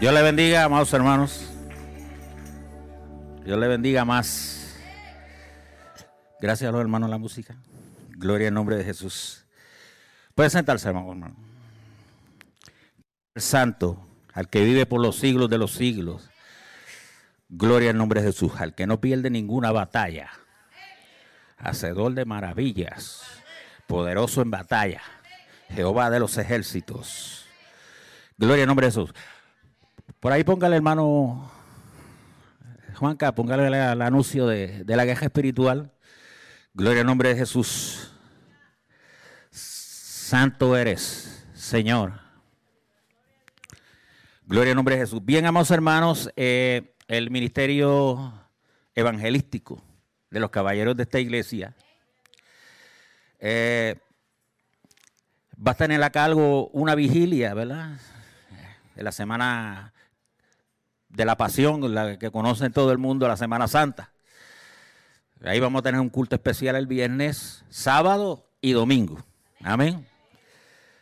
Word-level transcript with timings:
Dios 0.00 0.14
le 0.14 0.22
bendiga, 0.22 0.62
amados 0.62 0.92
hermanos. 0.92 1.50
Dios 3.44 3.58
le 3.58 3.66
bendiga 3.66 4.04
más. 4.04 4.76
Gracias 6.40 6.68
a 6.68 6.72
los 6.72 6.80
hermanos 6.80 7.08
de 7.08 7.10
la 7.10 7.18
música. 7.18 7.56
Gloria 8.10 8.46
en 8.46 8.54
nombre 8.54 8.76
de 8.76 8.84
Jesús. 8.84 9.44
Puede 10.36 10.50
sentarse, 10.50 10.86
hermano. 10.86 11.34
El 13.34 13.42
santo, 13.42 14.06
al 14.34 14.48
que 14.48 14.62
vive 14.62 14.86
por 14.86 15.00
los 15.00 15.16
siglos 15.16 15.50
de 15.50 15.58
los 15.58 15.72
siglos. 15.72 16.30
Gloria 17.48 17.90
en 17.90 17.98
nombre 17.98 18.22
de 18.22 18.28
Jesús, 18.28 18.52
al 18.58 18.76
que 18.76 18.86
no 18.86 19.00
pierde 19.00 19.30
ninguna 19.30 19.72
batalla. 19.72 20.30
Hacedor 21.56 22.14
de 22.14 22.24
maravillas, 22.24 23.24
poderoso 23.88 24.42
en 24.42 24.52
batalla. 24.52 25.02
Jehová 25.70 26.08
de 26.08 26.20
los 26.20 26.38
ejércitos. 26.38 27.46
Gloria 28.36 28.62
en 28.62 28.68
nombre 28.68 28.86
de 28.86 28.92
Jesús. 28.92 29.12
Por 30.20 30.32
ahí 30.32 30.42
póngale, 30.42 30.76
hermano 30.76 31.50
Juanca, 32.96 33.32
póngale 33.32 33.68
el, 33.68 34.02
anuncio 34.02 34.48
de, 34.48 34.84
la 34.84 35.04
guerra 35.04 35.26
espiritual. 35.26 35.92
Gloria 36.74 37.02
en 37.02 37.06
nombre 37.06 37.28
de 37.28 37.36
Jesús. 37.36 38.12
Santo 39.50 40.76
eres, 40.76 41.46
Señor. 41.54 42.20
Gloria 44.42 44.72
en 44.72 44.76
nombre 44.76 44.96
de 44.96 45.02
Jesús. 45.02 45.24
Bien, 45.24 45.46
amados 45.46 45.70
hermanos, 45.70 46.30
eh, 46.34 46.96
el 47.06 47.30
ministerio 47.30 48.32
evangelístico 48.96 49.80
de 50.30 50.40
los 50.40 50.50
caballeros 50.50 50.96
de 50.96 51.04
esta 51.04 51.20
iglesia 51.20 51.76
eh, 53.38 53.96
va 55.64 55.72
a 55.72 55.76
tener 55.76 56.02
a 56.02 56.10
cargo 56.10 56.68
una 56.68 56.96
vigilia, 56.96 57.54
¿verdad? 57.54 57.98
En 58.96 59.04
la 59.04 59.12
semana 59.12 59.94
de 61.18 61.24
la 61.24 61.36
pasión, 61.36 61.92
la 61.92 62.16
que 62.16 62.30
conocen 62.30 62.72
todo 62.72 62.92
el 62.92 62.98
mundo, 62.98 63.26
la 63.26 63.36
Semana 63.36 63.66
Santa. 63.66 64.12
Ahí 65.44 65.58
vamos 65.58 65.80
a 65.80 65.82
tener 65.82 66.00
un 66.00 66.10
culto 66.10 66.36
especial 66.36 66.76
el 66.76 66.86
viernes, 66.86 67.64
sábado 67.68 68.46
y 68.60 68.70
domingo. 68.70 69.18
Amén. 69.64 70.06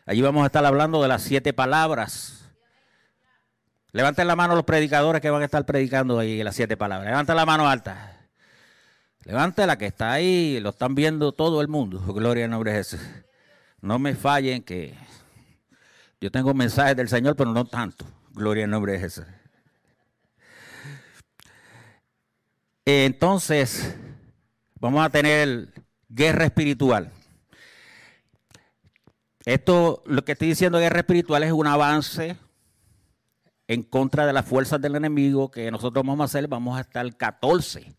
Allí 0.06 0.22
vamos 0.22 0.42
a 0.42 0.46
estar 0.46 0.64
hablando 0.64 1.02
de 1.02 1.08
las 1.08 1.22
siete 1.22 1.52
palabras. 1.52 2.46
Levanten 3.92 4.26
la 4.26 4.36
mano 4.36 4.54
los 4.54 4.64
predicadores 4.64 5.20
que 5.20 5.28
van 5.28 5.42
a 5.42 5.44
estar 5.44 5.66
predicando 5.66 6.18
ahí 6.18 6.42
las 6.42 6.56
siete 6.56 6.78
palabras. 6.78 7.10
Levanten 7.10 7.36
la 7.36 7.44
mano 7.44 7.68
alta. 7.68 8.16
Levanten 9.24 9.66
la 9.66 9.76
que 9.76 9.86
está 9.86 10.12
ahí, 10.12 10.60
lo 10.60 10.70
están 10.70 10.94
viendo 10.94 11.32
todo 11.32 11.60
el 11.60 11.68
mundo. 11.68 12.00
Gloria 12.14 12.46
al 12.46 12.50
nombre 12.52 12.72
de 12.72 12.78
Jesús. 12.78 13.00
No 13.82 13.98
me 13.98 14.14
fallen 14.14 14.62
que 14.62 14.94
yo 16.22 16.30
tengo 16.30 16.54
mensajes 16.54 16.96
del 16.96 17.10
Señor, 17.10 17.36
pero 17.36 17.52
no 17.52 17.66
tanto. 17.66 18.06
Gloria 18.32 18.64
al 18.64 18.70
nombre 18.70 18.92
de 18.92 19.00
Jesús. 19.00 19.24
Entonces, 22.88 23.96
vamos 24.78 25.04
a 25.04 25.10
tener 25.10 25.72
guerra 26.08 26.44
espiritual. 26.44 27.10
Esto, 29.44 30.04
lo 30.06 30.24
que 30.24 30.32
estoy 30.32 30.46
diciendo 30.46 30.78
guerra 30.78 31.00
espiritual 31.00 31.42
es 31.42 31.50
un 31.50 31.66
avance 31.66 32.36
en 33.66 33.82
contra 33.82 34.24
de 34.24 34.32
las 34.32 34.46
fuerzas 34.46 34.80
del 34.80 34.94
enemigo 34.94 35.50
que 35.50 35.68
nosotros 35.72 36.06
vamos 36.06 36.20
a 36.20 36.24
hacer. 36.26 36.46
Vamos 36.46 36.78
a 36.78 36.82
estar 36.82 37.16
14, 37.16 37.92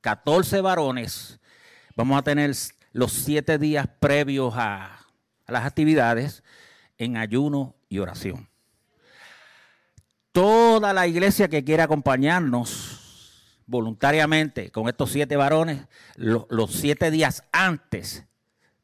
14 0.00 0.60
varones. 0.62 1.38
Vamos 1.94 2.18
a 2.18 2.22
tener 2.22 2.56
los 2.92 3.12
siete 3.12 3.58
días 3.58 3.88
previos 4.00 4.54
a, 4.56 5.00
a 5.44 5.52
las 5.52 5.66
actividades 5.66 6.42
en 6.96 7.18
ayuno 7.18 7.74
y 7.90 7.98
oración. 7.98 8.48
Toda 10.32 10.94
la 10.94 11.06
iglesia 11.06 11.48
que 11.48 11.62
quiera 11.62 11.84
acompañarnos 11.84 12.89
voluntariamente 13.70 14.72
con 14.72 14.88
estos 14.88 15.12
siete 15.12 15.36
varones 15.36 15.86
los 16.16 16.72
siete 16.72 17.12
días 17.12 17.44
antes 17.52 18.24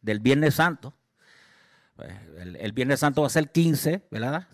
del 0.01 0.21
Viernes 0.21 0.55
Santo. 0.55 0.95
Pues, 1.97 2.13
el, 2.37 2.73
Viernes 2.73 3.01
Santo 3.01 3.23
va 3.23 3.27
a 3.27 3.31
ser 3.31 3.51
15, 3.51 4.07
¿verdad? 4.13 4.47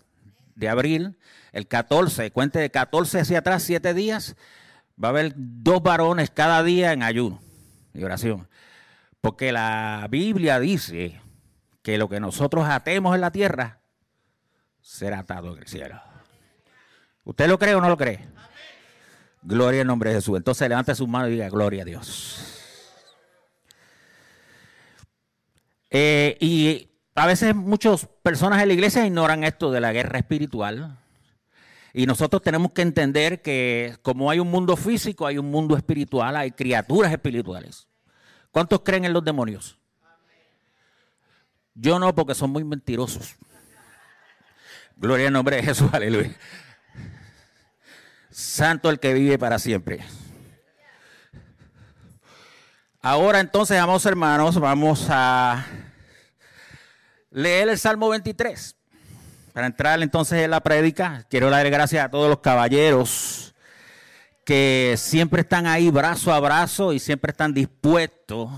De 0.55 0.69
abril. 0.69 1.19
El 1.51 1.67
14, 1.67 2.31
cuente 2.31 2.57
de 2.57 2.71
14 2.71 3.19
hacia 3.19 3.39
atrás, 3.39 3.61
siete 3.61 3.93
días. 3.93 4.35
Va 5.01 5.09
a 5.09 5.11
haber 5.11 5.33
dos 5.35 5.83
varones 5.83 6.31
cada 6.31 6.63
día 6.63 6.93
en 6.93 7.03
ayuno 7.03 7.39
y 7.93 8.03
oración. 8.03 8.49
Porque 9.21 9.51
la 9.51 10.07
Biblia 10.09 10.59
dice 10.59 11.21
que 11.83 11.99
lo 11.99 12.09
que 12.09 12.19
nosotros 12.19 12.67
atemos 12.67 13.13
en 13.13 13.21
la 13.21 13.31
tierra 13.31 13.81
será 14.81 15.19
atado 15.19 15.53
en 15.53 15.59
el 15.59 15.67
cielo. 15.67 16.01
¿Usted 17.23 17.47
lo 17.47 17.59
cree 17.59 17.75
o 17.75 17.81
no 17.81 17.89
lo 17.89 17.97
cree? 17.97 18.32
Gloria 19.43 19.81
al 19.81 19.87
nombre 19.87 20.09
de 20.09 20.17
Jesús. 20.17 20.37
Entonces 20.37 20.67
levante 20.69 20.95
su 20.95 21.07
mano 21.07 21.27
y 21.27 21.31
diga, 21.31 21.49
gloria 21.49 21.83
a 21.83 21.85
Dios. 21.85 22.53
Eh, 25.89 26.37
y 26.39 26.89
a 27.13 27.27
veces 27.27 27.53
muchas 27.53 28.07
personas 28.23 28.61
en 28.61 28.69
la 28.69 28.73
iglesia 28.73 29.05
ignoran 29.05 29.43
esto 29.43 29.71
de 29.71 29.81
la 29.81 29.91
guerra 29.91 30.17
espiritual. 30.17 30.97
Y 31.93 32.07
nosotros 32.07 32.41
tenemos 32.41 32.71
que 32.71 32.81
entender 32.81 33.41
que 33.41 33.97
como 34.01 34.31
hay 34.31 34.39
un 34.39 34.49
mundo 34.49 34.75
físico, 34.75 35.27
hay 35.27 35.37
un 35.37 35.51
mundo 35.51 35.77
espiritual, 35.77 36.35
hay 36.35 36.51
criaturas 36.51 37.11
espirituales. 37.11 37.87
¿Cuántos 38.49 38.81
creen 38.81 39.05
en 39.05 39.13
los 39.13 39.23
demonios? 39.23 39.77
Yo 41.75 41.99
no, 41.99 42.13
porque 42.15 42.33
son 42.33 42.49
muy 42.51 42.63
mentirosos. 42.63 43.35
Gloria 44.95 45.27
al 45.27 45.33
nombre 45.33 45.57
de 45.57 45.63
Jesús, 45.63 45.89
aleluya. 45.91 46.35
Santo 48.33 48.89
el 48.89 48.99
que 48.99 49.13
vive 49.13 49.37
para 49.37 49.59
siempre. 49.59 50.03
Ahora 53.01 53.39
entonces, 53.39 53.77
amados 53.77 54.05
hermanos, 54.05 54.59
vamos 54.59 55.07
a 55.09 55.65
leer 57.29 57.69
el 57.69 57.77
Salmo 57.77 58.09
23. 58.09 58.75
Para 59.53 59.67
entrar 59.67 60.01
entonces 60.01 60.39
en 60.39 60.49
la 60.49 60.61
prédica, 60.61 61.27
quiero 61.29 61.51
dar 61.51 61.69
gracias 61.69 62.03
a 62.03 62.09
todos 62.09 62.27
los 62.27 62.39
caballeros 62.39 63.53
que 64.45 64.95
siempre 64.97 65.41
están 65.41 65.67
ahí 65.67 65.91
brazo 65.91 66.33
a 66.33 66.39
brazo 66.39 66.91
y 66.91 66.99
siempre 66.99 67.31
están 67.31 67.53
dispuestos. 67.53 68.49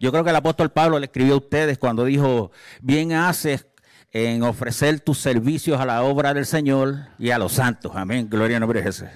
Yo 0.00 0.10
creo 0.10 0.24
que 0.24 0.30
el 0.30 0.36
apóstol 0.36 0.72
Pablo 0.72 0.98
le 0.98 1.06
escribió 1.06 1.34
a 1.34 1.38
ustedes 1.38 1.78
cuando 1.78 2.04
dijo, 2.04 2.50
bien 2.80 3.12
haces 3.12 3.66
en 4.12 4.42
ofrecer 4.42 5.00
tus 5.00 5.18
servicios 5.18 5.80
a 5.80 5.86
la 5.86 6.02
obra 6.02 6.34
del 6.34 6.44
Señor 6.44 7.08
y 7.18 7.30
a 7.30 7.38
los 7.38 7.52
santos. 7.52 7.92
Amén. 7.94 8.28
Gloria 8.28 8.56
al 8.56 8.60
nombre 8.60 8.80
de 8.80 8.84
Jesús. 8.84 9.08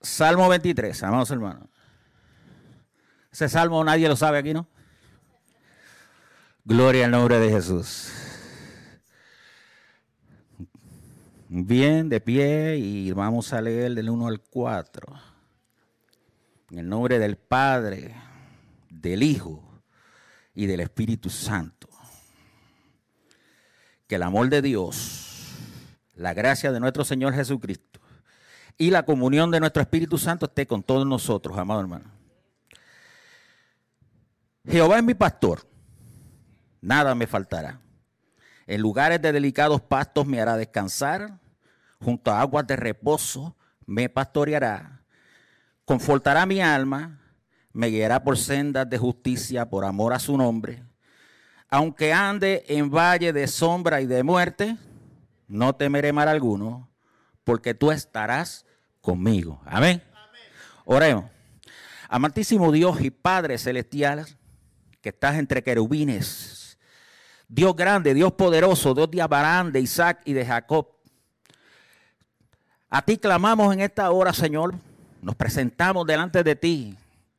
Salmo 0.00 0.48
23, 0.48 1.02
amados 1.04 1.30
hermanos. 1.30 1.68
Ese 3.30 3.48
salmo 3.48 3.82
nadie 3.84 4.08
lo 4.08 4.16
sabe 4.16 4.38
aquí, 4.38 4.52
¿no? 4.52 4.66
Gloria 6.64 7.04
al 7.04 7.12
nombre 7.12 7.38
de 7.38 7.50
Jesús. 7.50 8.10
Bien, 11.48 12.08
de 12.08 12.20
pie 12.20 12.76
y 12.76 13.12
vamos 13.12 13.52
a 13.52 13.62
leer 13.62 13.94
del 13.94 14.10
1 14.10 14.26
al 14.26 14.40
4. 14.40 15.06
En 16.70 16.78
el 16.80 16.88
nombre 16.88 17.18
del 17.18 17.36
Padre, 17.36 18.14
del 18.90 19.22
Hijo 19.22 19.62
y 20.54 20.66
del 20.66 20.80
Espíritu 20.80 21.30
Santo 21.30 21.87
que 24.08 24.16
el 24.16 24.22
amor 24.22 24.48
de 24.48 24.62
Dios, 24.62 25.52
la 26.14 26.32
gracia 26.32 26.72
de 26.72 26.80
nuestro 26.80 27.04
Señor 27.04 27.34
Jesucristo 27.34 28.00
y 28.78 28.90
la 28.90 29.04
comunión 29.04 29.50
de 29.50 29.60
nuestro 29.60 29.82
Espíritu 29.82 30.16
Santo 30.16 30.46
esté 30.46 30.66
con 30.66 30.82
todos 30.82 31.06
nosotros, 31.06 31.56
amado 31.58 31.80
hermano. 31.80 32.10
Jehová 34.66 34.98
es 34.98 35.04
mi 35.04 35.14
pastor, 35.14 35.68
nada 36.80 37.14
me 37.14 37.26
faltará. 37.26 37.80
En 38.66 38.80
lugares 38.80 39.20
de 39.20 39.30
delicados 39.30 39.80
pastos 39.82 40.26
me 40.26 40.40
hará 40.40 40.56
descansar, 40.56 41.38
junto 42.00 42.30
a 42.30 42.40
aguas 42.40 42.66
de 42.66 42.76
reposo 42.76 43.56
me 43.84 44.08
pastoreará, 44.08 45.02
confortará 45.84 46.46
mi 46.46 46.60
alma, 46.62 47.20
me 47.74 47.88
guiará 47.88 48.24
por 48.24 48.38
sendas 48.38 48.88
de 48.88 48.96
justicia 48.96 49.68
por 49.68 49.84
amor 49.84 50.14
a 50.14 50.18
su 50.18 50.36
nombre 50.36 50.87
aunque 51.70 52.12
ande 52.12 52.64
en 52.68 52.90
valle 52.90 53.32
de 53.32 53.46
sombra 53.46 54.00
y 54.00 54.06
de 54.06 54.22
muerte, 54.22 54.76
no 55.46 55.74
temeré 55.74 56.12
mal 56.12 56.28
alguno, 56.28 56.90
porque 57.44 57.74
tú 57.74 57.90
estarás 57.90 58.64
conmigo. 59.00 59.60
Amén. 59.66 60.02
Oremos. 60.84 61.26
Amantísimo 62.08 62.72
Dios 62.72 63.00
y 63.02 63.10
Padre 63.10 63.58
celestial, 63.58 64.26
que 65.02 65.10
estás 65.10 65.36
entre 65.36 65.62
querubines, 65.62 66.78
Dios 67.48 67.76
grande, 67.76 68.14
Dios 68.14 68.32
poderoso, 68.32 68.94
Dios 68.94 69.10
de 69.10 69.22
Abraham, 69.22 69.72
de 69.72 69.80
Isaac 69.80 70.20
y 70.24 70.32
de 70.32 70.44
Jacob. 70.44 70.88
A 72.90 73.02
ti 73.02 73.18
clamamos 73.18 73.72
en 73.72 73.80
esta 73.80 74.10
hora, 74.10 74.32
Señor. 74.32 74.74
Nos 75.20 75.34
presentamos 75.34 76.06
delante 76.06 76.42
de 76.42 76.56
ti. 76.56 76.96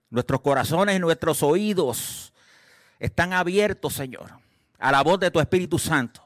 Nuestros 0.10 0.42
corazones 0.42 0.96
y 0.96 1.00
nuestros 1.00 1.42
oídos 1.44 2.34
están 3.00 3.34
abiertos, 3.34 3.94
Señor, 3.94 4.31
a 4.78 4.92
la 4.92 5.01
voz 5.01 5.19
de 5.19 5.31
tu 5.31 5.40
Espíritu 5.40 5.80
Santo. 5.80 6.22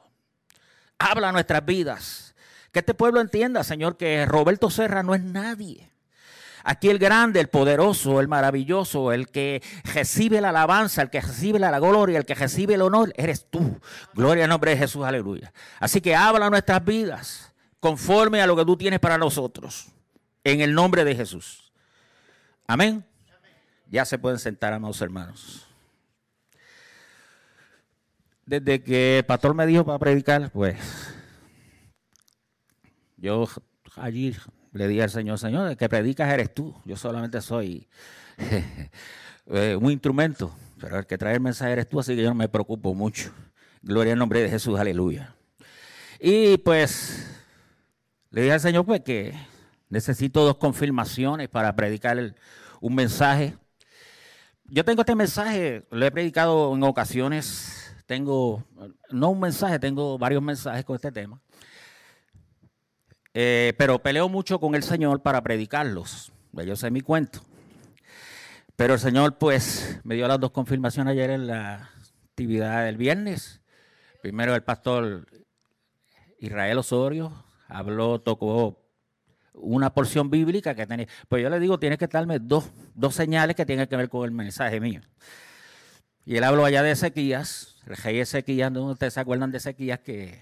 Habla 0.98 1.32
nuestras 1.32 1.64
vidas. 1.64 2.34
Que 2.72 2.80
este 2.80 2.94
pueblo 2.94 3.20
entienda, 3.20 3.62
Señor, 3.62 3.96
que 3.96 4.26
Roberto 4.26 4.68
Serra 4.68 5.02
no 5.02 5.14
es 5.14 5.22
nadie. 5.22 5.90
Aquí 6.64 6.88
el 6.88 6.98
grande, 6.98 7.40
el 7.40 7.48
poderoso, 7.48 8.20
el 8.20 8.26
maravilloso, 8.26 9.12
el 9.12 9.28
que 9.28 9.62
recibe 9.84 10.40
la 10.40 10.48
alabanza, 10.48 11.02
el 11.02 11.10
que 11.10 11.20
recibe 11.20 11.58
la 11.58 11.78
gloria, 11.78 12.18
el 12.18 12.24
que 12.24 12.34
recibe 12.34 12.74
el 12.74 12.82
honor, 12.82 13.12
eres 13.16 13.46
tú. 13.50 13.78
Gloria 14.14 14.44
al 14.44 14.50
nombre 14.50 14.70
de 14.70 14.78
Jesús, 14.78 15.04
aleluya. 15.04 15.52
Así 15.78 16.00
que 16.00 16.16
habla 16.16 16.48
nuestras 16.48 16.82
vidas 16.82 17.52
conforme 17.80 18.40
a 18.40 18.46
lo 18.46 18.56
que 18.56 18.64
tú 18.64 18.78
tienes 18.78 18.98
para 18.98 19.18
nosotros. 19.18 19.88
En 20.42 20.62
el 20.62 20.74
nombre 20.74 21.04
de 21.04 21.14
Jesús. 21.14 21.70
Amén. 22.66 23.04
Ya 23.90 24.06
se 24.06 24.18
pueden 24.18 24.38
sentar, 24.38 24.72
amados 24.72 25.02
hermanos. 25.02 25.63
Desde 28.46 28.82
que 28.82 29.18
el 29.18 29.24
pastor 29.24 29.54
me 29.54 29.66
dijo 29.66 29.84
para 29.84 29.98
predicar, 29.98 30.50
pues 30.50 30.76
yo 33.16 33.48
allí 33.96 34.36
le 34.72 34.88
dije 34.88 35.02
al 35.02 35.10
Señor, 35.10 35.38
Señor, 35.38 35.70
el 35.70 35.76
que 35.76 35.88
predicas 35.88 36.32
eres 36.32 36.52
tú. 36.52 36.74
Yo 36.84 36.96
solamente 36.96 37.40
soy 37.40 37.88
eh, 39.46 39.76
un 39.80 39.90
instrumento, 39.90 40.54
pero 40.78 40.98
el 40.98 41.06
que 41.06 41.16
trae 41.16 41.34
el 41.34 41.40
mensaje 41.40 41.72
eres 41.72 41.88
tú, 41.88 42.00
así 42.00 42.14
que 42.14 42.22
yo 42.22 42.28
no 42.28 42.34
me 42.34 42.48
preocupo 42.48 42.92
mucho. 42.92 43.32
Gloria 43.80 44.12
al 44.12 44.18
nombre 44.18 44.40
de 44.40 44.50
Jesús, 44.50 44.78
aleluya. 44.78 45.34
Y 46.20 46.58
pues 46.58 47.26
le 48.30 48.42
dije 48.42 48.52
al 48.52 48.60
Señor 48.60 48.84
pues 48.84 49.00
que 49.00 49.34
necesito 49.88 50.44
dos 50.44 50.56
confirmaciones 50.56 51.48
para 51.48 51.74
predicar 51.76 52.34
un 52.80 52.94
mensaje. 52.94 53.56
Yo 54.64 54.84
tengo 54.84 55.02
este 55.02 55.14
mensaje, 55.14 55.86
lo 55.90 56.04
he 56.04 56.10
predicado 56.10 56.74
en 56.74 56.82
ocasiones, 56.82 57.83
tengo, 58.06 58.64
no 59.10 59.30
un 59.30 59.40
mensaje, 59.40 59.78
tengo 59.78 60.18
varios 60.18 60.42
mensajes 60.42 60.84
con 60.84 60.96
este 60.96 61.12
tema. 61.12 61.40
Eh, 63.32 63.74
pero 63.76 63.98
peleo 63.98 64.28
mucho 64.28 64.60
con 64.60 64.74
el 64.74 64.82
Señor 64.82 65.22
para 65.22 65.42
predicarlos. 65.42 66.32
Yo 66.52 66.76
sé 66.76 66.90
mi 66.90 67.00
cuento. 67.00 67.40
Pero 68.76 68.94
el 68.94 69.00
Señor, 69.00 69.38
pues, 69.38 70.00
me 70.04 70.14
dio 70.14 70.28
las 70.28 70.40
dos 70.40 70.50
confirmaciones 70.50 71.12
ayer 71.12 71.30
en 71.30 71.46
la 71.46 71.90
actividad 72.28 72.84
del 72.84 72.96
viernes. 72.96 73.60
Primero 74.22 74.54
el 74.54 74.62
pastor 74.62 75.26
Israel 76.38 76.78
Osorio 76.78 77.44
habló, 77.68 78.20
tocó 78.20 78.84
una 79.52 79.94
porción 79.94 80.30
bíblica 80.30 80.74
que 80.74 80.86
tenía. 80.86 81.06
Pues 81.28 81.42
yo 81.42 81.50
le 81.50 81.60
digo, 81.60 81.78
tiene 81.78 81.98
que 81.98 82.06
darme 82.06 82.38
dos, 82.38 82.70
dos 82.94 83.14
señales 83.14 83.56
que 83.56 83.66
tienen 83.66 83.86
que 83.86 83.96
ver 83.96 84.08
con 84.08 84.24
el 84.24 84.32
mensaje 84.32 84.80
mío. 84.80 85.00
Y 86.26 86.36
él 86.36 86.44
habló 86.44 86.64
allá 86.64 86.82
de 86.82 86.92
Ezequías, 86.92 87.76
el 87.86 87.96
rey 87.98 88.18
Ezequías, 88.18 88.72
¿no? 88.72 88.86
ustedes 88.86 89.12
se 89.12 89.20
acuerdan 89.20 89.50
de 89.50 89.58
Ezequías 89.58 90.00
que 90.00 90.40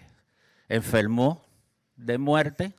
enfermó 0.69 1.44
de 1.96 2.19
muerte 2.19 2.73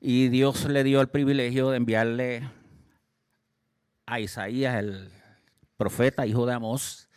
y 0.00 0.28
Dios 0.28 0.66
le 0.66 0.84
dio 0.84 1.00
el 1.00 1.08
privilegio 1.08 1.70
de 1.70 1.78
enviarle 1.78 2.48
a 4.06 4.20
Isaías, 4.20 4.76
el 4.76 5.10
profeta, 5.76 6.24
hijo 6.24 6.46
de 6.46 6.52
Amós, 6.52 7.08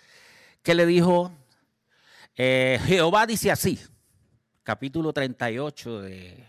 que 0.64 0.74
le 0.74 0.88
dijo, 0.88 1.32
eh, 2.36 2.80
Jehová 2.86 3.28
dice 3.28 3.52
así, 3.52 3.80
capítulo 4.64 5.14
38 5.14 6.02
de, 6.02 6.48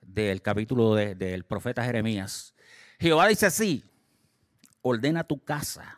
del 0.00 0.42
capítulo 0.42 0.96
del 0.96 1.44
profeta 1.44 1.84
Jeremías. 1.84 2.54
Jehová 2.98 3.28
dice 3.28 3.46
así, 3.46 3.84
ordena 4.82 5.22
tu 5.22 5.38
casa, 5.44 5.97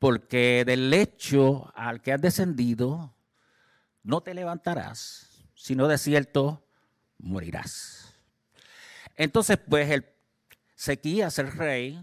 porque 0.00 0.64
del 0.66 0.90
lecho 0.90 1.70
al 1.76 2.00
que 2.00 2.12
has 2.12 2.20
descendido 2.20 3.14
no 4.02 4.22
te 4.22 4.34
levantarás, 4.34 5.44
sino 5.54 5.86
de 5.86 5.98
cierto 5.98 6.66
morirás. 7.18 8.16
Entonces, 9.14 9.58
pues 9.58 9.90
el 9.90 10.06
Sequías, 10.74 11.38
el 11.38 11.52
rey, 11.52 12.02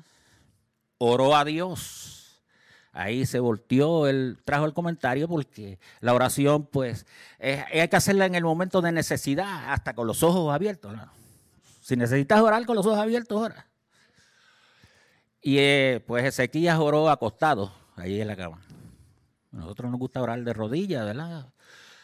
oró 0.99 1.35
a 1.35 1.43
Dios. 1.43 2.43
Ahí 2.91 3.25
se 3.25 3.39
volteó, 3.39 4.07
él 4.07 4.37
trajo 4.45 4.65
el 4.65 4.73
comentario 4.73 5.27
porque 5.27 5.79
la 5.99 6.13
oración, 6.13 6.67
pues, 6.67 7.07
hay 7.39 7.87
que 7.87 7.95
hacerla 7.95 8.27
en 8.27 8.35
el 8.35 8.43
momento 8.43 8.81
de 8.81 8.91
necesidad, 8.91 9.73
hasta 9.73 9.95
con 9.95 10.05
los 10.05 10.21
ojos 10.21 10.53
abiertos. 10.53 10.95
Si 11.81 11.95
necesitas 11.95 12.39
orar 12.41 12.63
con 12.67 12.75
los 12.75 12.85
ojos 12.85 12.99
abiertos, 12.99 13.41
ora. 13.41 13.67
Y 15.41 15.57
eh, 15.57 16.03
pues 16.05 16.25
Ezequías 16.25 16.77
oró 16.77 17.09
acostado, 17.09 17.73
ahí 17.97 18.21
en 18.21 18.27
la 18.27 18.35
cama. 18.35 18.61
A 19.51 19.57
nosotros 19.57 19.91
nos 19.91 19.99
gusta 19.99 20.21
orar 20.21 20.41
de 20.43 20.53
rodillas, 20.53 21.05
¿verdad? 21.05 21.51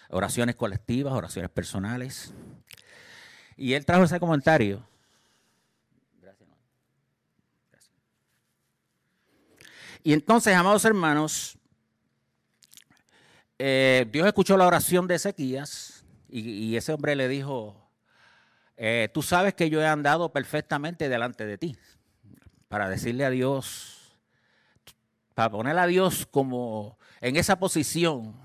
Oraciones 0.09 0.55
colectivas, 0.55 1.13
oraciones 1.13 1.49
personales. 1.49 2.33
Y 3.55 3.73
él 3.73 3.85
trajo 3.85 4.03
ese 4.03 4.19
comentario. 4.19 4.85
Gracias. 6.21 6.49
Y 10.03 10.13
entonces, 10.13 10.55
amados 10.55 10.83
hermanos, 10.85 11.57
eh, 13.59 14.05
Dios 14.11 14.27
escuchó 14.27 14.57
la 14.57 14.67
oración 14.67 15.07
de 15.07 15.15
Ezequías 15.15 16.03
y, 16.27 16.75
ese 16.75 16.91
hombre 16.91 17.15
le 17.15 17.27
dijo, 17.27 17.89
eh, 18.75 19.09
tú 19.13 19.21
sabes 19.21 19.53
que 19.53 19.69
yo 19.69 19.81
he 19.81 19.87
andado 19.87 20.33
perfectamente 20.33 21.07
delante 21.07 21.45
de 21.45 21.57
ti 21.59 21.77
para 22.67 22.89
decirle 22.89 23.23
a 23.23 23.29
Dios, 23.29 23.92
para 25.33 25.49
poner 25.49 25.77
a 25.77 25.87
Dios 25.87 26.27
como 26.29 26.97
en 27.21 27.35
esa 27.35 27.57
posición, 27.57 28.35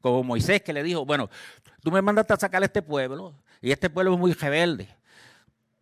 como 0.00 0.22
Moisés 0.22 0.62
que 0.62 0.72
le 0.72 0.82
dijo, 0.82 1.04
bueno, 1.04 1.30
tú 1.82 1.90
me 1.90 2.02
mandaste 2.02 2.34
a 2.34 2.36
sacar 2.36 2.62
a 2.62 2.66
este 2.66 2.82
pueblo, 2.82 3.34
y 3.60 3.72
este 3.72 3.88
pueblo 3.88 4.12
es 4.12 4.18
muy 4.18 4.32
rebelde. 4.32 4.94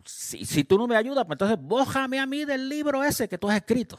Si, 0.05 0.64
tú 0.64 0.79
no 0.79 0.87
me 0.87 0.97
ayudas, 0.97 1.25
pues 1.25 1.35
entonces 1.35 1.59
bójame 1.61 2.20
a 2.20 2.26
mí 2.26 2.44
del 2.44 2.69
libro 2.69 3.03
ese 3.03 3.29
que 3.29 3.38
tú 3.38 3.49
has 3.49 3.56
escrito. 3.56 3.99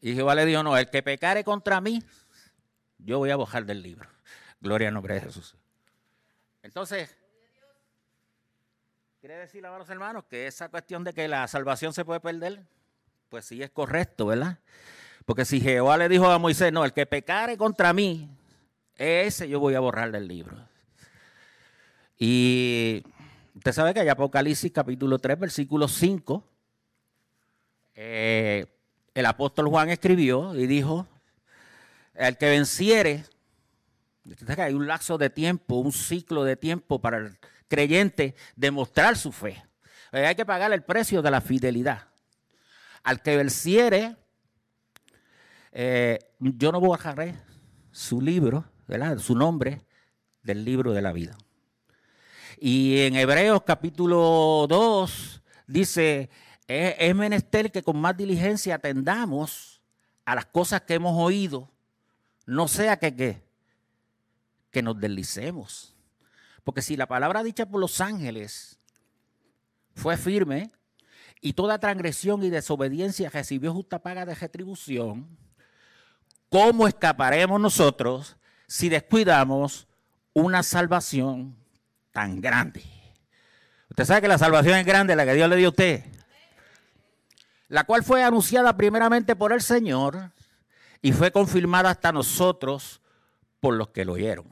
Y 0.00 0.14
Jehová 0.14 0.34
le 0.34 0.44
dijo, 0.44 0.62
no, 0.62 0.76
el 0.76 0.90
que 0.90 1.02
pecare 1.02 1.44
contra 1.44 1.80
mí, 1.80 2.02
yo 2.98 3.18
voy 3.18 3.30
a 3.30 3.36
bojar 3.36 3.64
del 3.64 3.82
libro. 3.82 4.08
Gloria 4.60 4.88
al 4.88 4.94
nombre 4.94 5.14
de 5.14 5.20
Jesús. 5.20 5.56
Entonces, 6.62 7.16
¿quiere 9.20 9.36
decir 9.36 9.64
a 9.66 9.78
los 9.78 9.88
hermanos 9.88 10.24
que 10.24 10.46
esa 10.46 10.68
cuestión 10.68 11.04
de 11.04 11.12
que 11.12 11.28
la 11.28 11.46
salvación 11.48 11.92
se 11.92 12.04
puede 12.04 12.20
perder? 12.20 12.66
Pues 13.34 13.46
sí 13.46 13.60
es 13.60 13.70
correcto, 13.70 14.26
¿verdad? 14.26 14.60
Porque 15.24 15.44
si 15.44 15.60
Jehová 15.60 15.96
le 15.96 16.08
dijo 16.08 16.30
a 16.30 16.38
Moisés, 16.38 16.72
no, 16.72 16.84
el 16.84 16.92
que 16.92 17.04
pecare 17.04 17.56
contra 17.56 17.92
mí, 17.92 18.30
ese 18.94 19.48
yo 19.48 19.58
voy 19.58 19.74
a 19.74 19.80
borrar 19.80 20.12
del 20.12 20.28
libro. 20.28 20.56
Y 22.16 23.02
usted 23.56 23.72
sabe 23.72 23.92
que 23.92 23.98
hay 23.98 24.08
Apocalipsis 24.08 24.70
capítulo 24.70 25.18
3, 25.18 25.36
versículo 25.36 25.88
5. 25.88 26.44
Eh, 27.96 28.66
el 29.14 29.26
apóstol 29.26 29.66
Juan 29.66 29.90
escribió 29.90 30.54
y 30.54 30.68
dijo, 30.68 31.08
el 32.14 32.38
que 32.38 32.50
venciere, 32.50 33.24
hay 34.56 34.74
un 34.74 34.86
lapso 34.86 35.18
de 35.18 35.28
tiempo, 35.28 35.74
un 35.74 35.90
ciclo 35.90 36.44
de 36.44 36.54
tiempo 36.54 37.00
para 37.00 37.16
el 37.16 37.36
creyente 37.66 38.36
demostrar 38.54 39.18
su 39.18 39.32
fe. 39.32 39.60
Eh, 40.12 40.24
hay 40.24 40.36
que 40.36 40.46
pagar 40.46 40.72
el 40.72 40.84
precio 40.84 41.20
de 41.20 41.32
la 41.32 41.40
fidelidad. 41.40 42.13
Al 43.04 43.22
que 43.22 43.36
venciere, 43.36 44.16
eh, 45.72 46.18
yo 46.40 46.72
no 46.72 46.80
bajaré 46.80 47.36
su 47.92 48.20
libro, 48.20 48.64
¿verdad? 48.88 49.18
su 49.18 49.36
nombre 49.36 49.86
del 50.42 50.64
libro 50.64 50.92
de 50.92 51.02
la 51.02 51.12
vida. 51.12 51.36
Y 52.58 53.00
en 53.00 53.16
Hebreos 53.16 53.62
capítulo 53.66 54.66
2 54.68 55.42
dice, 55.66 56.30
es, 56.66 57.14
menester 57.14 57.70
que 57.70 57.82
con 57.82 58.00
más 58.00 58.16
diligencia 58.16 58.76
atendamos 58.76 59.82
a 60.24 60.34
las 60.34 60.46
cosas 60.46 60.82
que 60.82 60.94
hemos 60.94 61.14
oído, 61.18 61.70
no 62.46 62.68
sea 62.68 62.98
que, 62.98 63.42
que 64.70 64.82
nos 64.82 64.98
deslicemos. 64.98 65.94
Porque 66.62 66.80
si 66.80 66.96
la 66.96 67.06
palabra 67.06 67.42
dicha 67.42 67.66
por 67.66 67.80
los 67.80 68.00
ángeles 68.00 68.78
fue 69.94 70.16
firme 70.16 70.72
y 71.44 71.52
toda 71.52 71.78
transgresión 71.78 72.42
y 72.42 72.48
desobediencia 72.48 73.28
recibió 73.28 73.72
justa 73.72 74.00
paga 74.00 74.24
de 74.24 74.34
retribución, 74.34 75.28
¿cómo 76.48 76.88
escaparemos 76.88 77.60
nosotros 77.60 78.36
si 78.66 78.88
descuidamos 78.88 79.86
una 80.32 80.62
salvación 80.62 81.56
tan 82.10 82.40
grande. 82.40 82.82
Usted 83.90 84.04
sabe 84.04 84.22
que 84.22 84.28
la 84.28 84.38
salvación 84.38 84.76
es 84.78 84.86
grande, 84.86 85.16
la 85.16 85.24
que 85.24 85.34
Dios 85.34 85.48
le 85.48 85.56
dio 85.56 85.68
a 85.68 85.70
usted. 85.70 86.04
La 87.68 87.84
cual 87.84 88.02
fue 88.02 88.22
anunciada 88.22 88.76
primeramente 88.76 89.36
por 89.36 89.52
el 89.52 89.60
Señor 89.60 90.32
y 91.02 91.12
fue 91.12 91.30
confirmada 91.30 91.90
hasta 91.90 92.12
nosotros 92.12 93.00
por 93.60 93.74
los 93.74 93.88
que 93.88 94.04
lo 94.04 94.14
oyeron. 94.14 94.46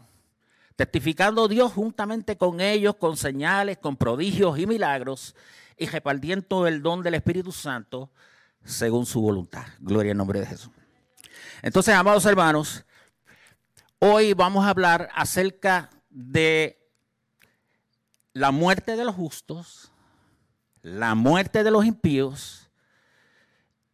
Testificando 0.76 1.48
Dios 1.48 1.72
juntamente 1.72 2.36
con 2.36 2.60
ellos, 2.60 2.96
con 2.96 3.16
señales, 3.16 3.78
con 3.78 3.96
prodigios 3.96 4.58
y 4.58 4.66
milagros, 4.66 5.34
y 5.76 5.86
repartiendo 5.86 6.66
el 6.66 6.82
don 6.82 7.02
del 7.02 7.14
Espíritu 7.14 7.52
Santo 7.52 8.10
según 8.64 9.06
su 9.06 9.20
voluntad. 9.20 9.66
Gloria 9.80 10.12
al 10.12 10.18
nombre 10.18 10.40
de 10.40 10.46
Jesús. 10.46 10.70
Entonces, 11.62 11.94
amados 11.94 12.24
hermanos, 12.26 12.84
Hoy 14.04 14.32
vamos 14.32 14.64
a 14.64 14.70
hablar 14.70 15.10
acerca 15.14 15.88
de 16.10 16.90
la 18.32 18.50
muerte 18.50 18.96
de 18.96 19.04
los 19.04 19.14
justos, 19.14 19.92
la 20.82 21.14
muerte 21.14 21.62
de 21.62 21.70
los 21.70 21.84
impíos 21.84 22.68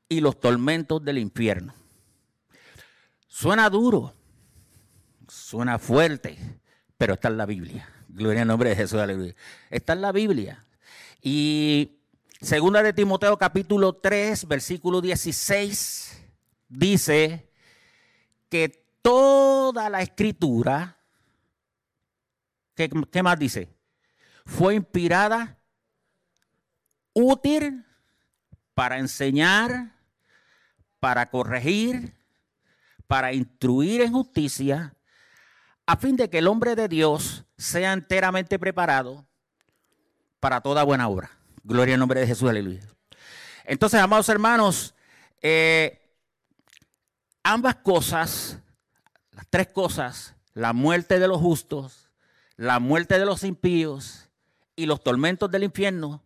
y 0.09 0.21
los 0.21 0.41
tormentos 0.41 1.05
del 1.05 1.19
infierno. 1.19 1.75
Suena 3.27 3.69
duro, 3.69 4.15
suena 5.29 5.79
fuerte, 5.79 6.39
pero 6.97 7.13
está 7.13 7.29
en 7.29 7.37
la 7.37 7.45
Biblia. 7.45 7.87
Gloria 8.09 8.41
al 8.41 8.49
nombre 8.49 8.71
de 8.71 8.77
Jesús. 8.77 8.99
Está 9.69 9.93
en 9.93 10.01
la 10.01 10.13
Biblia. 10.13 10.65
Y 11.21 12.01
segunda 12.41 12.83
de 12.83 12.93
Timoteo 12.93 13.37
capítulo 13.37 13.95
3, 13.95 14.47
versículo 14.47 15.01
16, 15.01 16.23
dice 16.69 17.51
que 18.49 18.87
toda 19.03 19.91
la 19.91 20.01
escritura, 20.03 20.97
¿qué, 22.75 22.89
qué 23.11 23.23
más 23.23 23.39
dice? 23.39 23.69
Fue 24.47 24.77
inspirada, 24.77 25.59
útil 27.13 27.85
para 28.75 28.99
enseñar, 28.99 29.97
para 31.01 31.31
corregir, 31.31 32.15
para 33.09 33.33
instruir 33.33 34.03
en 34.03 34.13
justicia, 34.13 34.95
a 35.85 35.97
fin 35.97 36.15
de 36.17 36.31
que 36.31 36.39
el 36.39 36.47
hombre 36.47 36.77
de 36.77 36.87
Dios 36.87 37.45
sea 37.57 37.93
enteramente 37.93 38.59
preparado 38.59 39.28
para 40.41 40.61
toda 40.61 40.85
buena 40.85 41.09
obra. 41.09 41.31
Gloria 41.65 41.95
al 41.95 42.01
nombre 42.01 42.21
de 42.21 42.27
Jesús, 42.27 42.49
aleluya. 42.49 42.83
Entonces, 43.65 44.01
amados 44.01 44.29
hermanos, 44.29 44.95
eh, 45.43 46.01
ambas 47.43 47.77
cosas, 47.77 48.59
las 49.33 49.47
tres 49.49 49.69
cosas, 49.69 50.35
la 50.55 50.73
muerte 50.73 51.19
de 51.19 51.29
los 51.29 51.41
justos, 51.41 52.11
la 52.57 52.81
muerte 52.81 53.19
de 53.19 53.27
los 53.27 53.45
impíos 53.45 54.29
y 54.75 54.87
los 54.87 55.03
tormentos 55.03 55.51
del 55.51 55.65
infierno, 55.65 56.25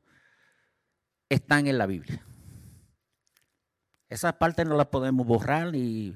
están 1.28 1.66
en 1.66 1.78
la 1.78 1.86
Biblia. 1.86 2.24
Esas 4.08 4.34
partes 4.34 4.66
no 4.66 4.76
las 4.76 4.88
podemos 4.88 5.26
borrar 5.26 5.72
ni 5.72 6.14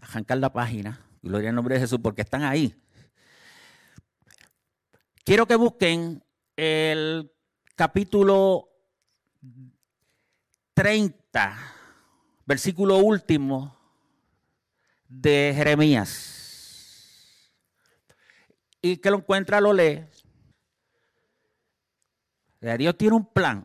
arrancar 0.00 0.38
la 0.38 0.52
página. 0.52 1.00
Gloria 1.22 1.50
al 1.50 1.54
nombre 1.54 1.74
de 1.74 1.82
Jesús, 1.82 1.98
porque 2.02 2.22
están 2.22 2.42
ahí. 2.42 2.74
Quiero 5.24 5.46
que 5.46 5.56
busquen 5.56 6.24
el 6.58 7.32
capítulo 7.74 8.68
30, 10.74 11.56
versículo 12.44 12.98
último 12.98 13.74
de 15.08 15.52
Jeremías. 15.56 17.52
Y 18.82 18.96
que 18.98 19.10
lo 19.10 19.18
encuentra, 19.18 19.60
lo 19.60 19.72
lee. 19.72 20.04
Dios 22.76 22.98
tiene 22.98 23.14
un 23.14 23.32
plan 23.32 23.64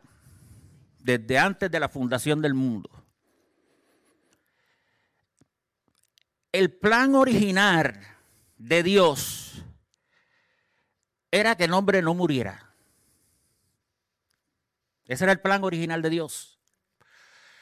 desde 0.99 1.37
antes 1.37 1.69
de 1.69 1.79
la 1.79 1.89
fundación 1.89 2.41
del 2.41 2.53
mundo. 2.53 3.03
el 6.53 6.71
plan 6.71 7.15
original 7.15 7.99
de 8.57 8.83
Dios 8.83 9.65
era 11.31 11.55
que 11.55 11.65
el 11.65 11.73
hombre 11.73 12.01
no 12.01 12.13
muriera. 12.13 12.62
Ese 15.13 15.25
era 15.25 15.31
el 15.31 15.39
plan 15.39 15.63
original 15.63 16.01
de 16.01 16.09
Dios. 16.09 16.59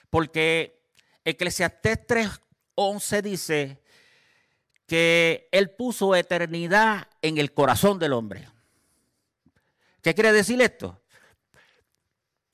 Porque 0.10 0.82
Eclesiastés 1.26 2.08
3:11 2.08 3.22
dice 3.22 3.82
que 4.88 5.48
Él 5.52 5.72
puso 5.72 6.16
eternidad 6.16 7.08
en 7.22 7.38
el 7.38 7.54
corazón 7.54 8.00
del 8.00 8.14
hombre. 8.14 8.48
¿Qué 10.02 10.14
quiere 10.16 10.32
decir 10.32 10.62
esto? 10.62 11.02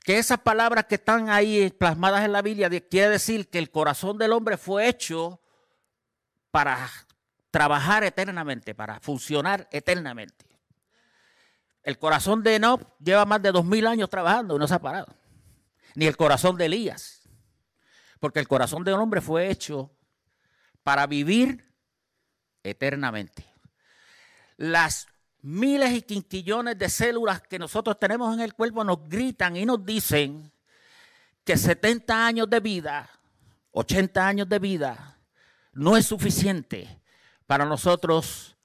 Que 0.04 0.18
esas 0.18 0.40
palabras 0.40 0.86
que 0.86 0.96
están 0.96 1.30
ahí 1.30 1.70
plasmadas 1.70 2.26
en 2.26 2.32
la 2.32 2.42
Biblia 2.42 2.70
quiere 2.70 3.10
decir 3.10 3.50
que 3.50 3.58
el 3.58 3.72
corazón 3.72 4.18
del 4.18 4.34
hombre 4.34 4.58
fue 4.58 4.88
hecho 4.88 5.42
para 6.52 6.90
trabajar 7.52 8.04
eternamente, 8.04 8.74
para 8.74 9.00
funcionar 9.00 9.68
eternamente. 9.72 10.47
El 11.88 11.98
corazón 11.98 12.44
de 12.44 12.56
Enoch 12.56 12.82
lleva 13.00 13.24
más 13.24 13.42
de 13.42 13.50
dos 13.50 13.64
mil 13.64 13.88
años 13.88 14.10
trabajando 14.10 14.58
y 14.58 14.60
no 14.60 14.68
se 14.68 14.74
ha 14.74 14.80
parado. 14.80 15.08
Ni 15.96 16.06
el 16.06 16.18
corazón 16.18 16.58
de 16.58 16.66
Elías. 16.66 17.30
Porque 18.20 18.42
el 18.42 18.48
corazón 18.50 18.84
de 18.84 18.94
un 18.94 19.00
hombre 19.00 19.22
fue 19.22 19.50
hecho 19.50 19.90
para 20.84 21.08
vivir 21.08 21.66
eternamente. 22.62 23.46
Las 24.58 25.08
miles 25.42 25.94
y 25.94 26.02
quinquillones 26.02 26.78
de 26.78 26.90
células 26.90 27.42
que 27.42 27.58
nosotros 27.58 27.98
tenemos 27.98 28.34
en 28.34 28.42
el 28.42 28.54
cuerpo 28.54 28.84
nos 28.84 29.08
gritan 29.08 29.56
y 29.56 29.66
nos 29.66 29.86
dicen 29.86 30.52
que 31.46 31.56
70 31.56 32.28
años 32.28 32.50
de 32.50 32.60
vida, 32.60 33.10
80 33.72 34.28
años 34.28 34.50
de 34.50 34.60
vida, 34.60 35.20
no 35.72 35.96
es 35.96 36.06
suficiente 36.06 37.00
para 37.46 37.64
nosotros 37.64 38.58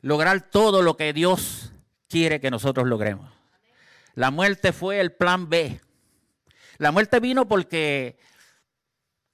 lograr 0.00 0.50
todo 0.50 0.82
lo 0.82 0.96
que 0.96 1.12
Dios 1.12 1.63
quiere 2.14 2.40
que 2.40 2.48
nosotros 2.48 2.86
logremos. 2.86 3.28
La 4.14 4.30
muerte 4.30 4.72
fue 4.72 5.00
el 5.00 5.10
plan 5.10 5.48
B. 5.48 5.80
La 6.78 6.92
muerte 6.92 7.18
vino 7.18 7.48
porque 7.48 8.20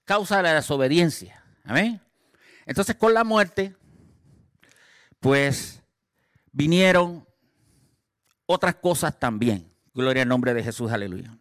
causa 0.07 0.41
la 0.41 0.55
desobediencia. 0.55 1.45
Amén. 1.65 2.01
Entonces 2.65 2.97
con 2.97 3.13
la 3.13 3.23
muerte, 3.23 3.77
pues 5.19 5.83
vinieron 6.53 7.29
otras 8.47 8.77
cosas 8.77 9.19
también. 9.19 9.71
Gloria 9.93 10.23
al 10.23 10.31
nombre 10.31 10.55
de 10.55 10.63
Jesús, 10.63 10.91
aleluya. 10.91 11.37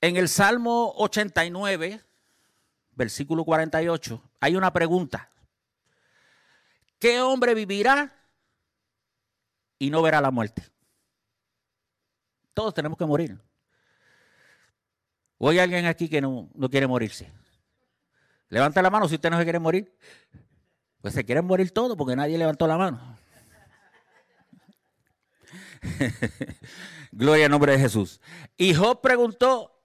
En 0.00 0.16
el 0.16 0.28
Salmo 0.28 0.94
89, 0.96 2.02
versículo 2.90 3.44
48, 3.44 4.20
hay 4.40 4.56
una 4.56 4.72
pregunta. 4.72 5.30
¿Qué 6.98 7.20
hombre 7.20 7.54
vivirá 7.54 8.17
y 9.78 9.90
no 9.90 10.02
verá 10.02 10.20
la 10.20 10.30
muerte? 10.30 10.62
Todos 12.54 12.74
tenemos 12.74 12.98
que 12.98 13.06
morir. 13.06 13.38
¿O 15.38 15.48
hay 15.48 15.60
alguien 15.60 15.86
aquí 15.86 16.08
que 16.08 16.20
no, 16.20 16.50
no 16.54 16.68
quiere 16.68 16.86
morirse? 16.86 17.30
Levanta 18.48 18.82
la 18.82 18.90
mano 18.90 19.08
si 19.08 19.14
usted 19.14 19.30
no 19.30 19.38
se 19.38 19.44
quiere 19.44 19.58
morir. 19.58 19.96
Pues 21.00 21.14
se 21.14 21.24
quieren 21.24 21.44
morir 21.44 21.70
todos 21.70 21.96
porque 21.96 22.16
nadie 22.16 22.36
levantó 22.36 22.66
la 22.66 22.76
mano. 22.76 23.16
Gloria 27.12 27.46
al 27.46 27.50
nombre 27.50 27.72
de 27.72 27.78
Jesús. 27.78 28.20
Y 28.56 28.74
Job 28.74 29.00
preguntó 29.00 29.80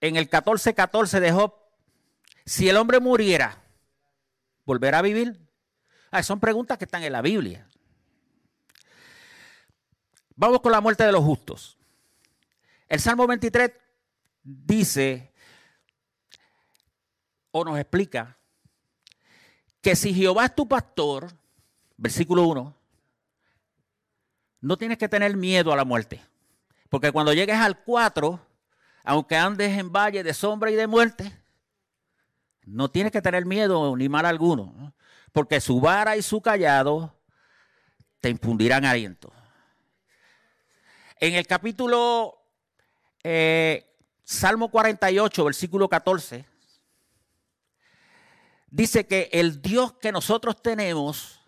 en 0.00 0.16
el 0.16 0.30
14:14 0.30 0.74
14 0.74 1.20
de 1.20 1.32
Job, 1.32 1.54
si 2.44 2.68
el 2.68 2.76
hombre 2.76 3.00
muriera, 3.00 3.62
¿volverá 4.64 5.00
a 5.00 5.02
vivir? 5.02 5.38
Ah, 6.10 6.22
son 6.22 6.40
preguntas 6.40 6.78
que 6.78 6.84
están 6.84 7.02
en 7.02 7.12
la 7.12 7.20
Biblia. 7.20 7.68
Vamos 10.40 10.60
con 10.60 10.70
la 10.70 10.80
muerte 10.80 11.02
de 11.02 11.10
los 11.10 11.24
justos. 11.24 11.76
El 12.86 13.00
Salmo 13.00 13.26
23 13.26 13.72
dice 14.44 15.32
o 17.50 17.64
nos 17.64 17.76
explica 17.76 18.38
que 19.80 19.96
si 19.96 20.14
Jehová 20.14 20.44
es 20.44 20.54
tu 20.54 20.68
pastor, 20.68 21.26
versículo 21.96 22.44
1, 22.44 22.72
no 24.60 24.76
tienes 24.78 24.96
que 24.96 25.08
tener 25.08 25.36
miedo 25.36 25.72
a 25.72 25.76
la 25.76 25.84
muerte. 25.84 26.22
Porque 26.88 27.10
cuando 27.10 27.32
llegues 27.32 27.56
al 27.56 27.82
4, 27.82 28.38
aunque 29.02 29.36
andes 29.36 29.76
en 29.76 29.90
valle 29.90 30.22
de 30.22 30.34
sombra 30.34 30.70
y 30.70 30.76
de 30.76 30.86
muerte, 30.86 31.36
no 32.64 32.88
tienes 32.92 33.10
que 33.10 33.22
tener 33.22 33.44
miedo 33.44 33.96
ni 33.96 34.08
mal 34.08 34.24
alguno, 34.24 34.94
porque 35.32 35.60
su 35.60 35.80
vara 35.80 36.16
y 36.16 36.22
su 36.22 36.40
callado 36.40 37.18
te 38.20 38.30
infundirán 38.30 38.84
aliento. 38.84 39.32
En 41.20 41.34
el 41.34 41.46
capítulo 41.46 42.38
eh, 43.24 43.96
Salmo 44.22 44.70
48, 44.70 45.44
versículo 45.44 45.88
14, 45.88 46.44
dice 48.70 49.06
que 49.06 49.28
el 49.32 49.60
Dios 49.60 49.94
que 49.94 50.12
nosotros 50.12 50.62
tenemos 50.62 51.40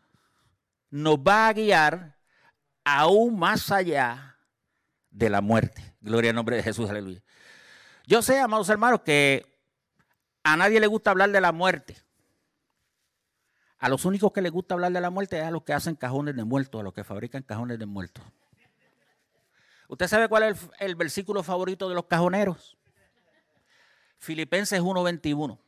nos 0.91 1.19
va 1.19 1.47
a 1.47 1.53
guiar 1.53 2.17
aún 2.85 3.39
más 3.39 3.71
allá 3.71 4.37
de 5.11 5.31
la 5.31 5.41
muerte. 5.41 5.95
Gloria 6.01 6.31
al 6.31 6.37
nombre 6.37 6.57
de 6.57 6.65
Jesús, 6.65 6.91
aleluya. 6.91 7.23
Yo 8.07 8.23
sé, 8.23 8.41
amados 8.41 8.69
hermanos, 8.71 9.03
que 9.03 9.47
a 10.43 10.57
nadie 10.57 10.81
le 10.81 10.89
gusta 10.89 11.13
hablar 11.13 11.31
de 11.31 11.41
la 11.41 11.53
muerte. 11.53 11.97
A 13.79 13.89
los 13.89 14.05
únicos 14.05 14.33
que 14.33 14.43
les 14.43 14.51
gusta 14.51 14.75
hablar 14.75 14.91
de 14.91 15.01
la 15.01 15.11
muerte 15.11 15.39
es 15.39 15.45
a 15.45 15.51
los 15.53 15.63
que 15.63 15.75
hacen 15.75 15.95
cajones 15.95 16.35
de 16.35 16.43
muertos, 16.43 16.81
a 16.81 16.85
los 16.85 16.93
que 16.93 17.05
fabrican 17.05 17.45
cajones 17.45 17.79
de 17.79 17.87
muertos. 17.87 18.25
¿Usted 19.91 20.07
sabe 20.07 20.29
cuál 20.29 20.45
es 20.45 20.57
el, 20.79 20.95
versículo 20.95 21.43
favorito 21.43 21.89
de 21.89 21.97
los 21.97 22.05
cajoneros? 22.05 22.79
Filipenses 24.21 24.81
1:21. 24.81 25.59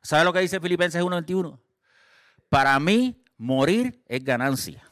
¿Sabe 0.00 0.24
lo 0.24 0.32
que 0.32 0.40
dice 0.40 0.58
Filipenses 0.58 1.02
1.21? 1.02 1.60
Para 2.48 2.80
mí, 2.80 3.22
morir 3.36 4.02
es 4.08 4.24
ganancia. 4.24 4.82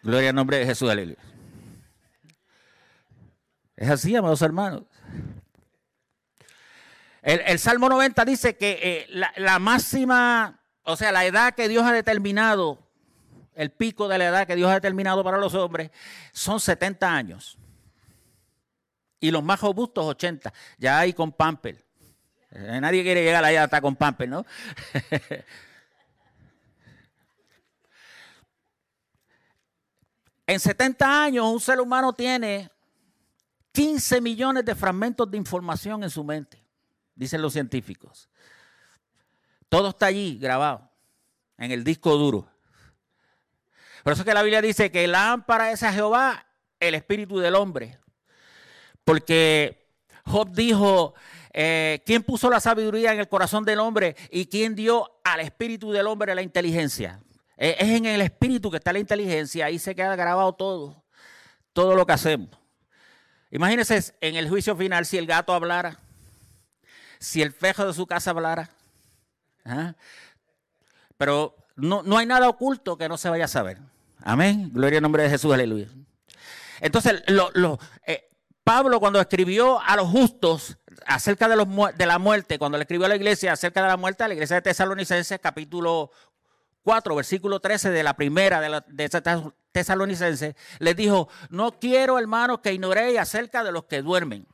Gloria 0.00 0.28
al 0.28 0.36
nombre 0.36 0.58
de 0.58 0.66
Jesús, 0.66 0.88
aleluya. 0.88 1.18
Es 3.74 3.90
así, 3.90 4.14
amados 4.14 4.40
hermanos. 4.42 4.84
El, 7.20 7.58
Salmo 7.58 7.88
90 7.88 8.24
dice 8.24 8.56
que 8.56 8.78
eh, 8.80 9.06
la, 9.38 9.58
máxima, 9.58 10.60
o 10.84 10.94
sea, 10.94 11.10
la 11.10 11.24
edad 11.24 11.52
que 11.56 11.66
Dios 11.66 11.84
ha 11.84 11.90
determinado, 11.90 12.85
el 13.56 13.70
pico 13.70 14.06
de 14.06 14.18
la 14.18 14.26
edad 14.26 14.46
que 14.46 14.54
Dios 14.54 14.70
ha 14.70 14.74
determinado 14.74 15.24
para 15.24 15.38
los 15.38 15.54
hombres, 15.54 15.90
son 16.32 16.60
70 16.60 17.12
años. 17.12 17.58
Y 19.18 19.30
los 19.30 19.42
más 19.42 19.60
robustos, 19.60 20.04
80. 20.04 20.52
Ya 20.78 20.98
hay 21.00 21.14
con 21.14 21.32
Pamper. 21.32 21.82
Eh, 22.50 22.78
nadie 22.80 23.02
quiere 23.02 23.24
llegar 23.24 23.44
allá 23.44 23.64
hasta 23.64 23.80
con 23.80 23.96
Pamper, 23.96 24.28
¿no? 24.28 24.44
en 30.46 30.60
70 30.60 31.24
años 31.24 31.46
un 31.46 31.58
ser 31.58 31.80
humano 31.80 32.12
tiene 32.12 32.70
15 33.72 34.20
millones 34.20 34.64
de 34.64 34.74
fragmentos 34.74 35.30
de 35.30 35.38
información 35.38 36.02
en 36.04 36.10
su 36.10 36.22
mente, 36.22 36.62
dicen 37.14 37.42
los 37.42 37.54
científicos. 37.54 38.28
Todo 39.68 39.88
está 39.88 40.06
allí 40.06 40.38
grabado, 40.38 40.88
en 41.58 41.72
el 41.72 41.82
disco 41.84 42.16
duro. 42.16 42.55
Por 44.06 44.12
eso 44.12 44.22
es 44.22 44.26
que 44.26 44.34
la 44.34 44.44
Biblia 44.44 44.62
dice 44.62 44.92
que 44.92 45.08
lámpara 45.08 45.72
es 45.72 45.82
a 45.82 45.92
Jehová 45.92 46.46
el 46.78 46.94
espíritu 46.94 47.40
del 47.40 47.56
hombre. 47.56 47.98
Porque 49.02 49.90
Job 50.24 50.52
dijo, 50.52 51.14
eh, 51.52 52.04
¿quién 52.06 52.22
puso 52.22 52.48
la 52.48 52.60
sabiduría 52.60 53.12
en 53.12 53.18
el 53.18 53.28
corazón 53.28 53.64
del 53.64 53.80
hombre 53.80 54.14
y 54.30 54.46
quién 54.46 54.76
dio 54.76 55.18
al 55.24 55.40
espíritu 55.40 55.90
del 55.90 56.06
hombre 56.06 56.36
la 56.36 56.42
inteligencia? 56.42 57.20
Eh, 57.56 57.78
es 57.80 57.88
en 57.88 58.06
el 58.06 58.20
espíritu 58.20 58.70
que 58.70 58.76
está 58.76 58.92
la 58.92 59.00
inteligencia, 59.00 59.66
ahí 59.66 59.80
se 59.80 59.96
queda 59.96 60.14
grabado 60.14 60.52
todo, 60.52 61.02
todo 61.72 61.96
lo 61.96 62.06
que 62.06 62.12
hacemos. 62.12 62.50
Imagínense 63.50 64.14
en 64.20 64.36
el 64.36 64.48
juicio 64.48 64.76
final 64.76 65.04
si 65.04 65.18
el 65.18 65.26
gato 65.26 65.52
hablara, 65.52 65.98
si 67.18 67.42
el 67.42 67.50
fejo 67.50 67.84
de 67.84 67.92
su 67.92 68.06
casa 68.06 68.30
hablara. 68.30 68.70
¿ah? 69.64 69.96
Pero 71.18 71.56
no, 71.74 72.04
no, 72.04 72.18
hay 72.18 72.26
nada 72.26 72.48
oculto 72.48 72.96
que 72.96 73.08
no 73.08 73.16
se 73.16 73.28
vaya 73.30 73.46
a 73.46 73.48
saber. 73.48 73.80
Amén. 74.22 74.70
Gloria 74.72 74.98
al 74.98 75.02
nombre 75.02 75.22
de 75.22 75.30
Jesús, 75.30 75.52
aleluya. 75.52 75.88
Entonces, 76.80 77.22
lo, 77.28 77.78
eh, 78.06 78.28
Pablo 78.64 79.00
cuando 79.00 79.20
escribió 79.20 79.80
a 79.80 79.96
los 79.96 80.08
justos 80.08 80.78
acerca 81.06 81.48
de, 81.48 81.56
los, 81.56 81.68
de 81.96 82.06
la 82.06 82.18
muerte, 82.18 82.58
cuando 82.58 82.78
le 82.78 82.82
escribió 82.82 83.06
a 83.06 83.08
la 83.08 83.16
iglesia 83.16 83.52
acerca 83.52 83.82
de 83.82 83.88
la 83.88 83.96
muerte, 83.96 84.24
a 84.24 84.28
la 84.28 84.34
iglesia 84.34 84.56
de 84.56 84.62
Tesalonicenses, 84.62 85.38
capítulo 85.40 86.10
4, 86.82 87.14
versículo 87.14 87.60
13 87.60 87.90
de 87.90 88.02
la 88.02 88.14
primera 88.14 88.60
de, 88.60 88.68
la, 88.68 88.84
de 88.88 89.08
tesalonicense, 89.72 90.56
les 90.78 90.96
dijo, 90.96 91.28
no 91.50 91.78
quiero, 91.78 92.18
hermanos, 92.18 92.60
que 92.60 92.72
ignoréis 92.72 93.18
acerca 93.18 93.64
de 93.64 93.72
los 93.72 93.84
que 93.84 94.02
duermen. 94.02 94.46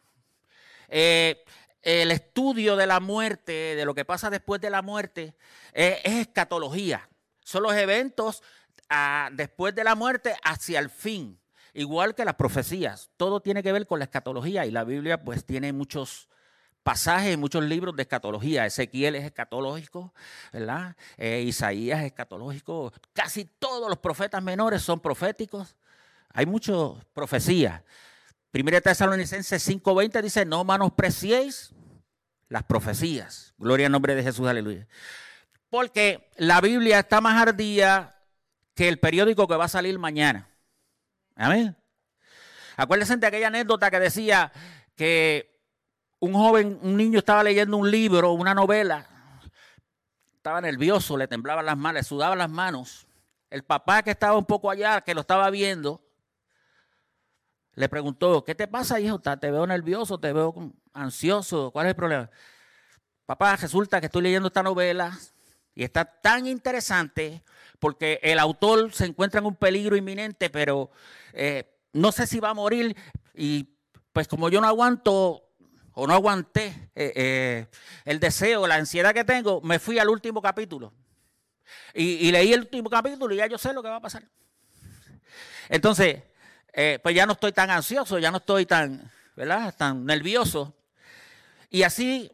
Eh, 0.88 1.44
el 1.82 2.10
estudio 2.10 2.76
de 2.76 2.86
la 2.86 3.00
muerte, 3.00 3.74
de 3.76 3.84
lo 3.84 3.94
que 3.94 4.04
pasa 4.04 4.30
después 4.30 4.60
de 4.60 4.70
la 4.70 4.82
muerte, 4.82 5.34
es 5.72 5.98
escatología. 6.04 7.08
Son 7.44 7.62
los 7.62 7.74
eventos 7.74 8.42
después 9.32 9.74
de 9.74 9.84
la 9.84 9.94
muerte 9.94 10.34
hacia 10.44 10.78
el 10.78 10.90
fin. 10.90 11.38
Igual 11.74 12.14
que 12.14 12.24
las 12.24 12.34
profecías. 12.34 13.10
Todo 13.16 13.40
tiene 13.40 13.62
que 13.62 13.72
ver 13.72 13.86
con 13.86 13.98
la 13.98 14.04
escatología 14.04 14.66
y 14.66 14.70
la 14.70 14.84
Biblia 14.84 15.22
pues 15.22 15.44
tiene 15.44 15.72
muchos 15.72 16.28
pasajes 16.82 17.32
en 17.32 17.40
muchos 17.40 17.64
libros 17.64 17.96
de 17.96 18.02
escatología. 18.02 18.66
Ezequiel 18.66 19.14
es 19.14 19.24
escatológico, 19.24 20.12
¿verdad? 20.52 20.96
Eh, 21.16 21.42
Isaías 21.46 22.00
es 22.00 22.06
escatológico. 22.06 22.92
Casi 23.12 23.44
todos 23.44 23.88
los 23.88 23.98
profetas 23.98 24.42
menores 24.42 24.82
son 24.82 25.00
proféticos. 25.00 25.76
Hay 26.34 26.46
muchas 26.46 26.76
profecías. 27.14 27.82
Primera 28.50 28.80
Tesalonicenses 28.80 29.66
5:20 29.66 30.22
dice, 30.22 30.44
no 30.44 30.64
menospreciéis 30.64 31.72
las 32.48 32.64
profecías. 32.64 33.54
Gloria 33.56 33.86
al 33.86 33.92
nombre 33.92 34.14
de 34.14 34.22
Jesús, 34.22 34.46
aleluya. 34.46 34.86
Porque 35.70 36.28
la 36.36 36.60
Biblia 36.60 36.98
está 36.98 37.22
más 37.22 37.40
ardía 37.40 38.14
que 38.74 38.88
el 38.88 38.98
periódico 38.98 39.46
que 39.46 39.56
va 39.56 39.64
a 39.66 39.68
salir 39.68 39.98
mañana. 39.98 40.48
Amén. 41.34 41.76
Acuérdense 42.76 43.16
de 43.16 43.26
aquella 43.26 43.48
anécdota 43.48 43.90
que 43.90 44.00
decía 44.00 44.52
que 44.96 45.60
un 46.20 46.34
joven, 46.34 46.78
un 46.82 46.96
niño 46.96 47.18
estaba 47.18 47.42
leyendo 47.42 47.76
un 47.76 47.90
libro, 47.90 48.32
una 48.32 48.54
novela, 48.54 49.08
estaba 50.36 50.60
nervioso, 50.60 51.16
le 51.16 51.28
temblaban 51.28 51.66
las 51.66 51.76
manos, 51.76 52.00
le 52.00 52.04
sudaban 52.04 52.38
las 52.38 52.50
manos. 52.50 53.06
El 53.50 53.64
papá 53.64 54.02
que 54.02 54.10
estaba 54.10 54.36
un 54.38 54.46
poco 54.46 54.70
allá, 54.70 55.02
que 55.02 55.14
lo 55.14 55.20
estaba 55.20 55.50
viendo, 55.50 56.00
le 57.74 57.88
preguntó, 57.88 58.44
¿qué 58.44 58.54
te 58.54 58.68
pasa, 58.68 59.00
hijo? 59.00 59.20
Te 59.20 59.50
veo 59.50 59.66
nervioso, 59.66 60.18
te 60.18 60.32
veo 60.32 60.72
ansioso, 60.92 61.70
¿cuál 61.70 61.86
es 61.86 61.90
el 61.90 61.96
problema? 61.96 62.30
Papá, 63.26 63.56
resulta 63.56 64.00
que 64.00 64.06
estoy 64.06 64.22
leyendo 64.22 64.48
esta 64.48 64.62
novela 64.62 65.18
y 65.74 65.84
está 65.84 66.04
tan 66.04 66.46
interesante 66.46 67.42
porque 67.78 68.20
el 68.22 68.38
autor 68.38 68.92
se 68.92 69.06
encuentra 69.06 69.40
en 69.40 69.46
un 69.46 69.56
peligro 69.56 69.96
inminente, 69.96 70.50
pero 70.50 70.90
eh, 71.32 71.64
no 71.92 72.12
sé 72.12 72.26
si 72.26 72.38
va 72.38 72.50
a 72.50 72.54
morir 72.54 72.96
y 73.34 73.68
pues 74.12 74.28
como 74.28 74.48
yo 74.48 74.60
no 74.60 74.68
aguanto 74.68 75.48
o 75.94 76.06
no 76.06 76.14
aguanté 76.14 76.90
eh, 76.94 77.12
eh, 77.16 77.66
el 78.04 78.20
deseo, 78.20 78.66
la 78.66 78.76
ansiedad 78.76 79.12
que 79.12 79.24
tengo, 79.24 79.60
me 79.62 79.78
fui 79.78 79.98
al 79.98 80.08
último 80.08 80.40
capítulo. 80.40 80.92
Y, 81.94 82.30
leí 82.30 82.52
el 82.52 82.60
último 82.60 82.88
capítulo 82.88 83.34
y 83.34 83.38
ya 83.38 83.46
yo 83.46 83.58
sé 83.58 83.72
lo 83.72 83.82
que 83.82 83.88
va 83.88 83.96
a 83.96 84.00
pasar. 84.00 84.22
Entonces, 85.68 86.22
pues 87.02 87.14
ya 87.14 87.26
no 87.26 87.32
estoy 87.32 87.52
tan 87.52 87.70
ansioso, 87.70 88.18
ya 88.18 88.30
no 88.30 88.38
estoy 88.38 88.66
tan, 88.66 89.10
¿verdad? 89.34 89.74
Tan 89.74 90.04
nervioso. 90.04 90.74
Y 91.70 91.82
así 91.82 92.30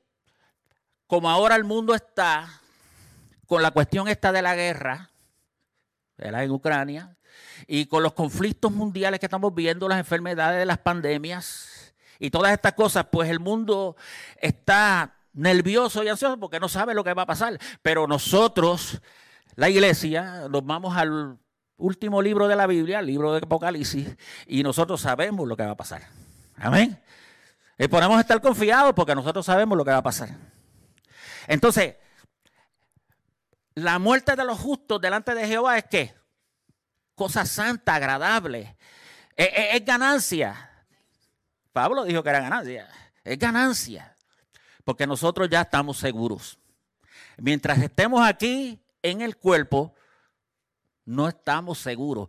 como 1.06 1.30
ahora 1.30 1.56
el 1.56 1.64
mundo 1.64 1.94
está 1.94 2.57
con 3.48 3.62
la 3.62 3.72
cuestión 3.72 4.06
esta 4.06 4.30
de 4.30 4.42
la 4.42 4.54
guerra, 4.54 5.10
¿verdad? 6.18 6.44
En 6.44 6.50
Ucrania, 6.50 7.16
y 7.66 7.86
con 7.86 8.02
los 8.02 8.12
conflictos 8.12 8.70
mundiales 8.70 9.18
que 9.18 9.26
estamos 9.26 9.54
viendo, 9.54 9.88
las 9.88 9.98
enfermedades, 9.98 10.66
las 10.66 10.78
pandemias, 10.78 11.94
y 12.18 12.30
todas 12.30 12.52
estas 12.52 12.74
cosas, 12.74 13.06
pues 13.10 13.30
el 13.30 13.40
mundo 13.40 13.96
está 14.40 15.14
nervioso 15.32 16.04
y 16.04 16.08
ansioso 16.08 16.38
porque 16.38 16.60
no 16.60 16.68
sabe 16.68 16.92
lo 16.92 17.02
que 17.02 17.14
va 17.14 17.22
a 17.22 17.26
pasar. 17.26 17.58
Pero 17.80 18.06
nosotros, 18.06 19.00
la 19.54 19.70
iglesia, 19.70 20.46
nos 20.50 20.66
vamos 20.66 20.94
al 20.96 21.38
último 21.78 22.20
libro 22.20 22.48
de 22.48 22.56
la 22.56 22.66
Biblia, 22.66 22.98
el 22.98 23.06
libro 23.06 23.32
de 23.32 23.38
Apocalipsis, 23.38 24.14
y 24.46 24.62
nosotros 24.62 25.00
sabemos 25.00 25.48
lo 25.48 25.56
que 25.56 25.64
va 25.64 25.70
a 25.70 25.76
pasar. 25.76 26.02
Amén. 26.56 27.00
Y 27.78 27.88
podemos 27.88 28.20
estar 28.20 28.42
confiados 28.42 28.92
porque 28.92 29.14
nosotros 29.14 29.46
sabemos 29.46 29.78
lo 29.78 29.84
que 29.84 29.92
va 29.92 29.98
a 29.98 30.02
pasar. 30.02 30.30
Entonces, 31.46 31.94
la 33.82 33.98
muerte 33.98 34.36
de 34.36 34.44
los 34.44 34.58
justos 34.58 35.00
delante 35.00 35.34
de 35.34 35.46
Jehová 35.46 35.78
es 35.78 35.84
qué? 35.90 36.14
Cosa 37.14 37.44
santa, 37.44 37.94
agradable. 37.94 38.76
es 39.36 39.84
ganancia. 39.84 40.68
Pablo 41.72 42.04
dijo 42.04 42.22
que 42.22 42.30
era 42.30 42.40
ganancia. 42.40 42.88
Es 43.24 43.38
ganancia. 43.38 44.16
Porque 44.84 45.06
nosotros 45.06 45.48
ya 45.50 45.62
estamos 45.62 45.98
seguros. 45.98 46.58
Mientras 47.36 47.78
estemos 47.78 48.26
aquí 48.26 48.80
en 49.02 49.20
el 49.20 49.36
cuerpo, 49.36 49.94
no 51.04 51.28
estamos 51.28 51.78
seguros. 51.78 52.28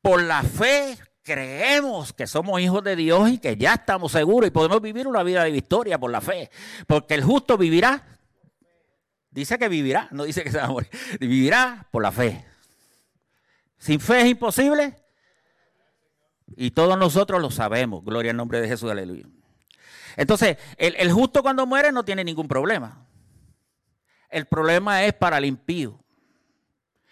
Por 0.00 0.22
la 0.22 0.42
fe 0.42 0.98
creemos 1.22 2.12
que 2.12 2.26
somos 2.26 2.60
hijos 2.60 2.82
de 2.84 2.96
Dios 2.96 3.28
y 3.30 3.38
que 3.38 3.56
ya 3.56 3.74
estamos 3.74 4.12
seguros 4.12 4.48
y 4.48 4.52
podemos 4.52 4.80
vivir 4.80 5.08
una 5.08 5.22
vida 5.22 5.44
de 5.44 5.50
victoria 5.50 5.98
por 5.98 6.10
la 6.10 6.20
fe. 6.20 6.50
Porque 6.86 7.14
el 7.14 7.24
justo 7.24 7.58
vivirá. 7.58 8.15
Dice 9.36 9.58
que 9.58 9.68
vivirá, 9.68 10.08
no 10.12 10.24
dice 10.24 10.42
que 10.42 10.50
se 10.50 10.56
va 10.56 10.64
a 10.64 10.68
morir. 10.68 10.88
Vivirá 11.20 11.86
por 11.90 12.02
la 12.02 12.10
fe. 12.10 12.42
Sin 13.76 14.00
fe 14.00 14.22
es 14.22 14.28
imposible 14.28 14.96
y 16.56 16.70
todos 16.70 16.98
nosotros 16.98 17.42
lo 17.42 17.50
sabemos. 17.50 18.02
Gloria 18.02 18.30
al 18.30 18.38
nombre 18.38 18.62
de 18.62 18.68
Jesús, 18.68 18.90
aleluya. 18.90 19.26
Entonces, 20.16 20.56
el, 20.78 21.12
justo 21.12 21.42
cuando 21.42 21.66
muere 21.66 21.92
no 21.92 22.02
tiene 22.02 22.24
ningún 22.24 22.48
problema. 22.48 23.06
El 24.30 24.46
problema 24.46 25.04
es 25.04 25.12
para 25.12 25.36
el 25.36 25.44
impío. 25.44 26.02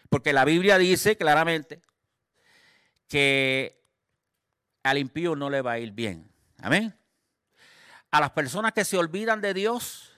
Porque 0.09 0.33
la 0.33 0.47
Biblia 0.47 0.79
dice 0.79 1.19
claramente 1.19 1.83
que 3.07 3.85
al 4.83 4.97
impío 4.97 5.37
no 5.37 5.51
le 5.51 5.61
va 5.61 5.73
a 5.73 5.79
ir 5.79 5.93
bien. 5.93 6.33
Amén. 6.63 6.99
A 8.11 8.19
las 8.21 8.31
personas 8.31 8.73
que 8.73 8.87
se 8.87 8.97
olvidan 8.97 9.43
de 9.43 9.53
Dios, 9.53 10.14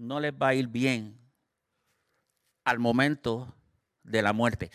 no 0.00 0.18
les 0.18 0.32
va 0.32 0.48
a 0.48 0.54
ir 0.54 0.66
bien 0.66 1.18
al 2.64 2.78
momento 2.78 3.54
de 4.02 4.22
la 4.22 4.32
muerte. 4.32 4.70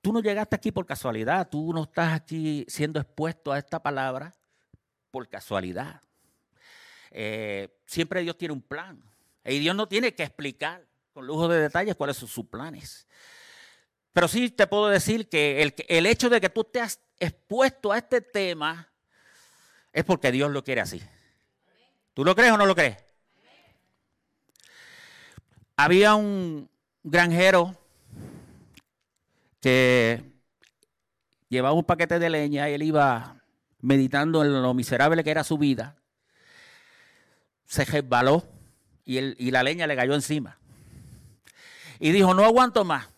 Tú 0.00 0.12
no 0.12 0.20
llegaste 0.20 0.56
aquí 0.56 0.72
por 0.72 0.86
casualidad, 0.86 1.48
tú 1.48 1.72
no 1.72 1.84
estás 1.84 2.12
aquí 2.12 2.66
siendo 2.68 3.00
expuesto 3.00 3.52
a 3.52 3.58
esta 3.58 3.80
palabra 3.80 4.34
por 5.12 5.28
casualidad. 5.28 6.02
Eh, 7.12 7.78
siempre 7.86 8.22
Dios 8.22 8.36
tiene 8.36 8.52
un 8.52 8.60
plan. 8.60 9.00
Y 9.44 9.60
Dios 9.60 9.76
no 9.76 9.86
tiene 9.86 10.14
que 10.14 10.24
explicar 10.24 10.84
con 11.12 11.26
lujo 11.26 11.46
de 11.46 11.60
detalles 11.60 11.94
cuáles 11.94 12.16
son 12.16 12.28
sus 12.28 12.46
planes. 12.46 13.06
Pero 14.12 14.26
sí 14.26 14.50
te 14.50 14.66
puedo 14.66 14.88
decir 14.88 15.28
que 15.28 15.62
el, 15.62 15.74
el 15.88 16.06
hecho 16.06 16.28
de 16.28 16.40
que 16.40 16.50
tú 16.50 16.64
te 16.64 16.80
has 16.80 17.00
expuesto 17.20 17.92
a 17.92 17.98
este 17.98 18.20
tema 18.20 18.92
es 19.92 20.04
porque 20.04 20.32
Dios 20.32 20.50
lo 20.50 20.64
quiere 20.64 20.80
así. 20.80 21.00
¿Tú 22.14 22.24
lo 22.24 22.34
crees 22.34 22.52
o 22.52 22.58
no 22.58 22.66
lo 22.66 22.74
crees? 22.74 23.13
Había 25.76 26.14
un 26.14 26.70
granjero 27.02 27.76
que 29.60 30.22
llevaba 31.48 31.74
un 31.74 31.84
paquete 31.84 32.18
de 32.18 32.30
leña 32.30 32.68
y 32.70 32.74
él 32.74 32.82
iba 32.82 33.42
meditando 33.80 34.44
en 34.44 34.62
lo 34.62 34.72
miserable 34.74 35.24
que 35.24 35.30
era 35.30 35.42
su 35.42 35.58
vida. 35.58 35.96
Se 37.66 37.84
resbaló 37.84 38.44
y, 39.04 39.18
y 39.18 39.50
la 39.50 39.62
leña 39.62 39.86
le 39.86 39.96
cayó 39.96 40.14
encima. 40.14 40.58
Y 41.98 42.12
dijo, 42.12 42.34
no 42.34 42.44
aguanto 42.44 42.84
más. 42.84 43.08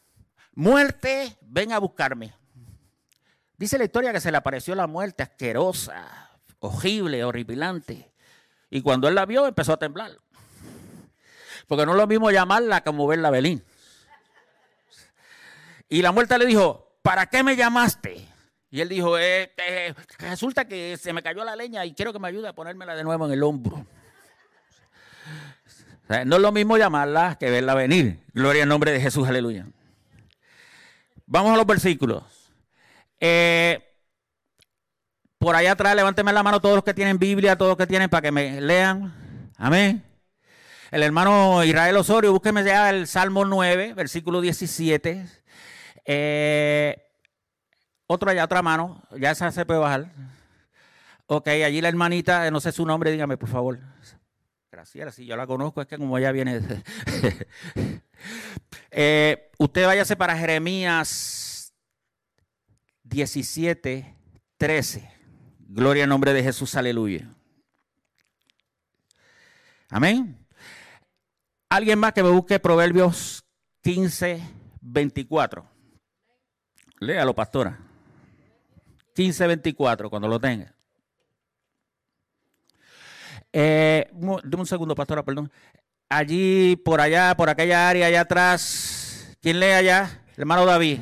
Muerte, 0.54 1.36
ven 1.42 1.72
a 1.72 1.78
buscarme. 1.78 2.34
Dice 3.58 3.76
la 3.76 3.84
historia 3.84 4.12
que 4.12 4.20
se 4.20 4.30
le 4.30 4.36
apareció 4.36 4.74
la 4.74 4.86
muerte 4.86 5.22
asquerosa, 5.22 6.30
horrible, 6.60 7.24
horripilante. 7.24 8.12
Y 8.70 8.82
cuando 8.82 9.08
él 9.08 9.14
la 9.14 9.26
vio, 9.26 9.46
empezó 9.46 9.74
a 9.74 9.78
temblar. 9.78 10.12
Porque 11.66 11.84
no 11.84 11.92
es 11.92 11.98
lo 11.98 12.06
mismo 12.06 12.30
llamarla 12.30 12.82
como 12.82 13.06
verla 13.06 13.30
Belín. 13.30 13.64
Y 15.88 16.02
la 16.02 16.12
muerte 16.12 16.38
le 16.38 16.46
dijo, 16.46 16.98
¿para 17.02 17.26
qué 17.26 17.42
me 17.42 17.56
llamaste? 17.56 18.26
Y 18.70 18.80
él 18.80 18.88
dijo, 18.88 19.18
eh, 19.18 19.52
eh, 19.56 19.94
resulta 20.18 20.66
que 20.66 20.96
se 20.96 21.12
me 21.12 21.22
cayó 21.22 21.44
la 21.44 21.56
leña 21.56 21.84
y 21.84 21.94
quiero 21.94 22.12
que 22.12 22.18
me 22.18 22.28
ayude 22.28 22.48
a 22.48 22.52
ponérmela 22.52 22.94
de 22.94 23.04
nuevo 23.04 23.26
en 23.26 23.32
el 23.32 23.42
hombro. 23.42 23.86
no 26.08 26.36
es 26.36 26.42
lo 26.42 26.52
mismo 26.52 26.76
llamarla 26.76 27.36
que 27.38 27.50
verla 27.50 27.74
venir. 27.74 28.20
Gloria 28.32 28.64
al 28.64 28.68
nombre 28.68 28.90
de 28.90 29.00
Jesús, 29.00 29.28
aleluya. 29.28 29.66
Vamos 31.26 31.52
a 31.52 31.56
los 31.56 31.66
versículos. 31.66 32.22
Eh, 33.20 33.82
por 35.38 35.54
allá 35.54 35.72
atrás, 35.72 35.94
levánteme 35.94 36.32
la 36.32 36.42
mano 36.42 36.60
todos 36.60 36.76
los 36.76 36.84
que 36.84 36.94
tienen 36.94 37.18
Biblia, 37.18 37.56
todos 37.56 37.70
los 37.70 37.78
que 37.78 37.86
tienen 37.86 38.08
para 38.08 38.22
que 38.22 38.32
me 38.32 38.60
lean. 38.60 39.52
Amén. 39.56 40.04
El 40.96 41.02
hermano 41.02 41.62
Israel 41.62 41.94
Osorio, 41.98 42.32
búsqueme 42.32 42.64
ya 42.64 42.88
el 42.88 43.06
Salmo 43.06 43.44
9, 43.44 43.92
versículo 43.92 44.40
17. 44.40 45.26
Eh, 46.06 46.96
otro 48.06 48.30
allá, 48.30 48.44
otra 48.44 48.62
mano. 48.62 49.02
Ya 49.18 49.32
esa 49.32 49.52
se 49.52 49.66
puede 49.66 49.78
bajar. 49.78 50.10
Ok, 51.26 51.48
allí 51.48 51.82
la 51.82 51.88
hermanita, 51.88 52.50
no 52.50 52.60
sé 52.60 52.72
su 52.72 52.86
nombre, 52.86 53.10
dígame 53.10 53.36
por 53.36 53.50
favor. 53.50 53.78
Gracias, 54.72 55.16
si 55.16 55.26
yo 55.26 55.36
la 55.36 55.46
conozco, 55.46 55.82
es 55.82 55.86
que 55.86 55.98
como 55.98 56.16
ella 56.16 56.32
viene. 56.32 56.62
eh, 58.90 59.50
usted 59.58 59.84
váyase 59.84 60.16
para 60.16 60.34
Jeremías 60.38 61.74
17, 63.02 64.14
13. 64.56 65.10
Gloria 65.58 66.04
al 66.04 66.08
nombre 66.08 66.32
de 66.32 66.42
Jesús, 66.42 66.74
aleluya. 66.74 67.28
Amén. 69.90 70.45
Alguien 71.68 71.98
más 71.98 72.12
que 72.12 72.22
me 72.22 72.30
busque 72.30 72.60
Proverbios 72.60 73.44
15, 73.82 74.40
24. 74.80 75.66
Léalo, 77.00 77.34
pastora. 77.34 77.78
15, 79.14 79.46
24, 79.46 80.10
cuando 80.10 80.28
lo 80.28 80.38
tenga. 80.38 80.72
Eh, 83.52 84.10
un 84.12 84.66
segundo, 84.66 84.94
pastora, 84.94 85.24
perdón. 85.24 85.50
Allí, 86.08 86.76
por 86.76 87.00
allá, 87.00 87.34
por 87.36 87.48
aquella 87.48 87.88
área, 87.88 88.06
allá 88.06 88.20
atrás. 88.20 89.36
¿Quién 89.40 89.58
lee 89.58 89.72
allá? 89.72 90.24
Hermano 90.36 90.66
David. 90.66 91.00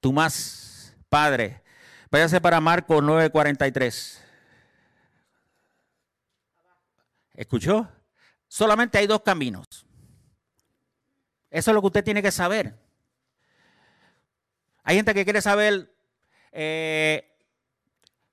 Tú 0.00 0.12
más, 0.12 0.96
padre. 1.08 1.62
Váyase 2.10 2.40
para 2.40 2.60
Marcos 2.60 3.02
9:43. 3.02 4.22
¿Escuchó? 7.34 7.88
Solamente 8.56 8.96
hay 8.96 9.06
dos 9.06 9.20
caminos. 9.20 9.66
Eso 11.50 11.70
es 11.70 11.74
lo 11.74 11.82
que 11.82 11.88
usted 11.88 12.02
tiene 12.02 12.22
que 12.22 12.30
saber. 12.30 12.74
Hay 14.82 14.96
gente 14.96 15.12
que 15.12 15.24
quiere 15.24 15.42
saber 15.42 15.94
eh, 16.52 17.36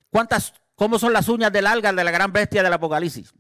cuántas, 0.09 0.53
cómo 0.75 0.97
son 0.97 1.12
las 1.12 1.27
uñas 1.27 1.51
del 1.51 1.67
alga 1.67 1.91
de 1.91 2.05
la 2.05 2.12
gran 2.12 2.31
bestia 2.31 2.63
del 2.63 2.71
Apocalipsis. 2.71 3.33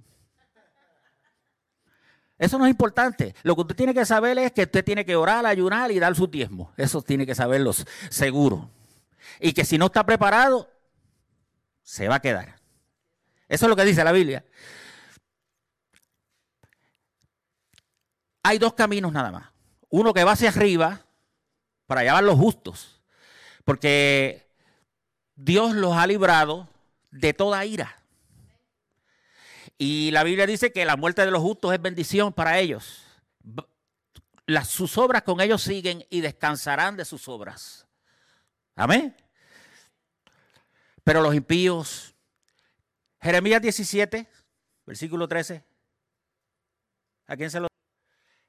Eso 2.37 2.59
no 2.59 2.65
es 2.65 2.71
importante. 2.71 3.33
Lo 3.43 3.55
que 3.55 3.61
usted 3.61 3.75
tiene 3.77 3.93
que 3.93 4.05
saber 4.05 4.37
es 4.39 4.51
que 4.51 4.63
usted 4.63 4.83
tiene 4.83 5.05
que 5.05 5.15
orar, 5.15 5.45
ayunar 5.45 5.89
y 5.89 5.99
dar 5.99 6.13
su 6.17 6.27
diezmo. 6.27 6.73
Eso 6.75 7.01
tiene 7.01 7.25
que 7.25 7.33
saberlo 7.33 7.71
seguro. 8.09 8.69
Y 9.39 9.53
que 9.53 9.63
si 9.63 9.77
no 9.77 9.85
está 9.85 10.05
preparado, 10.05 10.69
se 11.81 12.09
va 12.09 12.15
a 12.15 12.21
quedar. 12.21 12.59
Eso 13.47 13.67
es 13.67 13.69
lo 13.69 13.75
que 13.77 13.85
dice 13.85 14.03
la 14.03 14.11
Biblia. 14.11 14.43
Hay 18.43 18.59
dos 18.59 18.73
caminos 18.73 19.11
nada 19.13 19.31
más. 19.31 19.49
Uno 19.89 20.13
que 20.13 20.23
va 20.23 20.33
hacia 20.33 20.49
arriba 20.49 21.05
para 21.87 22.03
llevar 22.03 22.23
los 22.23 22.37
justos. 22.37 23.01
Porque 23.63 24.45
Dios 25.35 25.73
los 25.73 25.93
ha 25.93 26.05
librado 26.05 26.67
de 27.11 27.33
toda 27.33 27.65
ira. 27.65 28.03
Y 29.77 30.11
la 30.11 30.23
Biblia 30.23 30.45
dice 30.45 30.71
que 30.71 30.85
la 30.85 30.97
muerte 30.97 31.25
de 31.25 31.31
los 31.31 31.41
justos 31.41 31.73
es 31.73 31.81
bendición 31.81 32.33
para 32.33 32.59
ellos. 32.59 33.03
Las, 34.45 34.67
sus 34.67 34.97
obras 34.97 35.23
con 35.23 35.39
ellos 35.39 35.61
siguen 35.61 36.05
y 36.09 36.21
descansarán 36.21 36.97
de 36.97 37.05
sus 37.05 37.27
obras. 37.27 37.87
Amén. 38.75 39.15
Pero 41.03 41.21
los 41.21 41.33
impíos, 41.33 42.13
Jeremías 43.21 43.61
17, 43.61 44.27
versículo 44.85 45.27
13. 45.27 45.63
¿A 47.27 47.37
quién 47.37 47.49
se 47.49 47.59
lo 47.59 47.67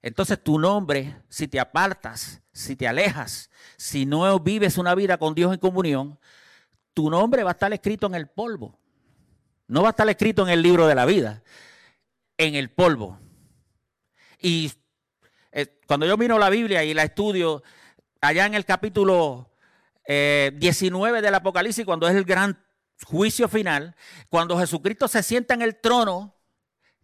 entonces 0.04 0.38
tu 0.44 0.58
nombre, 0.58 1.16
si 1.30 1.48
te 1.48 1.58
apartas, 1.58 2.42
si 2.52 2.76
te 2.76 2.86
alejas, 2.86 3.48
si 3.78 4.04
no 4.04 4.38
vives 4.38 4.76
una 4.76 4.94
vida 4.94 5.16
con 5.16 5.34
Dios 5.34 5.50
en 5.54 5.58
comunión, 5.58 6.18
tu 6.92 7.08
nombre 7.08 7.42
va 7.42 7.52
a 7.52 7.54
estar 7.54 7.72
escrito 7.72 8.06
en 8.06 8.14
el 8.14 8.28
polvo. 8.28 8.78
No 9.66 9.80
va 9.80 9.88
a 9.88 9.90
estar 9.92 10.06
escrito 10.10 10.42
en 10.42 10.50
el 10.50 10.60
libro 10.60 10.86
de 10.86 10.94
la 10.94 11.06
vida, 11.06 11.42
en 12.36 12.54
el 12.54 12.68
polvo. 12.68 13.18
Y 14.38 14.70
eh, 15.52 15.80
cuando 15.86 16.04
yo 16.04 16.18
miro 16.18 16.38
la 16.38 16.50
Biblia 16.50 16.84
y 16.84 16.92
la 16.92 17.04
estudio, 17.04 17.62
allá 18.20 18.44
en 18.44 18.52
el 18.52 18.66
capítulo 18.66 19.54
19 20.06 21.18
eh, 21.18 21.22
del 21.22 21.34
Apocalipsis, 21.34 21.86
cuando 21.86 22.06
es 22.06 22.14
el 22.14 22.24
gran 22.24 22.62
juicio 23.06 23.48
final, 23.48 23.96
cuando 24.28 24.58
Jesucristo 24.58 25.08
se 25.08 25.22
sienta 25.22 25.54
en 25.54 25.62
el 25.62 25.80
trono, 25.80 26.36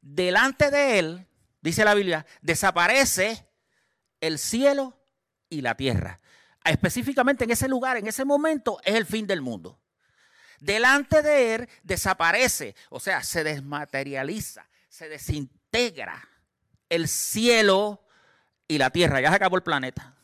delante 0.03 0.71
de 0.71 0.99
él, 0.99 1.27
dice 1.61 1.85
la 1.85 1.95
Biblia, 1.95 2.27
desaparece 2.41 3.47
el 4.21 4.39
cielo 4.39 4.99
y 5.49 5.61
la 5.61 5.77
tierra. 5.77 6.19
Específicamente 6.65 7.45
en 7.45 7.51
ese 7.51 7.69
lugar, 7.69 7.97
en 7.97 8.07
ese 8.07 8.25
momento, 8.25 8.81
es 8.85 8.95
el 8.95 9.07
fin 9.07 9.27
del 9.27 9.41
mundo. 9.41 9.81
Delante 10.61 11.23
de 11.23 11.55
él 11.55 11.69
desaparece, 11.83 12.75
o 12.91 13.01
sea, 13.01 13.23
se 13.23 13.43
desmaterializa, 13.43 14.69
se 14.89 15.09
desintegra 15.09 16.29
el 16.91 17.09
cielo 17.09 18.05
y 18.69 18.77
la 18.77 18.91
tierra. 18.91 19.21
Ya 19.21 19.31
se 19.31 19.37
acabó 19.37 19.57
el 19.57 19.63
planeta. 19.63 20.15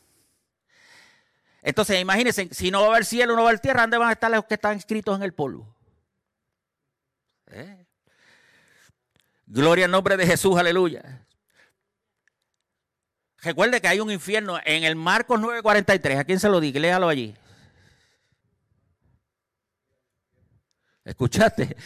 Entonces, 1.63 1.99
imagínense, 1.99 2.49
si 2.51 2.69
no 2.69 2.81
va 2.81 2.87
a 2.87 2.89
haber 2.91 3.05
cielo, 3.05 3.35
no 3.35 3.41
va 3.41 3.49
a 3.49 3.51
haber 3.51 3.59
tierra, 3.59 3.81
¿dónde 3.81 3.97
van 3.97 4.09
a 4.09 4.13
estar 4.13 4.29
los 4.29 4.45
que 4.45 4.53
están 4.53 4.77
escritos 4.77 5.17
en 5.17 5.23
el 5.23 5.33
polvo? 5.33 5.75
¿Eh? 7.47 7.85
Gloria 9.47 9.85
al 9.85 9.91
nombre 9.91 10.17
de 10.17 10.27
Jesús, 10.27 10.57
aleluya. 10.57 11.25
Recuerde 13.47 13.79
que 13.79 13.87
hay 13.87 14.01
un 14.01 14.11
infierno 14.11 14.59
en 14.65 14.83
el 14.83 14.97
Marcos 14.97 15.39
9:43. 15.39 16.19
¿A 16.19 16.25
quién 16.25 16.37
se 16.37 16.49
lo 16.49 16.59
dije? 16.59 16.81
Léalo 16.81 17.07
allí. 17.07 17.33
¿Escuchaste? 21.05 21.77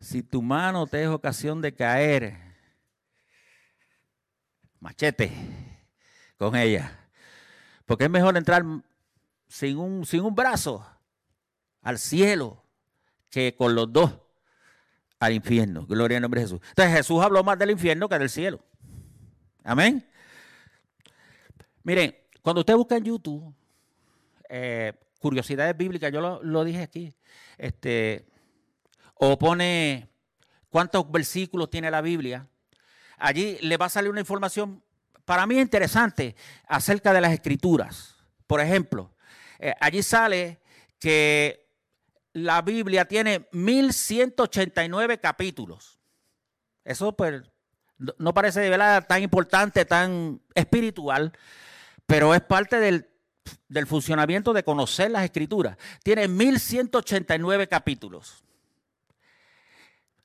Si 0.00 0.24
tu 0.24 0.42
mano 0.42 0.88
te 0.88 1.04
es 1.04 1.08
ocasión 1.08 1.62
de 1.62 1.72
caer, 1.72 2.36
machete 4.80 5.30
con 6.36 6.56
ella. 6.56 7.08
Porque 7.86 8.04
es 8.04 8.10
mejor 8.10 8.36
entrar 8.36 8.64
sin 9.46 9.78
un, 9.78 10.04
sin 10.04 10.22
un 10.22 10.34
brazo 10.34 10.84
al 11.80 12.00
cielo 12.00 12.64
que 13.30 13.54
con 13.54 13.76
los 13.76 13.92
dos 13.92 14.18
al 15.20 15.32
infierno. 15.32 15.86
Gloria 15.86 16.18
al 16.18 16.22
nombre 16.22 16.40
de 16.40 16.48
Jesús. 16.48 16.60
Entonces 16.70 16.96
Jesús 16.96 17.22
habló 17.22 17.44
más 17.44 17.56
del 17.56 17.70
infierno 17.70 18.08
que 18.08 18.18
del 18.18 18.28
cielo. 18.28 18.58
Amén. 19.64 20.04
Miren, 21.84 22.16
cuando 22.42 22.60
usted 22.60 22.74
busca 22.74 22.96
en 22.96 23.04
YouTube 23.04 23.54
eh, 24.48 24.92
curiosidades 25.20 25.76
bíblicas, 25.76 26.12
yo 26.12 26.40
lo, 26.42 26.64
dije 26.64 26.82
aquí, 26.82 27.14
este, 27.58 28.26
o 29.14 29.38
pone 29.38 30.08
cuántos 30.68 31.10
versículos 31.10 31.70
tiene 31.70 31.90
la 31.90 32.00
Biblia. 32.00 32.48
Allí 33.18 33.56
le 33.60 33.76
va 33.76 33.86
a 33.86 33.90
salir 33.90 34.10
una 34.10 34.20
información 34.20 34.82
para 35.24 35.46
mí 35.46 35.58
interesante 35.60 36.34
acerca 36.66 37.12
de 37.12 37.20
las 37.20 37.32
escrituras. 37.32 38.16
Por 38.48 38.60
ejemplo, 38.60 39.14
eh, 39.60 39.74
allí 39.80 40.02
sale 40.02 40.60
que 40.98 41.68
la 42.32 42.62
Biblia 42.62 43.04
tiene 43.04 43.48
1189 43.52 45.18
capítulos. 45.18 46.00
Eso 46.84 47.16
pues 47.16 47.42
no 48.18 48.34
parece 48.34 48.60
de 48.60 48.70
verdad 48.70 49.06
tan 49.06 49.22
importante, 49.22 49.84
tan 49.84 50.40
espiritual, 50.54 51.32
pero 52.06 52.34
es 52.34 52.40
parte 52.40 52.78
del, 52.78 53.08
del 53.68 53.86
funcionamiento 53.86 54.52
de 54.52 54.64
conocer 54.64 55.10
las 55.10 55.24
escrituras. 55.24 55.76
Tiene 56.02 56.28
1189 56.28 57.68
capítulos. 57.68 58.44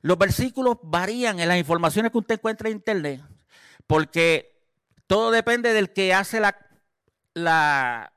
Los 0.02 0.18
versículos 0.18 0.78
varían 0.84 1.40
en 1.40 1.48
las 1.48 1.58
informaciones 1.58 2.12
que 2.12 2.18
usted 2.18 2.36
encuentra 2.36 2.70
en 2.70 2.78
internet, 2.78 3.22
porque 3.88 4.56
todo 5.08 5.32
depende 5.32 5.74
del 5.74 5.92
que 5.92 6.13
hace 6.13 6.40
la, 6.40 6.58
la, 7.34 8.13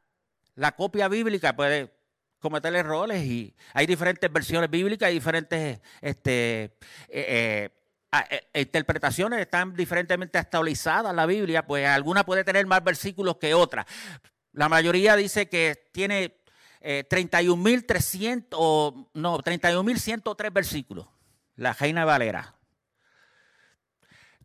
la 0.55 0.73
copia 0.73 1.09
bíblica. 1.09 1.57
Puede 1.57 1.93
cometer 2.39 2.75
errores 2.75 3.25
y 3.25 3.55
hay 3.75 3.87
diferentes 3.87 4.33
versiones 4.33 4.71
bíblicas, 4.71 5.09
hay 5.09 5.15
diferentes 5.15 5.81
este, 6.01 6.63
eh, 6.65 6.71
eh, 7.09 7.71
eh, 8.13 8.49
interpretaciones, 8.55 9.41
están 9.41 9.75
diferentemente 9.75 10.39
actualizadas 10.39 11.15
la 11.15 11.27
Biblia, 11.27 11.67
pues 11.67 11.87
alguna 11.87 12.25
puede 12.25 12.45
tener 12.45 12.67
más 12.67 12.83
versículos 12.83 13.37
que 13.37 13.53
otra. 13.55 13.87
La 14.53 14.69
mayoría 14.69 15.15
dice 15.17 15.49
que 15.49 15.89
tiene 15.93 16.37
31.300, 16.83 19.09
no, 19.13 19.39
31.103 19.39 20.53
versículos 20.53 21.07
la 21.61 21.75
Reina 21.75 22.07
Valera. 22.07 22.55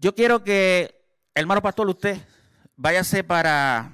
Yo 0.01 0.13
quiero 0.13 0.43
que, 0.43 1.01
hermano 1.33 1.61
pastor, 1.61 1.87
usted 1.87 2.17
váyase 2.75 3.23
para 3.23 3.89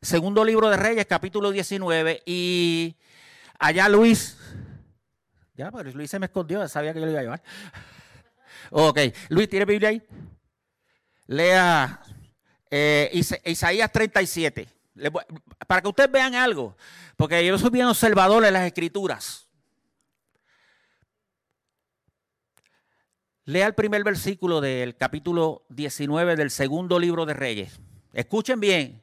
segundo 0.00 0.44
libro 0.44 0.70
de 0.70 0.76
Reyes, 0.76 1.06
capítulo 1.06 1.50
19, 1.50 2.22
y 2.24 2.94
allá 3.58 3.88
Luis, 3.88 4.38
ya, 5.56 5.72
pero 5.72 5.90
Luis 5.90 6.08
se 6.08 6.20
me 6.20 6.26
escondió, 6.26 6.66
sabía 6.68 6.94
que 6.94 7.00
yo 7.00 7.06
lo 7.06 7.10
iba 7.10 7.20
a 7.20 7.24
llevar. 7.24 7.42
Ok, 8.74 8.98
Luis, 9.28 9.50
¿tiene 9.50 9.66
Biblia 9.66 9.90
ahí? 9.90 10.02
Lea 11.26 12.02
eh, 12.70 13.10
Isaías 13.44 13.92
37, 13.92 14.66
para 15.66 15.82
que 15.82 15.88
ustedes 15.88 16.10
vean 16.10 16.34
algo, 16.34 16.74
porque 17.18 17.44
yo 17.44 17.58
soy 17.58 17.68
bien 17.68 17.84
observador 17.84 18.42
en 18.46 18.54
las 18.54 18.66
escrituras. 18.66 19.46
Lea 23.44 23.66
el 23.66 23.74
primer 23.74 24.04
versículo 24.04 24.62
del 24.62 24.96
capítulo 24.96 25.66
19 25.68 26.34
del 26.34 26.50
segundo 26.50 26.98
libro 26.98 27.26
de 27.26 27.34
Reyes. 27.34 27.78
Escuchen 28.14 28.58
bien. 28.58 29.02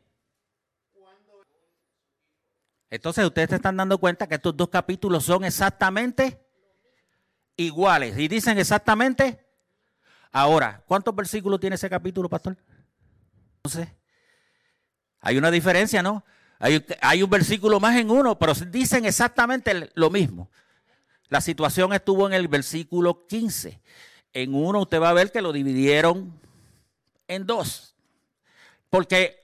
Entonces 2.89 3.23
ustedes 3.23 3.49
se 3.49 3.57
están 3.57 3.77
dando 3.77 3.99
cuenta 3.99 4.25
que 4.25 4.33
estos 4.33 4.57
dos 4.57 4.69
capítulos 4.69 5.25
son 5.25 5.43
exactamente 5.43 6.43
iguales 7.55 8.17
y 8.17 8.27
dicen 8.27 8.57
exactamente. 8.57 9.48
Ahora, 10.31 10.83
¿cuántos 10.85 11.15
versículos 11.15 11.59
tiene 11.59 11.75
ese 11.75 11.89
capítulo, 11.89 12.29
pastor? 12.29 12.57
Entonces, 13.57 13.89
hay 15.21 15.37
una 15.37 15.51
diferencia, 15.51 16.03
¿no? 16.03 16.23
Hay, 16.59 17.23
un 17.23 17.29
versículo 17.29 17.79
más 17.79 17.95
en 17.95 18.11
uno, 18.11 18.37
pero 18.37 18.53
dicen 18.53 19.05
exactamente 19.05 19.89
lo 19.93 20.09
mismo. 20.09 20.49
La 21.29 21.39
situación 21.39 21.93
estuvo 21.93 22.27
en 22.27 22.33
el 22.33 22.49
versículo 22.49 23.25
15. 23.27 23.81
En 24.33 24.53
uno 24.53 24.81
usted 24.81 24.99
va 24.99 25.09
a 25.09 25.13
ver 25.13 25.31
que 25.31 25.41
lo 25.41 25.53
dividieron 25.53 26.37
en 27.29 27.45
dos. 27.45 27.95
Porque 28.89 29.39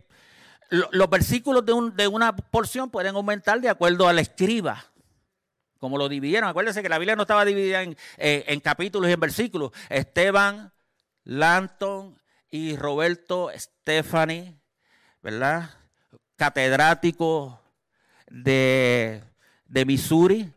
los 0.70 1.10
versículos 1.10 1.64
de, 1.66 2.08
una 2.08 2.36
porción 2.36 2.90
pueden 2.90 3.16
aumentar 3.16 3.62
de 3.62 3.70
acuerdo 3.70 4.10
al 4.10 4.20
escriba. 4.20 4.86
Como 5.80 5.98
lo 5.98 6.10
dividieron. 6.10 6.50
Acuérdense 6.50 6.82
que 6.82 6.90
la 6.90 6.98
Biblia 6.98 7.16
no 7.16 7.22
estaba 7.22 7.46
dividida 7.46 7.82
en, 7.82 7.96
eh, 8.18 8.44
en 8.48 8.60
capítulos 8.60 9.10
y 9.10 9.14
en 9.14 9.20
versículos. 9.20 9.72
Esteban, 9.88 10.74
Lanton 11.26 12.18
y 12.50 12.78
Roberto 12.78 13.52
Stephanie, 13.56 14.56
¿verdad? 15.22 15.70
Catedrático 16.38 17.60
de, 18.28 19.22
de 19.68 19.86
Missouri, 19.86 20.54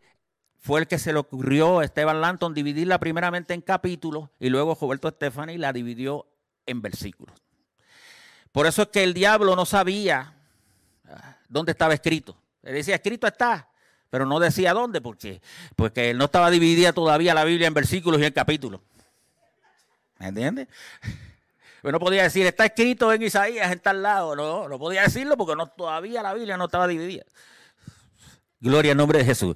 fue 0.59 0.81
el 0.81 0.87
que 0.87 0.99
se 0.99 1.13
le 1.13 1.19
ocurrió 1.19 1.79
a 1.79 1.85
Esteban 1.85 2.21
Lanton 2.21 2.53
dividirla 2.53 2.99
primeramente 2.99 3.53
en 3.53 3.61
capítulos 3.61 4.29
y 4.39 4.49
luego 4.49 4.77
Roberto 4.79 5.09
Stefani 5.09 5.57
la 5.57 5.73
dividió 5.73 6.27
en 6.65 6.81
versículos. 6.81 7.35
Por 8.51 8.67
eso 8.67 8.83
es 8.83 8.87
que 8.89 9.03
el 9.03 9.13
diablo 9.13 9.55
no 9.55 9.65
sabía 9.65 10.35
ah, 11.07 11.37
dónde 11.47 11.71
estaba 11.71 11.93
escrito. 11.93 12.37
Él 12.61 12.73
decía, 12.73 12.95
escrito 12.95 13.25
está, 13.25 13.69
pero 14.09 14.25
no 14.25 14.39
decía 14.39 14.73
dónde, 14.73 15.01
porque, 15.01 15.41
porque 15.75 16.13
no 16.13 16.25
estaba 16.25 16.51
dividida 16.51 16.93
todavía 16.93 17.33
la 17.33 17.45
Biblia 17.45 17.67
en 17.67 17.73
versículos 17.73 18.19
y 18.21 18.25
en 18.25 18.33
capítulos. 18.33 18.81
¿Me 20.19 20.27
entiendes? 20.27 20.67
Bueno, 21.81 21.97
podía 21.97 22.23
decir, 22.23 22.45
está 22.45 22.65
escrito 22.65 23.13
en 23.13 23.21
Isaías 23.21 23.71
en 23.71 23.79
tal 23.79 24.03
lado. 24.03 24.35
No, 24.35 24.67
no 24.67 24.77
podía 24.77 25.03
decirlo 25.03 25.37
porque 25.37 25.55
no, 25.55 25.67
todavía 25.67 26.21
la 26.21 26.33
Biblia 26.33 26.57
no 26.57 26.65
estaba 26.65 26.89
dividida. 26.89 27.23
Gloria 28.59 28.91
al 28.91 28.97
nombre 28.97 29.19
de 29.19 29.23
Jesús. 29.23 29.55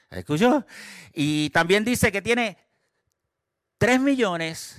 ¿Escuchó? 0.09 0.65
Y 1.13 1.49
también 1.49 1.83
dice 1.83 2.11
que 2.11 2.21
tiene 2.21 2.57
3 3.77 3.99
millones 3.99 4.77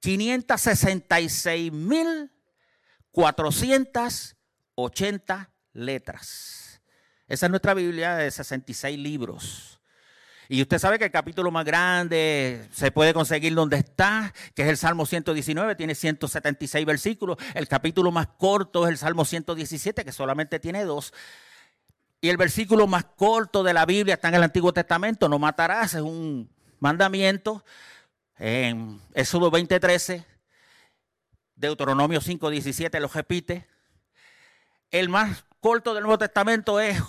566 0.00 1.72
mil 1.72 2.32
480 3.10 5.50
letras. 5.72 6.82
Esa 7.26 7.46
es 7.46 7.50
nuestra 7.50 7.74
Biblia 7.74 8.14
de 8.16 8.30
66 8.30 8.98
libros. 8.98 9.78
Y 10.50 10.62
usted 10.62 10.78
sabe 10.78 10.98
que 10.98 11.04
el 11.04 11.10
capítulo 11.10 11.50
más 11.50 11.66
grande 11.66 12.66
se 12.72 12.90
puede 12.90 13.12
conseguir 13.12 13.54
donde 13.54 13.76
está, 13.76 14.32
que 14.54 14.62
es 14.62 14.68
el 14.68 14.78
Salmo 14.78 15.04
119, 15.04 15.74
tiene 15.74 15.94
176 15.94 16.86
versículos. 16.86 17.36
El 17.54 17.68
capítulo 17.68 18.10
más 18.10 18.28
corto 18.38 18.86
es 18.86 18.92
el 18.92 18.98
Salmo 18.98 19.26
117, 19.26 20.06
que 20.06 20.12
solamente 20.12 20.58
tiene 20.58 20.84
dos. 20.84 21.12
Y 22.20 22.28
el 22.28 22.36
versículo 22.36 22.86
más 22.86 23.04
corto 23.04 23.62
de 23.62 23.72
la 23.72 23.86
Biblia 23.86 24.14
está 24.14 24.28
en 24.28 24.34
el 24.34 24.42
Antiguo 24.42 24.72
Testamento, 24.72 25.28
no 25.28 25.38
matarás, 25.38 25.94
es 25.94 26.00
un 26.00 26.50
mandamiento. 26.80 27.64
En 28.38 29.00
Éxodo 29.14 29.50
20:13, 29.50 30.24
Deuteronomio 31.54 32.20
5:17 32.20 32.98
lo 33.00 33.08
repite. 33.08 33.68
El 34.90 35.08
más 35.08 35.44
corto 35.60 35.94
del 35.94 36.04
Nuevo 36.04 36.18
Testamento 36.18 36.80
es 36.80 37.00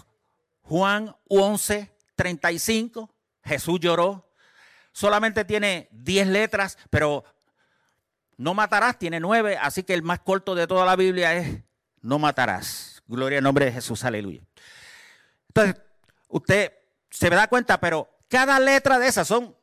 Juan 0.62 1.15
11, 1.28 1.91
35, 2.15 3.10
Jesús 3.43 3.80
lloró. 3.80 4.30
Solamente 4.91 5.45
tiene 5.45 5.88
10 5.91 6.28
letras, 6.28 6.78
pero 6.89 7.24
no 8.38 8.54
matarás, 8.54 8.98
tiene 9.00 9.19
9, 9.19 9.58
así 9.62 9.84
que 9.84 9.93
el 9.93 10.04
más 10.04 10.19
corto 10.19 10.56
de 10.56 10.67
toda 10.67 10.86
la 10.86 10.95
Biblia 10.95 11.36
es 11.36 11.63
no 12.02 12.19
matarás. 12.19 13.02
Gloria 13.08 13.39
al 13.39 13.43
nombre 13.43 13.65
de 13.65 13.72
Jesús, 13.72 14.04
aleluya. 14.04 14.41
Usted 16.28 16.74
se 17.10 17.30
da 17.30 17.48
cuenta, 17.48 17.80
pero 17.80 18.10
cada 18.28 18.60
letra 18.60 19.00
de 19.00 19.08
esas 19.08 19.26
son, 19.28 19.56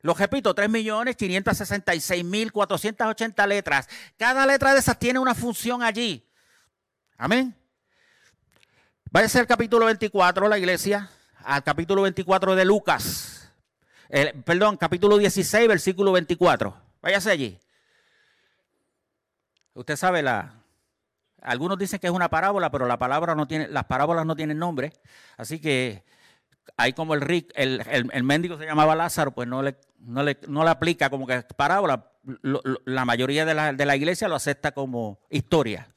lo 0.00 0.14
repito, 0.14 0.54
3.566.480 0.54 3.46
letras. 3.46 3.86
Cada 4.16 4.46
letra 4.46 4.72
de 4.72 4.78
esas 4.80 4.98
tiene 4.98 5.18
una 5.18 5.34
función 5.34 5.82
allí. 5.82 6.26
Amén. 7.16 7.54
Vaya 9.10 9.28
al 9.38 9.46
capítulo 9.46 9.84
24, 9.86 10.48
la 10.48 10.58
iglesia, 10.58 11.10
al 11.44 11.62
capítulo 11.62 12.02
24 12.02 12.56
de 12.56 12.64
Lucas. 12.64 13.52
perdón, 14.44 14.76
capítulo 14.76 15.18
16, 15.18 15.68
versículo 15.68 16.10
24. 16.12 16.76
Váyase 17.02 17.30
allí. 17.30 17.60
Usted 19.74 19.96
sabe 19.96 20.22
la, 20.22 20.61
algunos 21.42 21.78
dicen 21.78 21.98
que 21.98 22.06
es 22.06 22.12
una 22.12 22.30
parábola, 22.30 22.70
pero 22.70 22.86
la 22.86 22.98
palabra 22.98 23.34
no 23.34 23.46
tiene, 23.46 23.68
las 23.68 23.84
parábolas 23.84 24.26
no 24.26 24.36
tienen 24.36 24.58
nombre. 24.58 24.92
Así 25.36 25.60
que 25.60 26.04
hay 26.76 26.92
como 26.92 27.14
el 27.14 27.20
rico, 27.20 27.48
el, 27.54 27.82
el, 27.90 28.58
se 28.58 28.66
llamaba 28.66 28.94
Lázaro, 28.94 29.32
pues 29.32 29.48
no 29.48 29.62
le, 29.62 29.76
no 29.98 30.22
le, 30.22 30.38
no 30.48 30.64
le 30.64 30.70
aplica 30.70 31.10
como 31.10 31.26
que 31.26 31.42
parábola. 31.56 32.10
la 32.84 33.04
mayoría 33.04 33.44
de 33.44 33.54
la, 33.54 33.72
de 33.72 33.86
la, 33.86 33.96
iglesia 33.96 34.28
lo 34.28 34.36
acepta 34.36 34.72
como 34.72 35.20
historia 35.30 35.88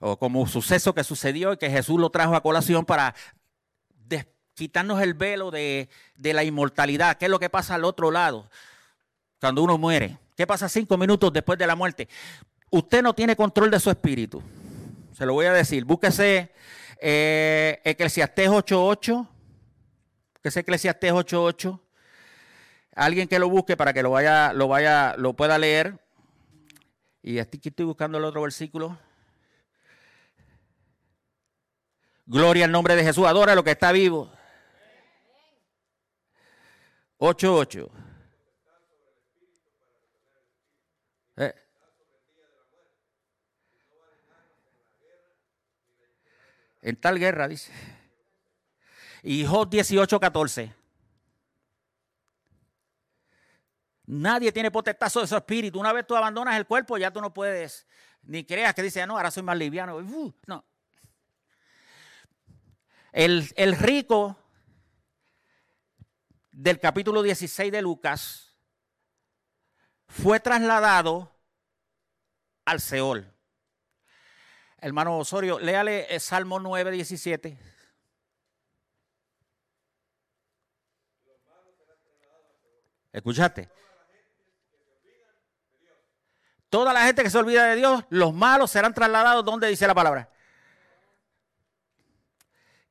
o 0.00 0.18
como 0.18 0.46
suceso 0.46 0.94
que 0.94 1.04
sucedió 1.04 1.52
y 1.52 1.56
que 1.56 1.70
Jesús 1.70 2.00
lo 2.00 2.10
trajo 2.10 2.34
a 2.34 2.42
colación 2.42 2.84
para 2.84 3.14
quitarnos 4.54 5.00
el 5.00 5.14
velo 5.14 5.50
de 5.50 5.88
la 6.16 6.44
inmortalidad. 6.44 7.16
¿Qué 7.16 7.26
es 7.26 7.30
lo 7.30 7.38
que 7.38 7.50
pasa 7.50 7.74
al 7.74 7.84
otro 7.84 8.10
lado 8.10 8.50
cuando 9.40 9.62
uno 9.62 9.78
muere? 9.78 10.18
¿Qué 10.36 10.46
pasa 10.46 10.68
cinco 10.68 10.96
minutos 10.98 11.32
después 11.32 11.58
de 11.58 11.66
la 11.66 11.76
muerte? 11.76 12.08
Usted 12.70 13.02
no 13.02 13.14
tiene 13.14 13.36
control 13.36 13.70
de 13.70 13.78
su 13.78 13.90
espíritu. 13.90 14.42
Se 15.12 15.26
lo 15.26 15.34
voy 15.34 15.46
a 15.46 15.52
decir. 15.52 15.84
Búsquese 15.84 16.52
eh, 16.98 17.80
Eclesiastés 17.84 18.48
8.8. 18.48 19.28
¿Qué 20.42 20.48
es 20.48 20.56
Eclesiastés 20.56 21.12
8.8? 21.12 21.80
Alguien 22.94 23.28
que 23.28 23.38
lo 23.38 23.48
busque 23.48 23.76
para 23.76 23.92
que 23.92 24.02
lo 24.02 24.10
vaya, 24.10 24.52
lo 24.52 24.68
vaya, 24.68 25.14
lo 25.16 25.34
pueda 25.34 25.58
leer. 25.58 25.98
Y 27.22 27.38
aquí 27.38 27.60
estoy 27.62 27.86
buscando 27.86 28.18
el 28.18 28.24
otro 28.24 28.42
versículo. 28.42 28.98
Gloria 32.26 32.64
al 32.64 32.72
nombre 32.72 32.96
de 32.96 33.04
Jesús. 33.04 33.26
Adora 33.26 33.54
lo 33.54 33.64
que 33.64 33.72
está 33.72 33.92
vivo. 33.92 34.32
8.8. 37.18 37.88
En 46.82 46.96
tal 46.96 47.18
guerra, 47.18 47.48
dice. 47.48 47.72
Y 49.22 49.46
Job 49.46 49.70
18, 49.70 50.20
14. 50.20 50.74
Nadie 54.04 54.52
tiene 54.52 54.70
potestazo 54.70 55.20
de 55.20 55.26
su 55.26 55.36
espíritu. 55.36 55.80
Una 55.80 55.92
vez 55.92 56.06
tú 56.06 56.16
abandonas 56.16 56.56
el 56.56 56.66
cuerpo, 56.66 56.98
ya 56.98 57.10
tú 57.10 57.20
no 57.20 57.32
puedes 57.32 57.86
ni 58.22 58.44
creas 58.44 58.74
que 58.74 58.82
dice, 58.82 59.06
no, 59.06 59.16
ahora 59.16 59.30
soy 59.30 59.42
más 59.42 59.56
liviano. 59.56 59.96
Uh, 59.96 60.32
no. 60.46 60.64
El, 63.10 63.48
el 63.56 63.76
rico 63.76 64.36
del 66.50 66.78
capítulo 66.80 67.22
16 67.22 67.72
de 67.72 67.82
Lucas 67.82 68.56
fue 70.06 70.40
trasladado 70.40 71.34
al 72.64 72.80
Seol. 72.80 73.31
Hermano 74.82 75.16
Osorio, 75.16 75.60
léale 75.60 76.06
el 76.12 76.20
Salmo 76.20 76.58
9, 76.58 76.90
17. 76.90 77.56
¿Escuchaste? 83.12 83.70
Toda 86.68 86.92
la 86.92 87.06
gente 87.06 87.22
que 87.22 87.30
se 87.30 87.38
olvida 87.38 87.66
de 87.66 87.76
Dios, 87.76 88.04
los 88.10 88.34
malos 88.34 88.72
serán 88.72 88.92
trasladados. 88.92 89.44
¿Dónde 89.44 89.68
dice 89.68 89.86
la 89.86 89.94
palabra? 89.94 90.28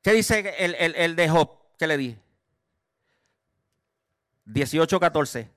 ¿Qué 0.00 0.12
dice 0.12 0.54
el, 0.60 0.94
el 0.94 1.14
de 1.14 1.28
Job? 1.28 1.58
¿Qué 1.78 1.86
le 1.86 1.98
di? 1.98 2.18
18, 4.46 4.98
14. 4.98 5.50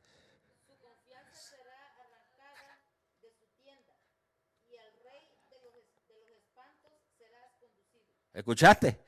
¿Escuchaste? 8.35 8.99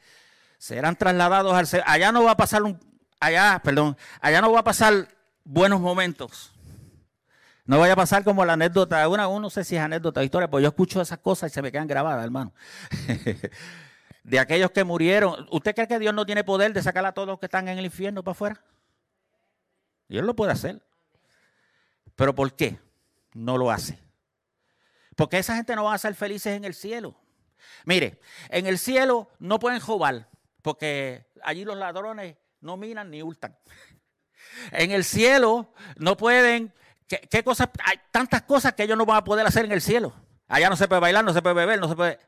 Serán 0.58 0.96
trasladados 0.96 1.54
al 1.54 1.84
allá 1.86 2.12
no 2.12 2.24
va 2.24 2.32
a 2.32 2.38
pasar 2.38 2.64
un 2.64 2.80
allá, 3.20 3.62
perdón, 3.64 3.98
allá 4.22 4.42
no 4.42 4.52
va 4.52 4.62
a 4.62 4.64
pasar 4.64 5.10
buenos 5.44 5.80
momentos. 5.80 6.54
No 7.66 7.80
vaya 7.80 7.94
a 7.94 7.98
pasar 7.98 8.24
como 8.24 8.46
la 8.46 8.54
anécdota, 8.54 9.06
una, 9.10 9.28
uno 9.28 9.42
no 9.42 9.50
sé 9.50 9.66
si 9.66 9.76
es 9.76 9.82
anécdota 9.82 10.22
o 10.22 10.24
historia, 10.24 10.50
pues 10.50 10.64
yo 10.64 10.70
escucho 10.70 11.02
esas 11.02 11.20
cosas 11.20 11.52
y 11.52 11.54
se 11.54 11.62
me 11.62 11.72
quedan 11.72 11.88
grabadas, 11.88 12.24
hermano. 12.24 12.54
de 14.24 14.40
aquellos 14.40 14.72
que 14.72 14.86
murieron. 14.86 15.46
¿Usted 15.52 15.76
cree 15.76 15.88
que 15.88 16.00
Dios 16.00 16.14
no 16.14 16.26
tiene 16.26 16.46
poder 16.46 16.72
de 16.72 16.82
sacar 16.82 17.06
a 17.06 17.12
todos 17.12 17.28
los 17.28 17.40
que 17.40 17.48
están 17.48 17.68
en 17.68 17.78
el 17.78 17.86
infierno 17.86 18.24
para 18.24 18.32
afuera? 18.32 18.64
Dios 20.08 20.24
lo 20.24 20.34
puede 20.34 20.54
hacer. 20.54 20.82
¿Pero 22.16 22.34
por 22.34 22.56
qué 22.56 22.80
no 23.34 23.58
lo 23.58 23.70
hace? 23.70 24.00
Porque 25.18 25.38
esa 25.38 25.58
gente 25.58 25.76
no 25.76 25.84
va 25.84 25.94
a 25.94 25.98
ser 25.98 26.16
felices 26.16 26.56
en 26.56 26.64
el 26.64 26.74
cielo. 26.74 27.20
Mire, 27.86 28.20
en 28.50 28.68
el 28.68 28.78
cielo 28.78 29.30
no 29.40 29.60
pueden 29.60 29.82
robar, 29.82 30.30
porque 30.62 31.28
allí 31.44 31.66
los 31.66 31.78
ladrones 31.78 32.36
no 32.62 32.78
miran 32.78 33.10
ni 33.10 33.22
hurtan. 33.22 33.58
En 34.72 34.92
el 34.92 35.04
cielo 35.04 35.74
no 35.98 36.18
pueden, 36.18 36.74
¿qué, 37.08 37.44
cosas? 37.44 37.70
Hay 37.86 38.00
tantas 38.12 38.44
cosas 38.44 38.74
que 38.74 38.84
ellos 38.84 38.98
no 38.98 39.06
van 39.06 39.18
a 39.18 39.24
poder 39.24 39.46
hacer 39.46 39.66
en 39.66 39.72
el 39.72 39.82
cielo. 39.82 40.14
Allá 40.48 40.70
no 40.70 40.76
se 40.76 40.88
puede 40.88 41.02
bailar, 41.02 41.24
no 41.24 41.34
se 41.34 41.42
puede 41.42 41.56
beber, 41.56 41.80
no 41.80 41.88
se 41.88 41.96
puede. 41.96 42.20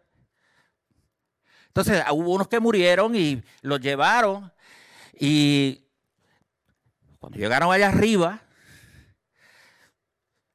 Entonces 1.68 2.04
hubo 2.12 2.34
unos 2.34 2.48
que 2.48 2.60
murieron 2.60 3.16
y 3.16 3.42
los 3.62 3.80
llevaron 3.80 4.52
y 5.14 5.86
cuando 7.20 7.38
llegaron 7.38 7.72
allá 7.72 7.90
arriba, 7.90 8.42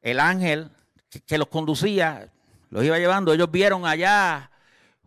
el 0.01 0.19
ángel 0.19 0.71
que, 1.27 1.39
los 1.39 1.49
conducía, 1.49 2.33
los 2.71 2.85
iba 2.85 2.99
llevando, 2.99 3.33
ellos 3.33 3.51
vieron 3.51 3.87
allá 3.87 4.51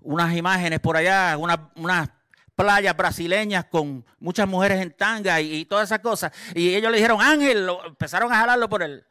unas 0.02 0.36
imágenes 0.36 0.80
por 0.80 0.98
allá, 0.98 1.38
unas, 1.38 2.10
playas 2.56 2.98
brasileñas 2.98 3.66
con 3.66 4.04
muchas 4.20 4.48
mujeres 4.48 4.82
en 4.82 4.92
tanga 4.92 5.40
y, 5.40 5.66
todas 5.66 5.90
esas 5.90 6.00
cosas. 6.00 6.32
Y 6.56 6.74
ellos 6.74 6.92
le 6.92 6.98
dijeron, 6.98 7.22
Ángel, 7.22 7.70
empezaron 7.86 8.32
a 8.34 8.38
jalarlo 8.38 8.68
por 8.68 8.82
él. 8.82 9.06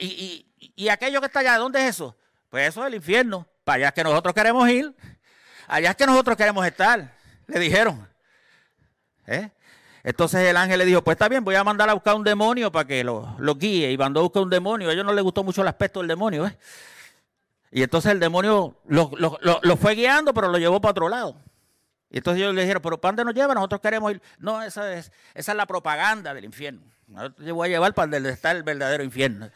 Y, 0.00 0.46
y, 0.58 0.88
aquello 0.88 1.20
que 1.20 1.26
está 1.26 1.40
allá, 1.40 1.58
¿dónde 1.58 1.80
es 1.80 1.90
eso? 1.90 2.16
Pues 2.48 2.68
eso 2.68 2.82
es 2.82 2.88
el 2.88 2.94
infierno. 2.96 3.46
Para 3.64 3.76
allá 3.76 3.88
es 3.88 3.94
que 3.94 4.04
nosotros 4.04 4.34
queremos 4.34 4.68
ir. 4.68 4.94
Allá 5.68 5.90
es 5.90 5.96
que 5.96 6.06
nosotros 6.06 6.36
queremos 6.36 6.66
estar. 6.66 7.14
Le 7.46 7.58
dijeron. 7.60 8.08
¿Eh? 9.26 9.50
Entonces 10.04 10.40
el 10.40 10.56
ángel 10.56 10.78
le 10.78 10.84
dijo, 10.84 11.02
pues 11.02 11.14
está 11.14 11.28
bien, 11.28 11.44
voy 11.44 11.54
a 11.54 11.62
mandar 11.62 11.88
a 11.88 11.94
buscar 11.94 12.16
un 12.16 12.24
demonio 12.24 12.72
para 12.72 12.86
que 12.86 13.04
lo, 13.04 13.36
guíe. 13.56 13.92
Y 13.92 13.96
mandó 13.96 14.20
a 14.20 14.22
buscar 14.24 14.42
un 14.42 14.50
demonio. 14.50 14.88
A 14.88 14.92
ellos 14.92 15.04
no 15.04 15.12
les 15.12 15.22
gustó 15.22 15.44
mucho 15.44 15.62
el 15.62 15.68
aspecto 15.68 16.00
del 16.00 16.08
demonio. 16.08 16.46
¿eh? 16.46 16.58
Y 17.72 17.82
entonces 17.82 18.12
el 18.12 18.20
demonio 18.20 18.76
lo, 18.86 19.76
fue 19.78 19.94
guiando, 19.94 20.34
pero 20.34 20.48
lo 20.48 20.58
llevó 20.58 20.80
para 20.80 20.90
otro 20.90 21.08
lado. 21.08 21.36
Y 22.10 22.18
entonces 22.18 22.42
ellos 22.42 22.54
le 22.54 22.60
dijeron, 22.60 22.82
pero 22.82 23.00
¿para 23.00 23.12
dónde 23.12 23.24
nos 23.24 23.34
lleva? 23.34 23.54
Nosotros 23.54 23.80
queremos 23.80 24.12
ir. 24.12 24.22
No, 24.38 24.62
esa 24.62 24.92
es, 24.92 25.10
esa 25.32 25.52
es 25.52 25.56
la 25.56 25.64
propaganda 25.64 26.34
del 26.34 26.44
infierno. 26.44 26.82
Yo 27.38 27.54
voy 27.54 27.68
a 27.68 27.70
llevar 27.70 27.94
para 27.94 28.10
donde 28.10 28.28
está 28.30 28.50
el 28.50 28.62
verdadero 28.62 29.02
infierno. 29.02 29.50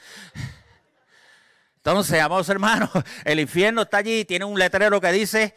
Entonces, 1.77 2.19
amados 2.21 2.49
hermanos, 2.49 2.89
el 3.25 3.39
infierno 3.39 3.83
está 3.83 3.99
allí, 3.99 4.25
tiene 4.25 4.47
un 4.47 4.59
letrero 4.59 4.99
que 4.99 5.13
dice 5.13 5.55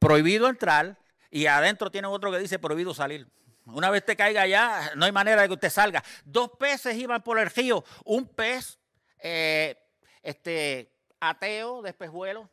prohibido 0.00 0.48
entrar 0.48 0.98
y 1.30 1.46
adentro 1.46 1.92
tiene 1.92 2.08
otro 2.08 2.32
que 2.32 2.40
dice 2.40 2.58
prohibido 2.58 2.92
salir. 2.92 3.28
Una 3.66 3.88
vez 3.88 4.04
te 4.04 4.16
caiga 4.16 4.42
allá, 4.42 4.90
no 4.96 5.04
hay 5.04 5.12
manera 5.12 5.42
de 5.42 5.48
que 5.48 5.54
usted 5.54 5.70
salga. 5.70 6.02
Dos 6.24 6.50
peces 6.58 6.96
iban 6.96 7.22
por 7.22 7.38
el 7.38 7.48
río, 7.50 7.84
un 8.04 8.26
pez 8.26 8.78
eh, 9.20 9.78
este, 10.22 10.93
ateo 11.28 11.82
de 11.82 11.90
espejuelo 11.90 12.50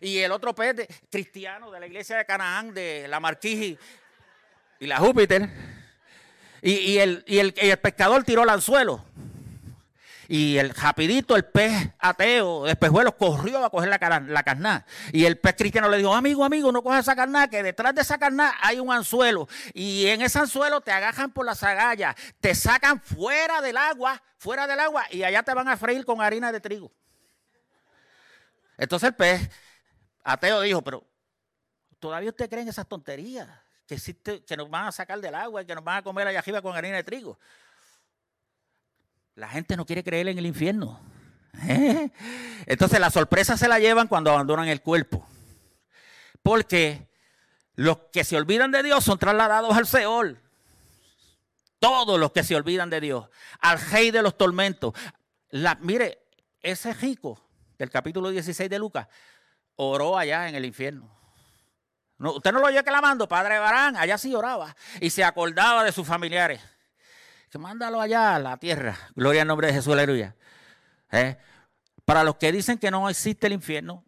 y 0.00 0.18
el 0.18 0.32
otro 0.32 0.54
pez 0.54 0.86
cristiano 1.10 1.70
de 1.70 1.80
la 1.80 1.86
iglesia 1.86 2.16
de 2.16 2.24
Canaán, 2.24 2.74
de 2.74 3.06
la 3.08 3.20
Marquís 3.20 3.78
y, 4.80 4.86
la 4.86 4.98
Júpiter. 4.98 5.48
Y, 6.62 6.98
el, 6.98 7.24
y, 7.26 7.38
el, 7.38 7.78
pescador 7.78 8.24
tiró 8.24 8.42
el 8.42 8.48
anzuelo. 8.48 9.04
Y 10.28 10.56
el 10.56 10.70
rapidito, 10.70 11.36
el 11.36 11.44
pez 11.44 11.90
ateo 11.98 12.64
de 12.64 12.76
corrió 13.18 13.62
a 13.62 13.68
coger 13.68 13.90
la, 13.90 14.20
la 14.26 14.42
carná. 14.42 14.86
Y 15.12 15.26
el 15.26 15.38
pez 15.38 15.54
cristiano 15.56 15.90
le 15.90 15.98
dijo, 15.98 16.14
amigo, 16.14 16.42
amigo, 16.42 16.72
no 16.72 16.82
cojas 16.82 17.00
esa 17.00 17.14
carná, 17.14 17.48
que 17.48 17.62
detrás 17.62 17.94
de 17.94 18.00
esa 18.00 18.16
carná 18.18 18.54
hay 18.62 18.80
un 18.80 18.90
anzuelo. 18.90 19.46
Y 19.74 20.06
en 20.06 20.22
ese 20.22 20.38
anzuelo 20.38 20.80
te 20.80 20.90
agajan 20.90 21.32
por 21.32 21.44
las 21.44 21.62
agallas, 21.62 22.14
te 22.40 22.54
sacan 22.54 23.00
fuera 23.00 23.60
del 23.60 23.76
agua, 23.76 24.22
fuera 24.38 24.66
del 24.66 24.80
agua, 24.80 25.04
y 25.10 25.22
allá 25.22 25.42
te 25.42 25.52
van 25.52 25.68
a 25.68 25.76
freír 25.76 26.06
con 26.06 26.22
harina 26.22 26.50
de 26.50 26.60
trigo. 26.60 26.90
Entonces 28.76 29.08
el 29.08 29.14
pez 29.14 29.50
ateo 30.24 30.60
dijo, 30.60 30.82
pero 30.82 31.06
¿todavía 31.98 32.30
usted 32.30 32.48
cree 32.48 32.62
en 32.62 32.68
esas 32.68 32.88
tonterías? 32.88 33.48
Que, 33.86 33.94
existe, 33.94 34.42
que 34.44 34.56
nos 34.56 34.70
van 34.70 34.86
a 34.86 34.92
sacar 34.92 35.20
del 35.20 35.34
agua 35.34 35.62
y 35.62 35.66
que 35.66 35.74
nos 35.74 35.84
van 35.84 35.98
a 35.98 36.02
comer 36.02 36.26
allá 36.26 36.38
arriba 36.38 36.62
con 36.62 36.74
harina 36.74 36.96
de 36.96 37.04
trigo. 37.04 37.38
La 39.34 39.48
gente 39.48 39.76
no 39.76 39.84
quiere 39.84 40.02
creer 40.02 40.28
en 40.28 40.38
el 40.38 40.46
infierno. 40.46 41.00
¿eh? 41.68 42.10
Entonces 42.66 42.98
la 42.98 43.10
sorpresa 43.10 43.56
se 43.56 43.68
la 43.68 43.78
llevan 43.78 44.08
cuando 44.08 44.30
abandonan 44.30 44.68
el 44.68 44.80
cuerpo. 44.80 45.26
Porque 46.42 47.08
los 47.74 47.98
que 48.12 48.24
se 48.24 48.36
olvidan 48.36 48.70
de 48.70 48.82
Dios 48.82 49.04
son 49.04 49.18
trasladados 49.18 49.76
al 49.76 49.86
Seol. 49.86 50.40
todos 51.78 52.18
los 52.18 52.32
que 52.32 52.42
se 52.42 52.56
olvidan 52.56 52.88
de 52.88 53.00
Dios, 53.00 53.28
al 53.60 53.78
rey 53.78 54.10
de 54.10 54.22
los 54.22 54.38
tormentos. 54.38 54.94
Mire, 55.80 56.26
ese 56.62 56.94
rico 56.94 57.43
del 57.78 57.90
capítulo 57.90 58.30
16 58.30 58.68
de 58.70 58.78
Lucas 58.78 59.08
oró 59.76 60.16
allá 60.16 60.48
en 60.48 60.54
el 60.54 60.64
infierno. 60.64 61.10
No, 62.18 62.34
usted 62.34 62.52
no 62.52 62.60
lo 62.60 62.66
oye 62.66 62.82
clamando, 62.84 63.28
Padre 63.28 63.58
Barán, 63.58 63.96
allá 63.96 64.16
sí 64.18 64.34
oraba 64.34 64.74
y 65.00 65.10
se 65.10 65.24
acordaba 65.24 65.82
de 65.84 65.92
sus 65.92 66.06
familiares. 66.06 66.60
Que 67.50 67.58
mándalo 67.58 68.00
allá 68.00 68.36
a 68.36 68.38
la 68.38 68.56
tierra. 68.56 68.96
Gloria 69.14 69.42
al 69.42 69.48
nombre 69.48 69.68
de 69.68 69.74
Jesús, 69.74 69.92
aleluya. 69.92 70.34
¿Eh? 71.12 71.36
Para 72.04 72.24
los 72.24 72.36
que 72.36 72.52
dicen 72.52 72.78
que 72.78 72.90
no 72.90 73.08
existe 73.08 73.46
el 73.46 73.52
infierno, 73.52 74.04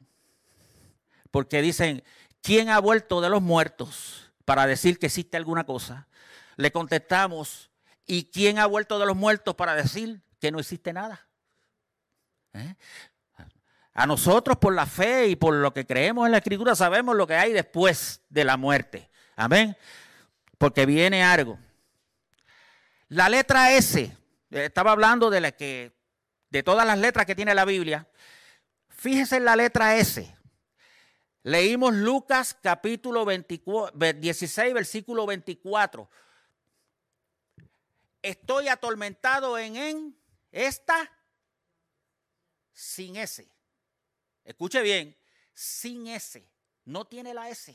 porque 1.31 1.63
dicen, 1.63 2.03
¿quién 2.43 2.71
ha 2.71 2.79
vuelto 2.79 3.21
de 3.21 3.29
los 3.29 3.43
muertos 3.43 4.33
para 4.45 4.67
decir 4.67 4.99
que 4.99 5.07
existe 5.07 5.37
alguna 5.37 5.65
cosa? 5.65 6.09
Le 6.57 6.73
contestamos, 6.73 7.71
¿y 8.07 8.31
quién 8.31 8.59
ha 8.59 8.67
vuelto 8.67 8.99
de 8.99 9.07
los 9.07 9.17
muertos 9.17 9.55
para 9.55 9.75
decir 9.75 10.23
que 10.41 10.51
no 10.51 10.59
existe 10.59 10.93
nada? 10.93 11.27
¿Eh? 12.53 12.75
A 13.99 14.07
nosotros 14.07 14.59
por 14.59 14.75
la 14.75 14.85
fe 14.85 15.29
y 15.29 15.37
por 15.37 15.55
lo 15.55 15.73
que 15.73 15.87
creemos 15.87 16.27
en 16.27 16.33
la 16.33 16.39
escritura 16.39 16.77
sabemos 16.77 17.17
lo 17.17 17.27
que 17.27 17.35
hay 17.35 17.55
después 17.55 18.21
de 18.29 18.45
la 18.45 18.59
muerte. 18.59 19.09
Amén. 19.37 19.75
Porque 20.59 20.85
viene 20.85 21.25
algo. 21.25 21.59
La 23.09 23.31
letra 23.31 23.73
S, 23.73 24.15
estaba 24.51 24.93
hablando 24.93 25.31
de 25.31 25.41
la 25.41 25.53
que 25.53 25.97
de 26.51 26.63
todas 26.63 26.87
las 26.87 26.99
letras 26.99 27.25
que 27.25 27.35
tiene 27.35 27.55
la 27.55 27.65
Biblia. 27.65 28.07
Fíjese 28.91 29.37
en 29.37 29.47
la 29.47 29.57
letra 29.57 29.97
S. 29.97 30.31
Leímos 31.43 31.95
Lucas 31.95 32.55
capítulo 32.63 33.25
16, 33.25 34.75
versículo 34.75 35.25
24. 35.25 36.11
Estoy 38.21 38.69
atormentado 38.69 39.57
en, 39.57 39.77
en 39.77 40.19
esta 40.53 41.11
sin 42.75 43.17
S. 43.17 43.56
Escuche 44.47 44.81
bien, 44.81 45.15
sin 45.53 46.07
S. 46.07 46.49
No 46.85 47.05
tiene 47.05 47.35
la 47.35 47.51
S. 47.51 47.75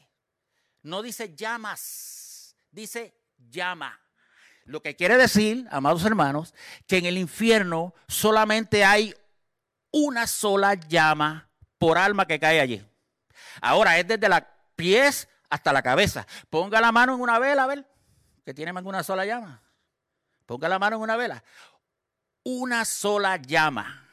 No 0.83 1.01
dice 1.01 1.35
llamas, 1.35 2.55
dice 2.71 3.13
llama. 3.37 3.99
Lo 4.63 4.81
que 4.81 4.95
quiere 4.95 5.17
decir, 5.17 5.67
amados 5.69 6.05
hermanos, 6.05 6.55
que 6.87 6.97
en 6.97 7.05
el 7.05 7.17
infierno 7.17 7.93
solamente 8.07 8.85
hay 8.85 9.13
una 9.91 10.25
sola 10.27 10.75
llama 10.75 11.49
por 11.77 11.97
alma 11.97 12.25
que 12.25 12.39
cae 12.39 12.61
allí. 12.61 12.83
Ahora 13.61 13.99
es 13.99 14.07
desde 14.07 14.29
los 14.29 14.39
pies 14.75 15.27
hasta 15.49 15.73
la 15.73 15.81
cabeza. 15.81 16.25
Ponga 16.49 16.79
la 16.79 16.91
mano 16.91 17.15
en 17.15 17.21
una 17.21 17.37
vela, 17.37 17.65
a 17.65 17.67
ver, 17.67 17.85
que 18.45 18.53
tiene 18.53 18.71
más 18.71 18.81
que 18.81 18.89
una 18.89 19.03
sola 19.03 19.25
llama. 19.25 19.61
Ponga 20.45 20.69
la 20.69 20.79
mano 20.79 20.95
en 20.95 21.01
una 21.01 21.17
vela. 21.17 21.43
Una 22.43 22.85
sola 22.85 23.35
llama. 23.35 24.07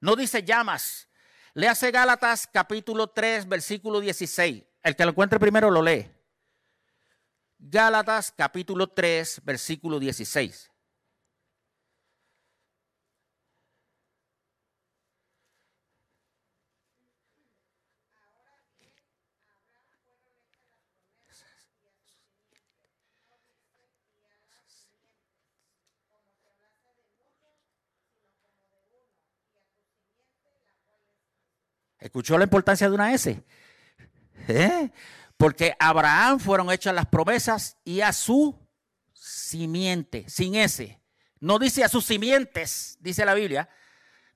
No 0.00 0.16
dice 0.16 0.42
llamas. 0.44 1.08
Le 1.54 1.66
hace 1.68 1.90
Gálatas 1.90 2.46
capítulo 2.46 3.08
3, 3.08 3.48
versículo 3.48 4.00
16. 4.00 4.64
El 4.82 4.96
que 4.96 5.04
lo 5.04 5.10
encuentre 5.10 5.40
primero 5.40 5.70
lo 5.70 5.82
lee. 5.82 6.10
Gálatas 7.58 8.32
capítulo 8.36 8.86
3, 8.86 9.42
versículo 9.44 9.98
16. 9.98 10.70
¿Escuchó 32.00 32.38
la 32.38 32.44
importancia 32.44 32.88
de 32.88 32.94
una 32.94 33.12
S? 33.12 33.42
¿Eh? 34.48 34.90
Porque 35.36 35.74
a 35.78 35.90
Abraham 35.90 36.40
fueron 36.40 36.70
hechas 36.70 36.94
las 36.94 37.06
promesas 37.06 37.76
y 37.84 38.00
a 38.00 38.12
su 38.12 38.58
simiente, 39.12 40.24
sin 40.28 40.54
S. 40.54 40.98
No 41.38 41.58
dice 41.58 41.84
a 41.84 41.88
sus 41.88 42.04
simientes, 42.04 42.98
dice 43.00 43.24
la 43.24 43.34
Biblia, 43.34 43.68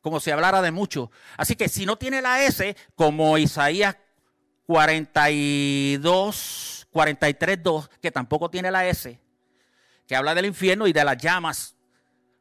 como 0.01 0.21
si 0.21 0.31
hablara 0.31 0.63
de 0.63 0.71
mucho. 0.71 1.11
Así 1.37 1.57
que 1.57 1.69
si 1.69 1.87
no 1.87 1.97
tiene 1.97 2.23
la 2.23 2.45
S, 2.45 2.77
como 2.95 3.37
Isaías 3.39 3.97
42, 4.67 6.87
43, 6.91 7.63
2, 7.63 7.91
que 8.01 8.11
tampoco 8.11 8.51
tiene 8.51 8.71
la 8.71 8.87
S, 8.87 9.21
que 10.07 10.17
habla 10.17 10.35
del 10.35 10.47
infierno 10.47 10.87
y 10.87 10.93
de 10.93 11.05
las 11.05 11.19
llamas, 11.19 11.77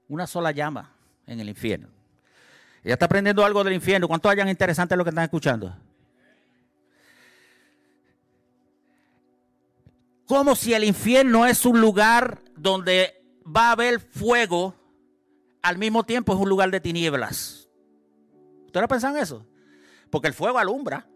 una 0.08 0.28
sola 0.28 0.52
llama 0.52 0.96
en 1.26 1.40
el 1.40 1.50
infierno. 1.50 1.90
Ya 2.84 2.94
está 2.94 3.06
aprendiendo 3.06 3.46
algo 3.46 3.64
del 3.64 3.74
infierno. 3.74 4.08
¿Cuánto 4.08 4.30
hayan 4.30 4.50
interesante 4.50 4.96
lo 4.96 5.04
que 5.04 5.10
están 5.10 5.24
escuchando? 5.24 5.74
como 10.26 10.56
si 10.56 10.74
el 10.74 10.84
infierno 10.84 11.46
es 11.46 11.66
un 11.66 11.80
lugar 11.80 12.42
donde 12.56 13.24
va 13.46 13.70
a 13.70 13.72
haber 13.74 14.00
fuego, 14.00 14.74
al 15.62 15.78
mismo 15.78 16.04
tiempo 16.04 16.34
es 16.34 16.40
un 16.40 16.50
lugar 16.50 16.72
de 16.72 16.80
tinieblas. 16.80 17.70
¿Ustedes 18.66 18.88
pensan 18.88 19.18
eso? 19.18 19.46
Porque 20.10 20.28
el 20.28 20.34
fuego 20.34 20.58
alumbra. 20.58 21.08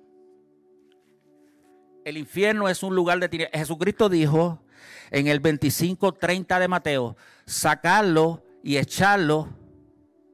El 2.05 2.17
infierno 2.17 2.69
es 2.69 2.83
un 2.83 2.95
lugar 2.95 3.19
de 3.19 3.27
tinieblas. 3.27 3.59
Jesucristo 3.59 4.07
dijo 4.07 4.61
en 5.09 5.27
el 5.27 5.41
25:30 5.41 6.59
de 6.59 6.67
Mateo, 6.67 7.17
sacarlo 7.45 8.43
y 8.61 8.77
echarlo 8.77 9.49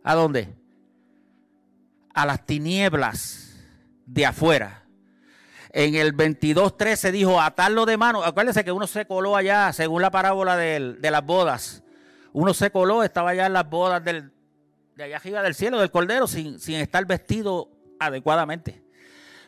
¿a 0.04 0.16
dónde? 0.16 0.54
A 2.14 2.26
las 2.26 2.46
tinieblas 2.46 3.56
de 4.06 4.26
afuera 4.26 4.84
en 5.74 5.96
el 5.96 6.16
22.13 6.16 7.12
dijo 7.12 7.42
atarlo 7.42 7.86
de 7.86 7.98
mano. 7.98 8.24
Acuérdense 8.24 8.64
que 8.64 8.72
uno 8.72 8.86
se 8.86 9.06
coló 9.06 9.36
allá, 9.36 9.74
según 9.74 10.04
la 10.04 10.12
parábola 10.12 10.56
de, 10.56 10.98
las 11.02 11.26
bodas. 11.26 11.84
Uno 12.32 12.54
se 12.54 12.72
coló, 12.72 13.04
estaba 13.04 13.32
allá 13.32 13.48
en 13.48 13.54
las 13.54 13.68
bodas 13.68 14.04
del, 14.04 14.32
de 14.96 15.04
allá 15.04 15.18
arriba 15.18 15.42
del 15.42 15.56
cielo, 15.56 15.80
del 15.80 15.90
cordero, 15.90 16.28
sin, 16.28 16.60
sin 16.60 16.76
estar 16.76 17.04
vestido 17.06 17.70
adecuadamente. 18.00 18.84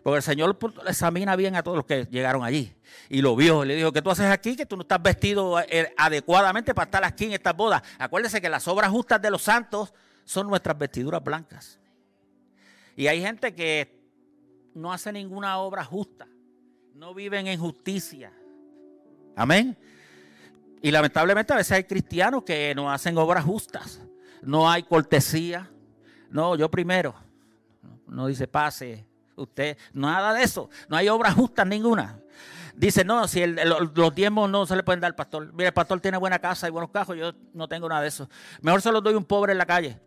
Porque 0.02 0.18
el 0.18 0.24
Señor 0.24 0.58
examina 0.88 1.36
bien 1.36 1.56
a 1.56 1.64
todos 1.64 1.78
los 1.78 1.86
que 1.86 2.08
llegaron 2.10 2.44
allí. 2.44 2.76
Y 3.08 3.22
lo 3.22 3.36
vio. 3.36 3.64
le 3.64 3.76
dijo, 3.76 3.92
¿qué 3.92 4.02
tú 4.02 4.10
haces 4.10 4.30
aquí? 4.32 4.56
Que 4.56 4.66
tú 4.66 4.76
no 4.76 4.82
estás 4.82 5.02
vestido 5.02 5.60
eh, 5.62 5.94
adecuadamente 5.96 6.74
para 6.74 6.86
estar 6.86 7.04
aquí 7.04 7.26
en 7.26 7.34
estas 7.34 7.56
bodas. 7.56 7.84
Acuérdense 8.00 8.42
que 8.42 8.50
las 8.50 8.68
obras 8.68 8.90
justas 8.90 9.22
de 9.22 9.30
los 9.30 9.44
santos 9.44 9.94
son 10.24 10.48
nuestras 10.48 10.78
vestiduras 10.78 11.24
blancas. 11.24 11.80
Y 12.96 13.08
hay 13.08 13.22
gente 13.22 13.54
que 13.54 14.00
no 14.74 14.92
hace 14.92 15.12
ninguna 15.12 15.58
obra 15.58 15.84
justa. 15.84 16.28
No 16.94 17.14
viven 17.14 17.48
en 17.48 17.60
justicia. 17.60 18.32
Amén. 19.36 19.78
Y 20.82 20.92
lamentablemente 20.92 21.52
a 21.52 21.58
veces 21.58 21.74
hay 21.74 21.84
cristianos 21.84 22.44
que 22.44 22.74
no 22.76 22.92
hacen 22.92 23.18
obras 23.18 23.44
justas. 23.44 24.02
No 24.42 24.70
hay 24.70 24.84
cortesía. 24.84 25.70
No, 26.30 26.56
yo 26.56 26.70
primero. 26.70 27.16
No 28.08 28.28
dice 28.28 28.48
pase 28.48 29.06
usted. 29.36 29.78
Nada 29.94 30.34
de 30.34 30.44
eso. 30.44 30.70
No 30.88 30.96
hay 30.96 31.10
obras 31.10 31.34
justas 31.34 31.68
ninguna. 31.68 32.20
Dice, 32.76 33.06
no, 33.06 33.28
si 33.28 33.46
los 33.46 34.14
diezmos 34.14 34.50
no 34.50 34.66
se 34.66 34.76
le 34.76 34.84
pueden 34.84 35.00
dar 35.00 35.10
al 35.10 35.16
pastor. 35.16 35.52
Mira, 35.54 35.70
el 35.70 35.74
pastor 35.74 36.02
tiene 36.02 36.18
buena 36.18 36.40
casa 36.40 36.68
y 36.68 36.72
buenos 36.72 36.92
cajos. 36.92 37.18
Yo 37.18 37.34
no 37.54 37.68
tengo 37.68 37.88
nada 37.88 38.02
de 38.02 38.10
eso. 38.10 38.30
Mejor 38.62 38.82
se 38.82 38.92
los 38.92 39.02
doy 39.02 39.14
a 39.14 39.18
un 39.18 39.26
pobre 39.26 39.54
en 39.54 39.58
la 39.58 39.66
calle. 39.66 40.00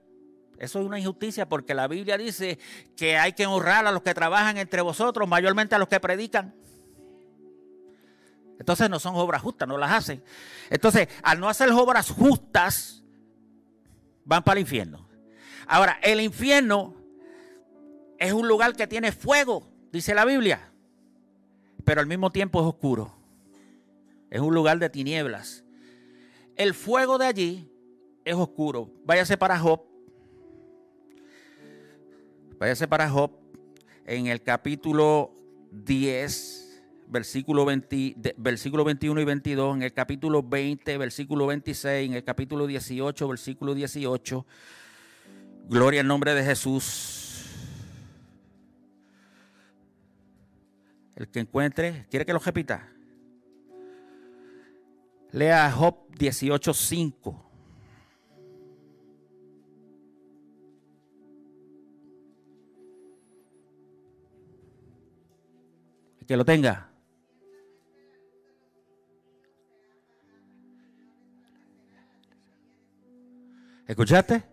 Eso 0.58 0.80
es 0.80 0.86
una 0.86 0.98
injusticia 0.98 1.48
porque 1.48 1.72
la 1.72 1.86
Biblia 1.86 2.18
dice 2.18 2.58
que 2.96 3.16
hay 3.16 3.32
que 3.32 3.46
honrar 3.46 3.86
a 3.86 3.92
los 3.92 4.02
que 4.02 4.12
trabajan 4.12 4.56
entre 4.58 4.82
vosotros, 4.82 5.28
mayormente 5.28 5.74
a 5.74 5.78
los 5.78 5.88
que 5.88 6.00
predican. 6.00 6.54
Entonces 8.58 8.90
no 8.90 8.98
son 8.98 9.14
obras 9.14 9.40
justas, 9.40 9.68
no 9.68 9.78
las 9.78 9.92
hacen. 9.92 10.22
Entonces, 10.68 11.08
al 11.22 11.38
no 11.38 11.48
hacer 11.48 11.70
obras 11.70 12.10
justas, 12.10 13.04
van 14.24 14.42
para 14.42 14.58
el 14.58 14.62
infierno. 14.62 15.08
Ahora, 15.68 15.98
el 16.02 16.20
infierno 16.20 16.96
es 18.18 18.32
un 18.32 18.48
lugar 18.48 18.74
que 18.74 18.88
tiene 18.88 19.12
fuego, 19.12 19.70
dice 19.92 20.12
la 20.12 20.24
Biblia, 20.24 20.72
pero 21.84 22.00
al 22.00 22.08
mismo 22.08 22.30
tiempo 22.30 22.60
es 22.60 22.66
oscuro. 22.66 23.14
Es 24.28 24.40
un 24.40 24.54
lugar 24.54 24.78
de 24.80 24.90
tinieblas. 24.90 25.64
El 26.56 26.74
fuego 26.74 27.16
de 27.16 27.26
allí 27.26 27.72
es 28.24 28.34
oscuro. 28.34 28.90
Váyase 29.04 29.38
para 29.38 29.58
Job 29.58 29.88
Váyase 32.58 32.88
para 32.88 33.08
Job 33.08 33.30
en 34.04 34.26
el 34.26 34.42
capítulo 34.42 35.32
10, 35.70 36.82
versículo, 37.06 37.64
20, 37.64 38.34
versículo 38.36 38.82
21 38.82 39.20
y 39.20 39.24
22, 39.24 39.76
en 39.76 39.82
el 39.84 39.92
capítulo 39.92 40.42
20, 40.42 40.98
versículo 40.98 41.46
26, 41.46 42.08
en 42.08 42.16
el 42.16 42.24
capítulo 42.24 42.66
18, 42.66 43.28
versículo 43.28 43.74
18. 43.74 44.44
Gloria 45.68 46.00
al 46.00 46.08
nombre 46.08 46.34
de 46.34 46.42
Jesús. 46.42 47.46
El 51.14 51.28
que 51.28 51.38
encuentre, 51.38 52.06
¿quiere 52.10 52.26
que 52.26 52.32
lo 52.32 52.40
repita? 52.40 52.88
Lea 55.30 55.70
Job 55.70 56.08
18.5. 56.18 57.47
Que 66.28 66.36
lo 66.36 66.44
tenga. 66.44 66.90
¿Escuchaste? 73.86 74.44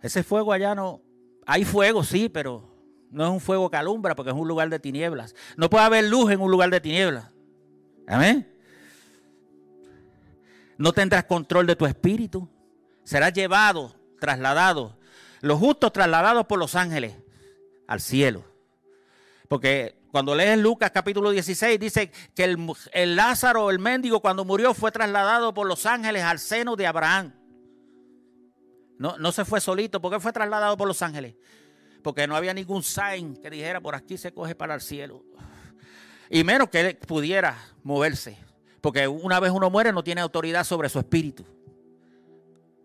Ese 0.00 0.22
fuego 0.22 0.54
allá 0.54 0.74
no... 0.74 1.02
Hay 1.44 1.66
fuego, 1.66 2.02
sí, 2.02 2.30
pero 2.30 2.74
no 3.10 3.24
es 3.24 3.30
un 3.30 3.40
fuego 3.40 3.70
que 3.70 3.76
alumbra 3.76 4.16
porque 4.16 4.30
es 4.30 4.36
un 4.36 4.48
lugar 4.48 4.70
de 4.70 4.78
tinieblas. 4.78 5.34
No 5.58 5.68
puede 5.68 5.84
haber 5.84 6.04
luz 6.04 6.30
en 6.30 6.40
un 6.40 6.50
lugar 6.50 6.70
de 6.70 6.80
tinieblas. 6.80 7.26
Amén. 8.06 8.50
No 10.78 10.92
tendrás 10.92 11.24
control 11.24 11.66
de 11.66 11.76
tu 11.76 11.84
espíritu. 11.84 12.48
Serás 13.04 13.34
llevado, 13.34 13.94
trasladado. 14.18 14.96
Los 15.42 15.58
justos 15.58 15.92
trasladados 15.92 16.46
por 16.46 16.58
los 16.58 16.74
ángeles 16.74 17.14
al 17.86 18.00
cielo. 18.00 18.44
Porque 19.46 19.99
cuando 20.10 20.34
lees 20.34 20.58
Lucas 20.58 20.90
capítulo 20.90 21.30
16 21.30 21.78
dice 21.78 22.10
que 22.34 22.56
el, 22.92 23.16
Lázaro, 23.16 23.70
el 23.70 23.78
mendigo, 23.78 24.20
cuando 24.20 24.44
murió 24.44 24.74
fue 24.74 24.90
trasladado 24.90 25.54
por 25.54 25.66
los 25.66 25.86
ángeles 25.86 26.24
al 26.24 26.38
seno 26.40 26.74
de 26.74 26.86
Abraham. 26.86 27.32
No, 28.98 29.16
no 29.18 29.32
se 29.32 29.44
fue 29.44 29.60
solito. 29.60 30.00
¿Por 30.00 30.12
qué 30.12 30.20
fue 30.20 30.32
trasladado 30.32 30.76
por 30.76 30.88
los 30.88 31.00
ángeles? 31.02 31.36
Porque 32.02 32.26
no 32.26 32.34
había 32.34 32.52
ningún 32.52 32.82
sign 32.82 33.36
que 33.36 33.50
dijera 33.50 33.80
por 33.80 33.94
aquí 33.94 34.18
se 34.18 34.32
coge 34.32 34.54
para 34.54 34.74
el 34.74 34.80
cielo. 34.80 35.24
Y 36.28 36.42
menos 36.44 36.68
que 36.70 36.80
él 36.80 36.96
pudiera 36.96 37.56
moverse. 37.82 38.36
Porque 38.80 39.06
una 39.06 39.38
vez 39.38 39.52
uno 39.52 39.70
muere 39.70 39.92
no 39.92 40.02
tiene 40.02 40.20
autoridad 40.20 40.64
sobre 40.64 40.88
su 40.88 40.98
espíritu. 40.98 41.44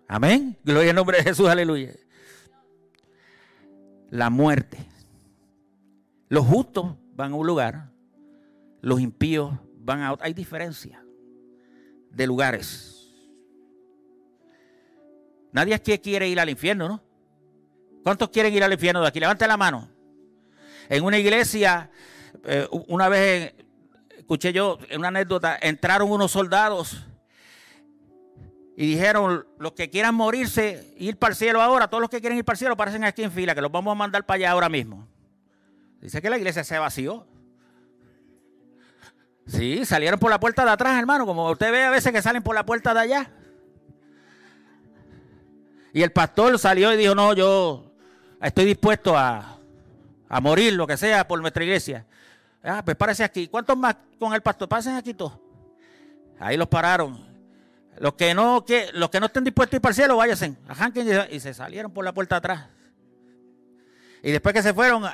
Amén. 0.07 0.55
Gloria 0.63 0.91
al 0.91 0.95
nombre 0.95 1.17
de 1.17 1.23
Jesús, 1.23 1.49
aleluya. 1.49 1.91
La 4.11 4.29
muerte. 4.29 4.77
Los 6.29 6.45
justos 6.45 6.95
van 7.15 7.31
a 7.31 7.35
un 7.35 7.47
lugar, 7.47 7.89
los 8.81 8.99
impíos 8.99 9.53
van 9.77 10.01
a 10.01 10.13
otro. 10.13 10.25
Hay 10.25 10.33
diferencia 10.33 11.03
de 12.11 12.27
lugares. 12.27 12.91
Nadie 15.51 15.73
aquí 15.73 15.97
quiere 15.99 16.27
ir 16.27 16.39
al 16.39 16.49
infierno, 16.49 16.87
¿no? 16.87 17.03
¿Cuántos 18.03 18.29
quieren 18.29 18.53
ir 18.53 18.63
al 18.63 18.73
infierno 18.73 19.01
de 19.01 19.07
aquí? 19.07 19.19
Levante 19.19 19.47
la 19.47 19.57
mano. 19.57 19.89
En 20.89 21.03
una 21.03 21.17
iglesia, 21.17 21.89
eh, 22.43 22.67
una 22.87 23.09
vez 23.09 23.53
escuché 24.17 24.53
yo 24.53 24.77
una 24.95 25.07
anécdota, 25.07 25.57
entraron 25.61 26.11
unos 26.11 26.31
soldados 26.31 27.05
y 28.75 28.85
dijeron, 28.87 29.47
los 29.57 29.71
que 29.71 29.89
quieran 29.89 30.13
morirse, 30.13 30.93
ir 30.97 31.17
para 31.17 31.31
el 31.31 31.37
cielo 31.37 31.61
ahora, 31.61 31.87
todos 31.87 32.01
los 32.01 32.09
que 32.09 32.19
quieren 32.19 32.37
ir 32.37 32.43
para 32.43 32.55
el 32.55 32.59
cielo, 32.59 32.73
aparecen 32.73 33.03
aquí 33.05 33.23
en 33.23 33.31
fila, 33.31 33.55
que 33.55 33.61
los 33.61 33.71
vamos 33.71 33.91
a 33.91 33.95
mandar 33.95 34.25
para 34.25 34.35
allá 34.35 34.51
ahora 34.51 34.67
mismo. 34.69 35.07
Dice 36.01 36.21
que 36.21 36.29
la 36.29 36.37
iglesia 36.37 36.63
se 36.63 36.77
vació. 36.77 37.27
Sí, 39.47 39.85
salieron 39.85 40.19
por 40.19 40.31
la 40.31 40.39
puerta 40.39 40.65
de 40.65 40.71
atrás, 40.71 40.97
hermano, 40.97 41.25
como 41.25 41.49
usted 41.51 41.71
ve 41.71 41.83
a 41.83 41.91
veces 41.91 42.11
que 42.11 42.21
salen 42.21 42.41
por 42.41 42.55
la 42.55 42.65
puerta 42.65 42.93
de 42.93 42.99
allá. 42.99 43.31
Y 45.93 46.01
el 46.01 46.11
pastor 46.11 46.57
salió 46.59 46.93
y 46.93 46.97
dijo, 46.97 47.15
no, 47.15 47.33
yo 47.33 47.93
estoy 48.41 48.65
dispuesto 48.65 49.17
a, 49.17 49.59
morir, 50.41 50.73
lo 50.73 50.85
que 50.85 50.97
sea, 50.97 51.27
por 51.27 51.39
nuestra 51.39 51.63
iglesia. 51.63 52.05
Ah, 52.63 52.81
pues 52.83 52.97
párese 52.97 53.23
aquí. 53.23 53.47
¿Cuántos 53.47 53.77
más 53.77 53.95
con 54.19 54.33
el 54.33 54.41
pastor? 54.41 54.67
Pasen 54.67 54.95
aquí 54.95 55.13
todos. 55.13 55.39
Ahí 56.39 56.57
los 56.57 56.67
pararon. 56.67 57.23
Los 57.99 58.15
que 58.15 58.33
no, 58.33 58.65
que, 58.65 58.89
los 58.93 59.09
que 59.09 59.19
no 59.19 59.27
estén 59.27 59.45
dispuestos 59.45 59.73
a 59.73 59.77
ir 59.77 59.81
para 59.81 59.91
el 59.91 59.95
cielo, 59.95 60.17
váyanse. 60.17 60.55
Y 61.31 61.39
se 61.39 61.53
salieron 61.53 61.93
por 61.93 62.03
la 62.03 62.13
puerta 62.13 62.35
atrás. 62.35 62.65
Y 64.21 64.31
después 64.31 64.53
que 64.53 64.63
se 64.63 64.73
fueron, 64.73 65.05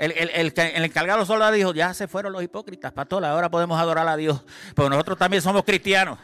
el, 0.00 0.12
el, 0.12 0.30
el, 0.30 0.54
el 0.56 0.84
encargado 0.86 1.26
solo 1.26 1.52
dijo, 1.52 1.74
ya 1.74 1.92
se 1.92 2.08
fueron 2.08 2.32
los 2.32 2.42
hipócritas, 2.42 2.90
pastor, 2.90 3.22
ahora 3.22 3.50
podemos 3.50 3.78
adorar 3.78 4.08
a 4.08 4.16
Dios. 4.16 4.42
Porque 4.74 4.88
nosotros 4.88 5.18
también 5.18 5.42
somos 5.42 5.62
cristianos. 5.62 6.18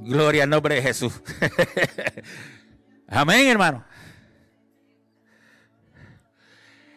Gloria 0.00 0.44
al 0.44 0.48
nombre 0.48 0.76
de 0.76 0.82
Jesús. 0.82 1.20
Amén, 3.08 3.46
hermano. 3.48 3.84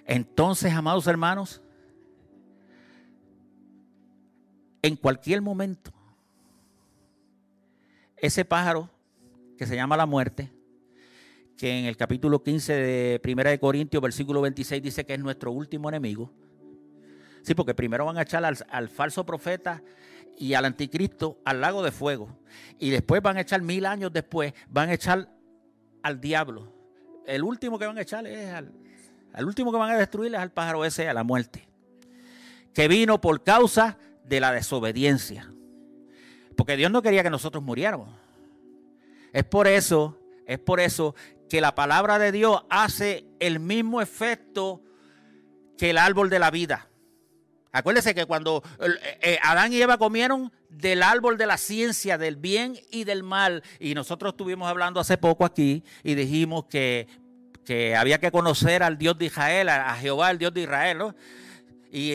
Entonces, 0.05 0.73
amados 0.73 1.07
hermanos, 1.07 1.61
en 4.82 4.95
cualquier 4.95 5.41
momento, 5.41 5.91
ese 8.15 8.45
pájaro 8.45 8.89
que 9.57 9.67
se 9.67 9.75
llama 9.75 9.97
la 9.97 10.05
muerte, 10.05 10.53
que 11.60 11.78
en 11.78 11.86
el 11.86 11.97
capítulo 11.97 12.41
15 12.41 12.74
de 12.74 13.20
Primera 13.20 13.49
de 13.49 13.60
Corintios, 13.60 14.01
versículo 14.01 14.39
26, 14.39 14.82
dice 14.82 15.05
que 15.05 15.16
es 15.16 15.20
nuestro 15.20 15.51
último 15.51 15.89
enemigo. 15.89 16.32
Sí, 17.41 17.53
porque 17.53 17.74
primero 17.74 18.05
van 18.05 18.18
a 18.18 18.22
echar 18.22 18.45
al, 18.45 18.57
al 18.70 18.88
falso 18.88 19.26
profeta 19.26 19.84
y 20.38 20.53
al 20.53 20.64
anticristo 20.64 21.41
al 21.43 21.60
lago 21.60 21.84
de 21.84 21.91
fuego. 21.91 22.30
Y 22.80 22.91
después 22.91 23.22
van 23.22 23.36
a 23.36 23.41
echar 23.41 23.62
mil 23.62 23.86
años 23.86 24.14
después, 24.14 24.53
van 24.70 24.88
a 24.88 24.93
echar 24.93 25.28
al 26.01 26.22
diablo. 26.22 26.72
El 27.28 27.43
último 27.43 27.78
que 27.78 27.88
van 27.88 27.97
a 27.97 28.03
echar 28.03 28.26
es 28.26 28.53
al, 28.53 28.72
último 29.45 29.74
que 29.74 29.78
van 29.78 29.91
a 29.91 29.97
destruir 29.97 30.34
es 30.34 30.39
al 30.39 30.53
pájaro 30.53 30.86
ese, 30.86 31.10
a 31.10 31.14
la 31.14 31.26
muerte. 31.26 31.68
Que 32.74 32.88
vino 32.88 33.20
por 33.20 33.43
causa 33.43 33.97
de 34.24 34.39
la 34.39 34.53
desobediencia. 34.53 35.51
Porque 36.55 36.78
Dios 36.78 36.89
no 36.89 37.01
quería 37.01 37.22
que 37.22 37.30
nosotros 37.30 37.62
muriéramos. 37.62 38.16
Es 39.34 39.43
por 39.43 39.68
eso, 39.68 40.18
es 40.45 40.57
por 40.57 40.80
eso 40.80 41.16
que 41.50 41.62
la 41.62 41.76
palabra 41.76 42.20
de 42.20 42.32
Dios 42.32 42.64
hace 42.70 43.26
el 43.39 43.60
mismo 43.60 44.02
efecto 44.02 44.82
que 45.78 45.89
el 45.89 45.97
árbol 45.97 46.30
de 46.30 46.39
la 46.39 46.52
vida. 46.52 46.89
Acuérdese 47.72 48.16
que 48.16 48.26
cuando 48.26 48.64
eh, 48.80 49.18
eh, 49.22 49.39
Adán 49.43 49.72
y 49.74 49.82
Eva 49.82 49.97
comieron 49.97 50.52
del 50.70 51.04
árbol 51.04 51.38
de 51.38 51.45
la 51.45 51.58
ciencia, 51.58 52.18
del 52.18 52.36
bien 52.36 52.80
y 52.91 53.04
del 53.04 53.24
mal, 53.24 53.64
y 53.80 53.93
nosotros 53.93 54.34
estuvimos 54.34 54.68
hablando 54.68 55.00
hace 55.00 55.18
poco 55.18 55.45
aquí 55.45 55.84
y 56.04 56.16
dijimos 56.16 56.66
que, 56.66 57.08
había 57.95 58.20
que 58.20 58.32
conocer 58.32 58.82
al 58.82 58.97
Dios 58.97 59.16
de 59.20 59.26
Israel, 59.26 59.70
a, 59.70 59.93
Jehová, 59.95 60.32
el 60.32 60.39
Dios 60.39 60.52
de 60.52 60.62
Israel, 60.62 60.97
¿no? 60.97 61.16
Y, 61.91 62.12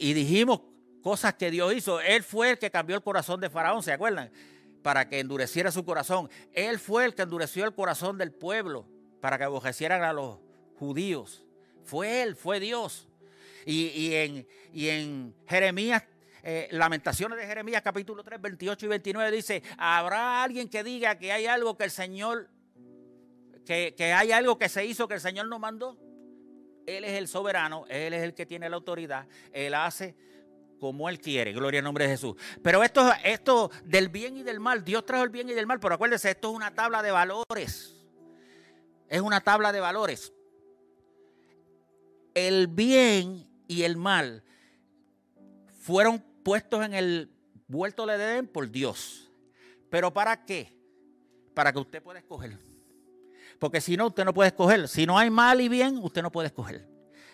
y, 0.00 0.12
dijimos 0.12 0.60
cosas 1.02 1.32
que 1.32 1.50
Dios 1.50 1.72
hizo. 1.72 1.98
Él 2.00 2.22
fue 2.22 2.50
el 2.50 2.58
que 2.58 2.70
cambió 2.70 2.94
el 2.94 3.02
corazón 3.02 3.40
de 3.40 3.48
Faraón, 3.48 3.82
¿se 3.82 3.92
acuerdan? 3.92 4.30
Para 4.88 5.06
que 5.06 5.20
endureciera 5.20 5.70
su 5.70 5.84
corazón. 5.84 6.30
Él 6.54 6.78
fue 6.78 7.04
el 7.04 7.14
que 7.14 7.20
endureció 7.20 7.66
el 7.66 7.74
corazón 7.74 8.16
del 8.16 8.32
pueblo 8.32 8.88
para 9.20 9.36
que 9.36 9.44
aborrecieran 9.44 10.02
a 10.02 10.14
los 10.14 10.38
judíos. 10.78 11.44
Fue 11.84 12.22
Él, 12.22 12.34
fue 12.34 12.58
Dios. 12.58 13.06
Y, 13.66 14.14
en, 14.14 14.48
en 14.72 15.34
Jeremías 15.46 16.04
eh, 16.42 16.68
Lamentaciones 16.70 17.36
de 17.38 17.46
Jeremías 17.46 17.82
capítulo 17.82 18.24
3, 18.24 18.40
28 18.40 18.86
y 18.86 18.88
29 18.88 19.30
dice, 19.30 19.62
¿habrá 19.76 20.42
alguien 20.42 20.70
que 20.70 20.82
diga 20.82 21.18
que 21.18 21.32
hay 21.32 21.44
algo 21.44 21.76
que 21.76 21.84
el 21.84 21.90
Señor, 21.90 22.48
que, 23.66 23.94
que, 23.94 24.14
hay 24.14 24.32
algo 24.32 24.56
que 24.56 24.70
se 24.70 24.86
hizo 24.86 25.06
que 25.06 25.16
el 25.16 25.20
Señor 25.20 25.48
no 25.48 25.58
mandó? 25.58 25.98
Él 26.86 27.04
es 27.04 27.12
el 27.12 27.28
soberano, 27.28 27.84
Él 27.90 28.14
es 28.14 28.22
el 28.22 28.32
que 28.32 28.46
tiene 28.46 28.70
la 28.70 28.76
autoridad, 28.76 29.26
Él 29.52 29.74
hace 29.74 30.16
como 30.78 31.08
Él 31.08 31.20
quiere, 31.20 31.52
gloria 31.52 31.80
al 31.80 31.84
nombre 31.84 32.04
de 32.04 32.10
Jesús. 32.10 32.34
Pero 32.62 32.82
esto, 32.82 33.10
esto 33.24 33.70
del 33.84 34.08
bien 34.08 34.36
y 34.36 34.42
del 34.42 34.60
mal, 34.60 34.84
Dios 34.84 35.04
trajo 35.04 35.24
el 35.24 35.30
bien 35.30 35.48
y 35.48 35.54
del 35.54 35.66
mal, 35.66 35.80
pero 35.80 35.94
acuérdense, 35.94 36.30
esto 36.30 36.50
es 36.50 36.56
una 36.56 36.74
tabla 36.74 37.02
de 37.02 37.10
valores. 37.10 37.94
Es 39.08 39.20
una 39.20 39.40
tabla 39.40 39.72
de 39.72 39.80
valores. 39.80 40.32
El 42.34 42.68
bien 42.68 43.48
y 43.66 43.82
el 43.82 43.96
mal 43.96 44.44
fueron 45.80 46.22
puestos 46.42 46.84
en 46.84 46.94
el 46.94 47.30
vuelto 47.66 48.06
de 48.06 48.14
Edén 48.14 48.46
por 48.46 48.70
Dios. 48.70 49.30
¿Pero 49.90 50.12
para 50.12 50.44
qué? 50.44 50.76
Para 51.54 51.72
que 51.72 51.78
usted 51.78 52.02
pueda 52.02 52.18
escoger. 52.18 52.58
Porque 53.58 53.80
si 53.80 53.96
no, 53.96 54.08
usted 54.08 54.24
no 54.24 54.34
puede 54.34 54.48
escoger. 54.48 54.88
Si 54.88 55.06
no 55.06 55.18
hay 55.18 55.30
mal 55.30 55.60
y 55.60 55.68
bien, 55.68 55.98
usted 55.98 56.22
no 56.22 56.30
puede 56.30 56.48
escoger. 56.48 56.86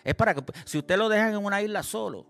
Es 0.03 0.15
para 0.15 0.33
que, 0.33 0.43
si 0.65 0.77
usted 0.77 0.97
lo 0.97 1.09
deja 1.09 1.29
en 1.29 1.37
una 1.37 1.61
isla 1.61 1.83
solo, 1.83 2.27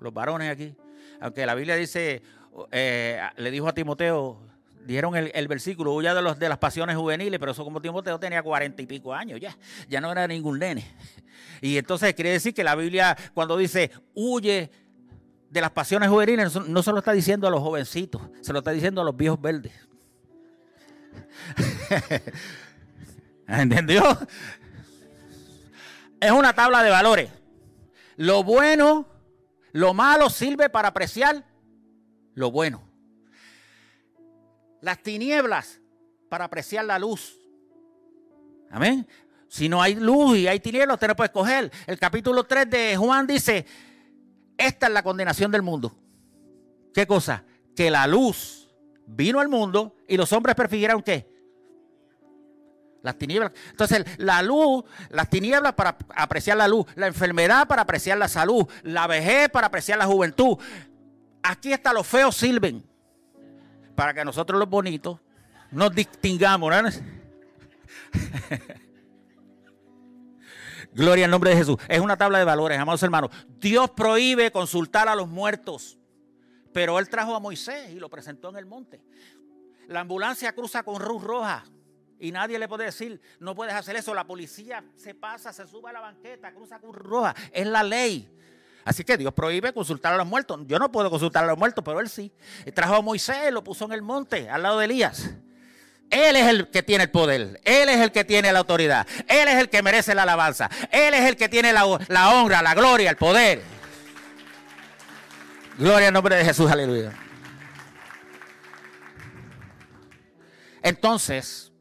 los 0.00 0.12
varones 0.12 0.50
aquí, 0.50 0.74
aunque 1.20 1.46
la 1.46 1.54
Biblia 1.54 1.76
dice, 1.76 2.22
eh, 2.70 3.20
le 3.36 3.50
dijo 3.50 3.68
a 3.68 3.74
Timoteo, 3.74 4.40
dijeron 4.86 5.16
el, 5.16 5.48
versículo, 5.48 5.92
huya 5.92 6.14
de, 6.14 6.22
los, 6.22 6.38
de 6.38 6.48
las 6.48 6.58
pasiones 6.58 6.96
juveniles, 6.96 7.38
pero 7.40 7.52
eso 7.52 7.64
como 7.64 7.80
Timoteo 7.80 8.18
tenía 8.18 8.42
cuarenta 8.42 8.82
y 8.82 8.86
pico 8.86 9.12
años 9.12 9.40
ya, 9.40 9.56
ya 9.88 10.00
no 10.00 10.12
era 10.12 10.26
ningún 10.26 10.58
nene. 10.58 10.86
Y 11.60 11.76
entonces 11.76 12.14
quiere 12.14 12.30
decir 12.30 12.54
que 12.54 12.62
la 12.62 12.74
Biblia 12.74 13.16
cuando 13.34 13.56
dice 13.56 13.90
huye 14.14 14.70
de 15.50 15.60
las 15.60 15.70
pasiones 15.70 16.08
juveniles, 16.08 16.54
no 16.54 16.82
se 16.82 16.92
lo 16.92 16.98
está 16.98 17.12
diciendo 17.12 17.48
a 17.48 17.50
los 17.50 17.60
jovencitos, 17.60 18.22
se 18.42 18.52
lo 18.52 18.58
está 18.60 18.70
diciendo 18.72 19.00
a 19.00 19.04
los 19.04 19.16
viejos 19.16 19.40
verdes. 19.40 19.72
¿Entendió? 23.48 24.02
Es 26.20 26.30
una 26.30 26.52
tabla 26.52 26.82
de 26.82 26.90
valores. 26.90 27.30
Lo 28.16 28.42
bueno, 28.42 29.06
lo 29.76 29.92
malo 29.92 30.30
sirve 30.30 30.70
para 30.70 30.88
apreciar 30.88 31.44
lo 32.34 32.50
bueno. 32.50 32.82
las 34.80 35.02
tinieblas 35.02 35.80
para 36.30 36.46
apreciar 36.46 36.84
la 36.84 36.98
luz. 36.98 37.38
Amén. 38.70 39.06
Si 39.48 39.68
no 39.68 39.82
hay 39.82 39.94
luz 39.94 40.38
y 40.38 40.48
hay 40.48 40.60
tinieblas, 40.60 40.94
usted 40.94 41.08
no 41.08 41.16
puede 41.16 41.26
escoger. 41.26 41.70
El 41.86 41.98
capítulo 41.98 42.44
3 42.44 42.70
de 42.70 42.96
Juan 42.96 43.26
dice, 43.26 43.66
esta 44.56 44.86
es 44.86 44.92
la 44.92 45.02
condenación 45.02 45.50
del 45.50 45.62
mundo. 45.62 45.94
¿Qué 46.94 47.06
cosa? 47.06 47.44
Que 47.74 47.90
la 47.90 48.06
luz 48.06 48.74
vino 49.06 49.40
al 49.40 49.48
mundo 49.48 49.96
y 50.08 50.16
los 50.16 50.32
hombres 50.32 50.56
prefirieron 50.56 51.02
qué? 51.02 51.28
Las 53.06 53.16
tinieblas. 53.18 53.52
Entonces, 53.70 54.04
la 54.18 54.42
luz, 54.42 54.84
las 55.10 55.30
tinieblas 55.30 55.74
para 55.74 55.96
apreciar 56.16 56.56
la 56.56 56.66
luz, 56.66 56.86
la 56.96 57.06
enfermedad 57.06 57.68
para 57.68 57.82
apreciar 57.82 58.18
la 58.18 58.26
salud, 58.26 58.66
la 58.82 59.06
vejez 59.06 59.48
para 59.48 59.68
apreciar 59.68 59.96
la 59.96 60.06
juventud. 60.06 60.58
Aquí 61.40 61.72
hasta 61.72 61.92
los 61.92 62.04
feos 62.04 62.36
sirven 62.36 62.84
para 63.94 64.12
que 64.12 64.24
nosotros 64.24 64.58
los 64.58 64.68
bonitos 64.68 65.20
nos 65.70 65.94
distingamos. 65.94 66.72
¿no? 66.72 66.90
Gloria 70.92 71.26
al 71.26 71.30
nombre 71.30 71.50
de 71.50 71.58
Jesús. 71.58 71.76
Es 71.86 72.00
una 72.00 72.16
tabla 72.16 72.40
de 72.40 72.44
valores, 72.44 72.76
amados 72.76 73.04
hermanos. 73.04 73.30
Dios 73.60 73.88
prohíbe 73.90 74.50
consultar 74.50 75.08
a 75.08 75.14
los 75.14 75.28
muertos, 75.28 75.96
pero 76.72 76.98
Él 76.98 77.08
trajo 77.08 77.36
a 77.36 77.40
Moisés 77.40 77.92
y 77.92 78.00
lo 78.00 78.10
presentó 78.10 78.48
en 78.48 78.56
el 78.56 78.66
monte. 78.66 79.00
La 79.86 80.00
ambulancia 80.00 80.52
cruza 80.56 80.82
con 80.82 81.00
luz 81.00 81.22
roja 81.22 81.66
y 82.18 82.32
nadie 82.32 82.58
le 82.58 82.68
puede 82.68 82.84
decir, 82.84 83.20
no 83.40 83.54
puedes 83.54 83.74
hacer 83.74 83.96
eso. 83.96 84.14
La 84.14 84.24
policía 84.24 84.84
se 84.96 85.14
pasa, 85.14 85.52
se 85.52 85.66
sube 85.66 85.90
a 85.90 85.92
la 85.92 86.00
banqueta, 86.00 86.52
cruza 86.52 86.78
con 86.78 86.92
roja. 86.92 87.34
Es 87.52 87.66
la 87.66 87.82
ley. 87.82 88.28
Así 88.84 89.02
que 89.02 89.16
Dios 89.16 89.34
prohíbe 89.34 89.72
consultar 89.72 90.14
a 90.14 90.16
los 90.16 90.26
muertos. 90.26 90.60
Yo 90.66 90.78
no 90.78 90.92
puedo 90.92 91.10
consultar 91.10 91.44
a 91.44 91.48
los 91.48 91.58
muertos, 91.58 91.82
pero 91.84 92.00
Él 92.00 92.08
sí. 92.08 92.32
trajo 92.72 92.94
a 92.94 93.02
Moisés, 93.02 93.52
lo 93.52 93.64
puso 93.64 93.84
en 93.84 93.92
el 93.92 94.02
monte, 94.02 94.48
al 94.48 94.62
lado 94.62 94.78
de 94.78 94.84
Elías. 94.84 95.30
Él 96.08 96.36
es 96.36 96.46
el 96.46 96.68
que 96.68 96.82
tiene 96.82 97.04
el 97.04 97.10
poder. 97.10 97.60
Él 97.64 97.88
es 97.88 98.00
el 98.00 98.12
que 98.12 98.24
tiene 98.24 98.52
la 98.52 98.60
autoridad. 98.60 99.06
Él 99.26 99.48
es 99.48 99.56
el 99.56 99.68
que 99.68 99.82
merece 99.82 100.14
la 100.14 100.22
alabanza. 100.22 100.70
Él 100.90 101.14
es 101.14 101.24
el 101.24 101.36
que 101.36 101.48
tiene 101.48 101.72
la, 101.72 101.84
honra, 101.84 102.62
la 102.62 102.74
gloria, 102.74 103.10
el 103.10 103.16
poder. 103.16 103.60
Gloria 105.78 106.08
al 106.08 106.14
nombre 106.14 106.36
de 106.36 106.44
Jesús, 106.44 106.70
aleluya. 106.70 107.12
Entonces, 110.80 111.72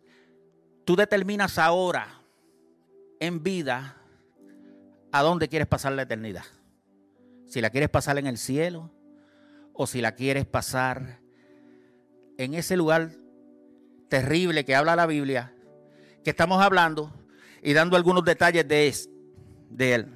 tú 0.85 0.95
determinas 0.95 1.57
ahora 1.57 2.21
en 3.19 3.43
vida 3.43 3.97
a 5.11 5.21
dónde 5.21 5.49
quieres 5.49 5.67
pasar 5.67 5.93
la 5.93 6.03
eternidad. 6.03 6.45
Si 7.47 7.61
la 7.61 7.69
quieres 7.69 7.89
pasar 7.89 8.17
en 8.17 8.27
el 8.27 8.37
cielo 8.37 8.91
o 9.73 9.87
si 9.87 10.01
la 10.01 10.13
quieres 10.13 10.45
pasar 10.45 11.19
en 12.37 12.53
ese 12.53 12.77
lugar 12.77 13.11
terrible 14.09 14.65
que 14.65 14.75
habla 14.75 14.95
la 14.95 15.05
Biblia, 15.05 15.53
que 16.23 16.29
estamos 16.29 16.61
hablando 16.61 17.11
y 17.61 17.73
dando 17.73 17.95
algunos 17.97 18.23
detalles 18.23 18.67
de, 18.67 19.93
él. 19.93 20.07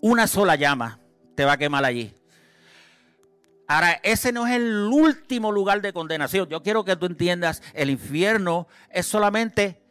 Una 0.00 0.26
sola 0.26 0.56
llama 0.56 1.00
te 1.34 1.44
va 1.44 1.52
a 1.52 1.56
quemar 1.56 1.84
allí. 1.84 2.14
Ahora, 3.68 4.00
ese 4.02 4.32
no 4.32 4.46
es 4.46 4.54
el 4.54 4.88
último 4.92 5.50
lugar 5.50 5.82
de 5.82 5.92
condenación. 5.92 6.48
Yo 6.48 6.62
quiero 6.62 6.84
que 6.84 6.96
tú 6.96 7.06
entiendas, 7.06 7.62
el 7.74 7.90
infierno 7.90 8.68
es 8.90 9.06
solamente 9.06 9.82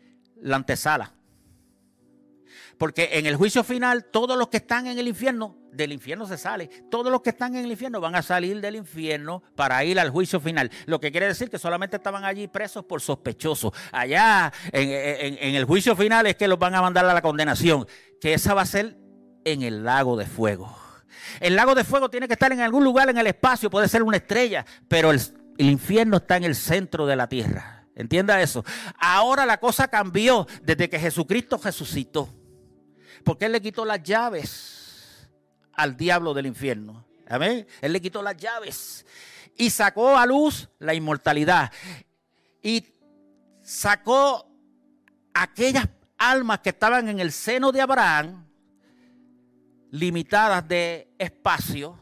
la 0.42 0.56
antesala. 0.56 1.14
Porque 2.78 3.10
en 3.14 3.26
el 3.26 3.36
juicio 3.36 3.64
final, 3.64 4.06
todos 4.06 4.38
los 4.38 4.50
que 4.50 4.58
están 4.58 4.88
en 4.88 5.00
el 5.00 5.08
infierno 5.08 5.58
del 5.72 5.92
infierno 5.92 6.26
se 6.26 6.38
sale. 6.38 6.68
Todos 6.90 7.12
los 7.12 7.22
que 7.22 7.30
están 7.30 7.56
en 7.56 7.66
el 7.66 7.72
infierno 7.72 8.02
van 8.02 8.16
a 8.16 8.22
salir 8.22 8.62
del 8.62 8.76
infierno 8.76 9.44
para 9.56 9.84
ir 9.84 10.00
al 10.00 10.10
juicio 10.10 10.40
final. 10.40 10.72
Lo 10.86 11.00
que 11.00 11.12
quiere 11.12 11.28
decir 11.28 11.50
que 11.50 11.60
solamente 11.60 11.98
estaban 11.98 12.24
allí 12.24 12.48
presos 12.48 12.86
por 12.86 13.02
sospechosos. 13.02 13.74
Allá 13.92 14.52
en, 14.72 15.56
el 15.56 15.66
juicio 15.66 15.96
final 15.96 16.28
es 16.28 16.36
que 16.36 16.48
los 16.48 16.60
van 16.60 16.76
a 16.76 16.82
mandar 16.82 17.06
a 17.06 17.14
la 17.14 17.22
condenación. 17.22 17.88
Que 18.20 18.34
esa 18.34 18.54
va 18.54 18.62
a 18.62 18.66
ser 18.66 18.98
en 19.44 19.62
el 19.62 19.84
lago 19.84 20.18
de 20.18 20.26
fuego. 20.26 20.85
El 21.40 21.56
lago 21.56 21.76
de 21.76 21.84
fuego 21.84 22.10
tiene 22.10 22.28
que 22.28 22.34
estar 22.34 22.52
en 22.52 22.62
algún 22.62 22.84
lugar 22.84 23.10
en 23.10 23.18
el 23.18 23.28
espacio, 23.28 23.70
puede 23.70 23.88
ser 23.88 24.04
una 24.04 24.18
estrella, 24.18 24.66
pero 24.88 25.12
el, 25.12 25.22
infierno 25.58 26.18
está 26.18 26.38
en 26.38 26.44
el 26.44 26.56
centro 26.56 27.06
de 27.06 27.16
la 27.16 27.28
tierra. 27.28 27.86
Entienda 27.96 28.42
eso. 28.42 28.66
Ahora 29.00 29.46
la 29.46 29.60
cosa 29.60 29.88
cambió 29.88 30.48
desde 30.62 30.90
que 30.90 31.00
Jesucristo 31.00 31.60
resucitó. 31.64 32.30
Porque 33.24 33.46
Él 33.46 33.54
le 33.54 33.62
quitó 33.62 33.86
las 33.86 34.04
llaves 34.04 35.30
al 35.74 35.96
diablo 35.96 36.34
del 36.34 36.46
infierno. 36.46 37.06
Amén. 37.28 37.66
Él 37.82 37.94
le 37.94 38.02
quitó 38.02 38.22
las 38.22 38.38
llaves 38.38 39.06
y 39.58 39.70
sacó 39.70 40.18
a 40.18 40.26
luz 40.26 40.70
la 40.80 40.94
inmortalidad. 40.94 41.72
Y 42.62 42.86
sacó 43.62 44.48
aquellas 45.34 45.88
almas 46.18 46.60
que 46.60 46.70
estaban 46.70 47.08
en 47.10 47.20
el 47.20 47.32
seno 47.32 47.72
de 47.72 47.82
Abraham, 47.82 48.45
limitadas 49.96 50.68
de 50.68 51.08
espacio, 51.18 51.98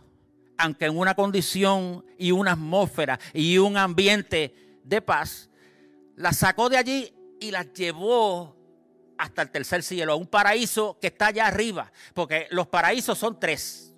aunque 0.57 0.85
en 0.85 0.97
una 0.97 1.13
condición 1.13 2.05
y 2.17 2.31
una 2.31 2.53
atmósfera 2.53 3.19
y 3.33 3.57
un 3.57 3.77
ambiente 3.77 4.79
de 4.83 5.01
paz, 5.01 5.49
las 6.15 6.37
sacó 6.37 6.69
de 6.69 6.77
allí 6.77 7.13
y 7.39 7.51
las 7.51 7.71
llevó 7.73 8.55
hasta 9.17 9.43
el 9.43 9.51
tercer 9.51 9.83
cielo, 9.83 10.13
a 10.13 10.15
un 10.15 10.27
paraíso 10.27 10.97
que 10.99 11.07
está 11.07 11.27
allá 11.27 11.47
arriba, 11.47 11.91
porque 12.13 12.47
los 12.49 12.67
paraísos 12.67 13.17
son 13.17 13.39
tres. 13.39 13.93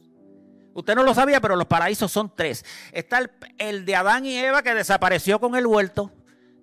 Usted 0.74 0.93
no 0.93 1.04
lo 1.04 1.14
sabía, 1.14 1.39
pero 1.39 1.56
los 1.56 1.68
paraísos 1.68 2.12
son 2.12 2.34
tres. 2.36 2.66
Está 2.91 3.22
el, 3.58 3.86
de 3.86 3.96
Adán 3.96 4.26
y 4.26 4.38
Eva 4.38 4.62
que 4.62 4.74
desapareció 4.74 5.39
con 5.39 5.56
el 5.56 5.66
huerto, 5.66 6.12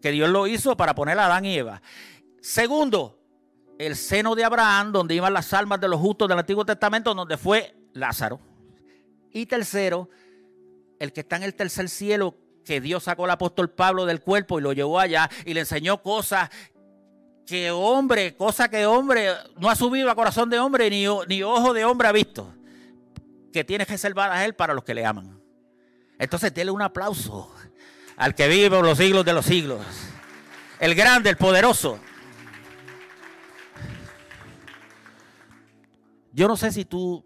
que 0.03 0.11
Dios 0.11 0.29
lo 0.29 0.47
hizo 0.47 0.77
para 0.77 0.95
poner 0.95 1.19
a 1.19 1.27
Adán 1.27 1.47
y 1.47 1.57
Eva. 1.57 1.81
Segundo, 2.43 3.22
el 3.87 3.97
seno 3.97 4.35
de 4.35 4.45
Abraham, 4.45 4.93
donde 4.93 5.15
iban 5.15 5.33
las 5.33 5.53
almas 5.53 5.81
de 5.81 5.89
los 5.89 6.01
justos 6.01 6.29
del 6.29 6.39
Antiguo 6.39 6.65
Testamento, 6.65 7.15
donde 7.15 7.37
fue 7.37 7.75
Lázaro. 7.93 8.41
Y 9.33 9.47
tercero, 9.47 10.09
el 10.99 11.13
que 11.13 11.21
está 11.21 11.37
en 11.37 11.43
el 11.43 11.55
tercer 11.55 11.89
cielo, 11.89 12.37
que 12.65 12.81
Dios 12.81 13.05
sacó 13.05 13.25
al 13.25 13.31
apóstol 13.33 13.71
Pablo 13.71 14.07
del 14.07 14.21
cuerpo 14.21 14.59
y 14.59 14.63
lo 14.63 14.73
llevó 14.73 15.01
allá 15.01 15.29
y 15.45 15.55
le 15.55 15.61
enseñó 15.61 16.01
cosas 16.01 16.49
que 17.45 17.73
hombre, 17.73 18.37
cosa 18.37 18.69
que 18.69 18.87
hombre 18.87 19.31
no 19.59 19.69
ha 19.69 19.75
subido 19.75 20.11
a 20.11 20.15
corazón 20.15 20.49
de 20.49 20.61
hombre 20.61 20.89
ni, 20.89 21.07
ni 21.27 21.43
ojo 21.43 21.73
de 21.75 21.85
hombre 21.85 22.09
ha 22.09 22.13
visto, 22.13 22.55
que 23.53 23.65
tiene 23.65 23.85
que 23.85 23.99
salvar 23.99 24.31
a 24.31 24.45
él 24.45 24.55
para 24.55 24.75
los 24.75 24.85
que 24.85 24.95
le 24.95 25.05
aman. 25.05 25.41
Entonces, 26.19 26.55
déle 26.55 26.71
un 26.71 26.83
aplauso 26.83 27.53
al 28.17 28.37
que 28.37 28.47
vive 28.47 28.71
por 28.71 28.85
los 28.85 28.97
siglos 28.97 29.25
de 29.25 29.33
los 29.33 29.45
siglos, 29.45 29.81
el 30.79 30.95
grande, 30.95 31.31
el 31.31 31.37
poderoso. 31.37 31.99
Yo 36.33 36.49
no 36.49 36.57
sé 36.57 36.73
si 36.73 36.85
tú 36.85 37.25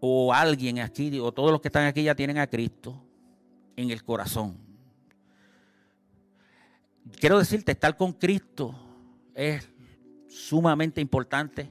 o 0.00 0.32
alguien 0.32 0.80
aquí, 0.80 1.18
o 1.18 1.32
todos 1.32 1.50
los 1.50 1.60
que 1.60 1.68
están 1.68 1.86
aquí 1.86 2.02
ya 2.02 2.14
tienen 2.14 2.38
a 2.38 2.46
Cristo 2.46 3.02
en 3.76 3.90
el 3.90 4.04
corazón 4.04 4.66
quiero 7.20 7.38
decirte, 7.38 7.72
estar 7.72 7.96
con 7.96 8.12
Cristo 8.12 8.74
es 9.34 9.68
sumamente 10.28 11.00
importante 11.00 11.70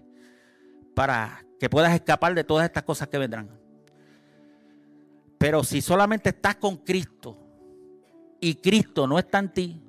para 0.93 1.43
que 1.59 1.69
puedas 1.69 1.93
escapar 1.93 2.33
de 2.33 2.43
todas 2.43 2.65
estas 2.65 2.83
cosas 2.83 3.07
que 3.07 3.17
vendrán. 3.17 3.49
Pero 5.37 5.63
si 5.63 5.81
solamente 5.81 6.29
estás 6.29 6.55
con 6.55 6.77
Cristo 6.77 7.37
y 8.39 8.55
Cristo 8.55 9.05
no 9.05 9.19
está 9.19 9.39
en 9.39 9.53
ti, 9.53 9.81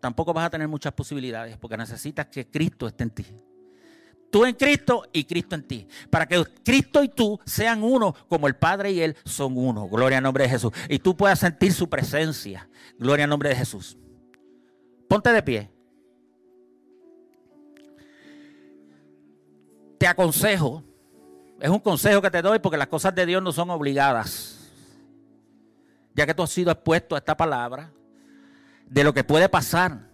tampoco 0.00 0.32
vas 0.32 0.46
a 0.46 0.50
tener 0.50 0.68
muchas 0.68 0.92
posibilidades 0.92 1.56
porque 1.56 1.76
necesitas 1.76 2.26
que 2.26 2.46
Cristo 2.46 2.86
esté 2.86 3.04
en 3.04 3.10
ti. 3.10 3.26
Tú 4.30 4.44
en 4.44 4.54
Cristo 4.54 5.02
y 5.12 5.24
Cristo 5.24 5.56
en 5.56 5.64
ti. 5.64 5.88
Para 6.08 6.26
que 6.26 6.44
Cristo 6.64 7.02
y 7.02 7.08
tú 7.08 7.38
sean 7.44 7.82
uno 7.82 8.14
como 8.28 8.46
el 8.46 8.54
Padre 8.54 8.92
y 8.92 9.00
Él 9.00 9.16
son 9.24 9.56
uno. 9.56 9.88
Gloria 9.88 10.18
al 10.18 10.24
nombre 10.24 10.44
de 10.44 10.50
Jesús. 10.50 10.72
Y 10.88 11.00
tú 11.00 11.16
puedas 11.16 11.40
sentir 11.40 11.72
su 11.72 11.88
presencia. 11.88 12.68
Gloria 12.98 13.24
al 13.24 13.30
nombre 13.30 13.48
de 13.48 13.56
Jesús. 13.56 13.98
Ponte 15.08 15.32
de 15.32 15.42
pie. 15.42 15.70
Te 19.98 20.06
aconsejo. 20.06 20.84
Es 21.60 21.68
un 21.68 21.80
consejo 21.80 22.22
que 22.22 22.30
te 22.30 22.40
doy 22.40 22.60
porque 22.60 22.78
las 22.78 22.86
cosas 22.86 23.14
de 23.14 23.26
Dios 23.26 23.42
no 23.42 23.50
son 23.50 23.68
obligadas. 23.70 24.70
Ya 26.14 26.24
que 26.24 26.34
tú 26.34 26.44
has 26.44 26.50
sido 26.50 26.70
expuesto 26.70 27.16
a 27.16 27.18
esta 27.18 27.36
palabra. 27.36 27.92
De 28.86 29.02
lo 29.02 29.12
que 29.12 29.24
puede 29.24 29.48
pasar 29.48 30.08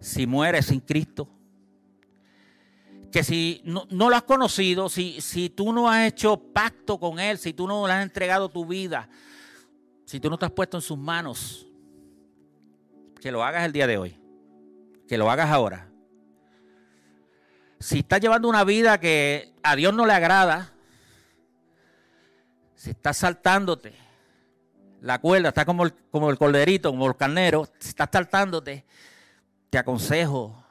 si 0.00 0.26
mueres 0.26 0.66
sin 0.66 0.80
Cristo 0.80 1.28
que 3.12 3.22
si 3.22 3.60
no, 3.64 3.86
lo 3.90 4.16
has 4.16 4.22
conocido, 4.22 4.88
si, 4.88 5.20
si 5.20 5.50
tú 5.50 5.72
no 5.72 5.88
has 5.88 6.08
hecho 6.08 6.38
pacto 6.38 6.98
con 6.98 7.20
Él, 7.20 7.36
si 7.36 7.52
tú 7.52 7.68
no 7.68 7.86
le 7.86 7.92
has 7.92 8.02
entregado 8.02 8.48
tu 8.48 8.64
vida, 8.64 9.08
si 10.06 10.18
tú 10.18 10.30
no 10.30 10.38
te 10.38 10.46
has 10.46 10.52
puesto 10.52 10.78
en 10.78 10.82
sus 10.82 10.96
manos, 10.96 11.66
que 13.20 13.30
lo 13.30 13.44
hagas 13.44 13.66
el 13.66 13.72
día 13.72 13.86
de 13.86 13.98
hoy, 13.98 14.18
que 15.06 15.18
lo 15.18 15.30
hagas 15.30 15.50
ahora. 15.50 15.90
Si 17.78 17.98
estás 17.98 18.20
llevando 18.20 18.48
una 18.48 18.64
vida 18.64 18.98
que 18.98 19.52
a 19.62 19.76
Dios 19.76 19.92
no 19.92 20.06
le 20.06 20.14
agrada, 20.14 20.72
si 22.74 22.90
estás 22.90 23.18
saltándote 23.18 23.94
la 25.02 25.20
cuerda, 25.20 25.48
está 25.48 25.66
como 25.66 25.84
el, 25.84 25.92
como 26.10 26.30
el 26.30 26.38
corderito, 26.38 26.90
como 26.90 27.08
el 27.08 27.16
carnero, 27.16 27.68
está 27.78 28.08
saltándote, 28.10 28.86
te 29.68 29.76
aconsejo 29.76 30.61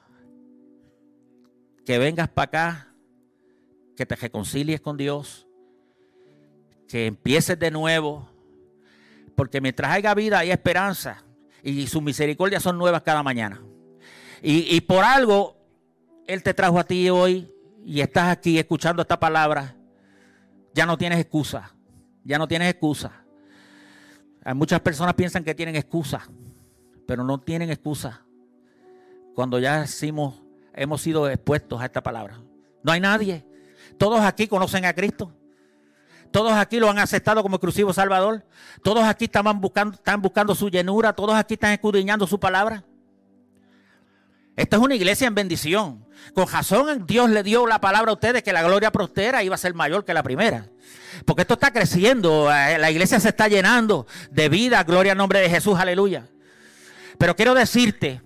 que 1.85 1.97
vengas 1.97 2.29
para 2.29 2.45
acá, 2.45 2.95
que 3.95 4.05
te 4.05 4.15
reconcilies 4.15 4.81
con 4.81 4.97
Dios, 4.97 5.47
que 6.87 7.07
empieces 7.07 7.57
de 7.57 7.71
nuevo, 7.71 8.29
porque 9.35 9.61
mientras 9.61 9.91
haya 9.91 10.13
vida 10.13 10.39
hay 10.39 10.51
esperanza 10.51 11.23
y 11.63 11.87
sus 11.87 12.01
misericordias 12.01 12.63
son 12.63 12.77
nuevas 12.77 13.01
cada 13.01 13.23
mañana. 13.23 13.61
Y, 14.41 14.75
y 14.75 14.81
por 14.81 15.03
algo 15.03 15.57
Él 16.27 16.43
te 16.43 16.53
trajo 16.53 16.79
a 16.79 16.83
ti 16.83 17.09
hoy 17.09 17.51
y 17.85 18.01
estás 18.01 18.29
aquí 18.29 18.59
escuchando 18.59 19.01
esta 19.01 19.19
palabra, 19.19 19.75
ya 20.73 20.85
no 20.85 20.97
tienes 20.97 21.19
excusa, 21.19 21.75
ya 22.23 22.37
no 22.37 22.47
tienes 22.47 22.69
excusa. 22.69 23.25
Muchas 24.55 24.79
personas 24.79 25.13
piensan 25.13 25.43
que 25.43 25.53
tienen 25.53 25.75
excusa, 25.75 26.27
pero 27.05 27.23
no 27.23 27.39
tienen 27.39 27.69
excusa 27.69 28.25
cuando 29.35 29.59
ya 29.59 29.85
hemos 30.73 31.01
sido 31.01 31.29
expuestos 31.29 31.81
a 31.81 31.85
esta 31.85 32.01
palabra. 32.01 32.39
No 32.83 32.91
hay 32.91 32.99
nadie. 32.99 33.45
Todos 33.97 34.21
aquí 34.21 34.47
conocen 34.47 34.85
a 34.85 34.93
Cristo. 34.93 35.33
Todos 36.31 36.53
aquí 36.53 36.79
lo 36.79 36.89
han 36.89 36.97
aceptado 36.97 37.43
como 37.43 37.57
exclusivo 37.57 37.93
Salvador. 37.93 38.45
Todos 38.83 39.03
aquí 39.03 39.25
están 39.25 39.59
buscando, 39.59 40.55
su 40.55 40.69
llenura. 40.69 41.13
Todos 41.13 41.35
aquí 41.35 41.55
están 41.55 41.73
escudriñando 41.73 42.25
su 42.25 42.39
palabra. 42.39 42.83
Esta 44.55 44.77
es 44.77 44.81
una 44.81 44.95
iglesia 44.95 45.27
en 45.27 45.35
bendición. 45.35 46.05
Con 46.33 46.47
razón 46.47 47.05
Dios 47.05 47.29
le 47.29 47.43
dio 47.43 47.65
la 47.67 47.81
palabra 47.81 48.11
a 48.11 48.13
ustedes 48.13 48.43
que 48.43 48.53
la 48.53 48.63
gloria 48.63 48.91
prostera 48.91 49.43
iba 49.43 49.55
a 49.55 49.57
ser 49.57 49.73
mayor 49.73 50.05
que 50.05 50.13
la 50.13 50.23
primera. 50.23 50.67
Porque 51.25 51.41
esto 51.41 51.55
está 51.55 51.71
creciendo, 51.71 52.51
eh, 52.51 52.77
la 52.77 52.91
iglesia 52.91 53.19
se 53.19 53.29
está 53.29 53.47
llenando 53.47 54.07
de 54.29 54.49
vida, 54.49 54.83
gloria 54.83 55.13
al 55.13 55.17
nombre 55.17 55.39
de 55.39 55.49
Jesús, 55.49 55.77
aleluya. 55.77 56.27
Pero 57.17 57.35
quiero 57.35 57.53
decirte 57.53 58.21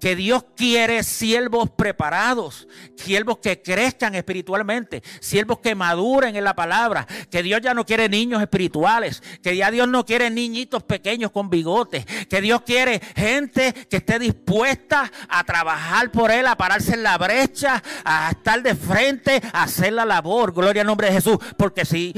que 0.00 0.16
Dios 0.16 0.44
quiere 0.56 1.02
siervos 1.02 1.70
preparados, 1.70 2.68
siervos 2.96 3.38
que 3.38 3.62
crezcan 3.62 4.14
espiritualmente, 4.14 5.02
siervos 5.20 5.60
que 5.60 5.74
maduren 5.74 6.36
en 6.36 6.44
la 6.44 6.54
palabra, 6.54 7.06
que 7.30 7.42
Dios 7.42 7.60
ya 7.62 7.74
no 7.74 7.86
quiere 7.86 8.08
niños 8.08 8.42
espirituales, 8.42 9.22
que 9.42 9.56
ya 9.56 9.70
Dios 9.70 9.88
no 9.88 10.04
quiere 10.04 10.30
niñitos 10.30 10.82
pequeños 10.82 11.30
con 11.30 11.50
bigotes, 11.50 12.04
que 12.28 12.40
Dios 12.40 12.62
quiere 12.62 13.00
gente 13.16 13.72
que 13.88 13.96
esté 13.96 14.18
dispuesta 14.18 15.10
a 15.28 15.44
trabajar 15.44 16.10
por 16.10 16.30
Él, 16.30 16.46
a 16.46 16.56
pararse 16.56 16.94
en 16.94 17.02
la 17.02 17.18
brecha, 17.18 17.82
a 18.04 18.30
estar 18.30 18.62
de 18.62 18.74
frente, 18.74 19.40
a 19.52 19.64
hacer 19.64 19.92
la 19.92 20.04
labor, 20.04 20.52
gloria 20.52 20.82
al 20.82 20.86
nombre 20.86 21.08
de 21.08 21.14
Jesús, 21.14 21.38
porque 21.56 21.84
si 21.84 22.14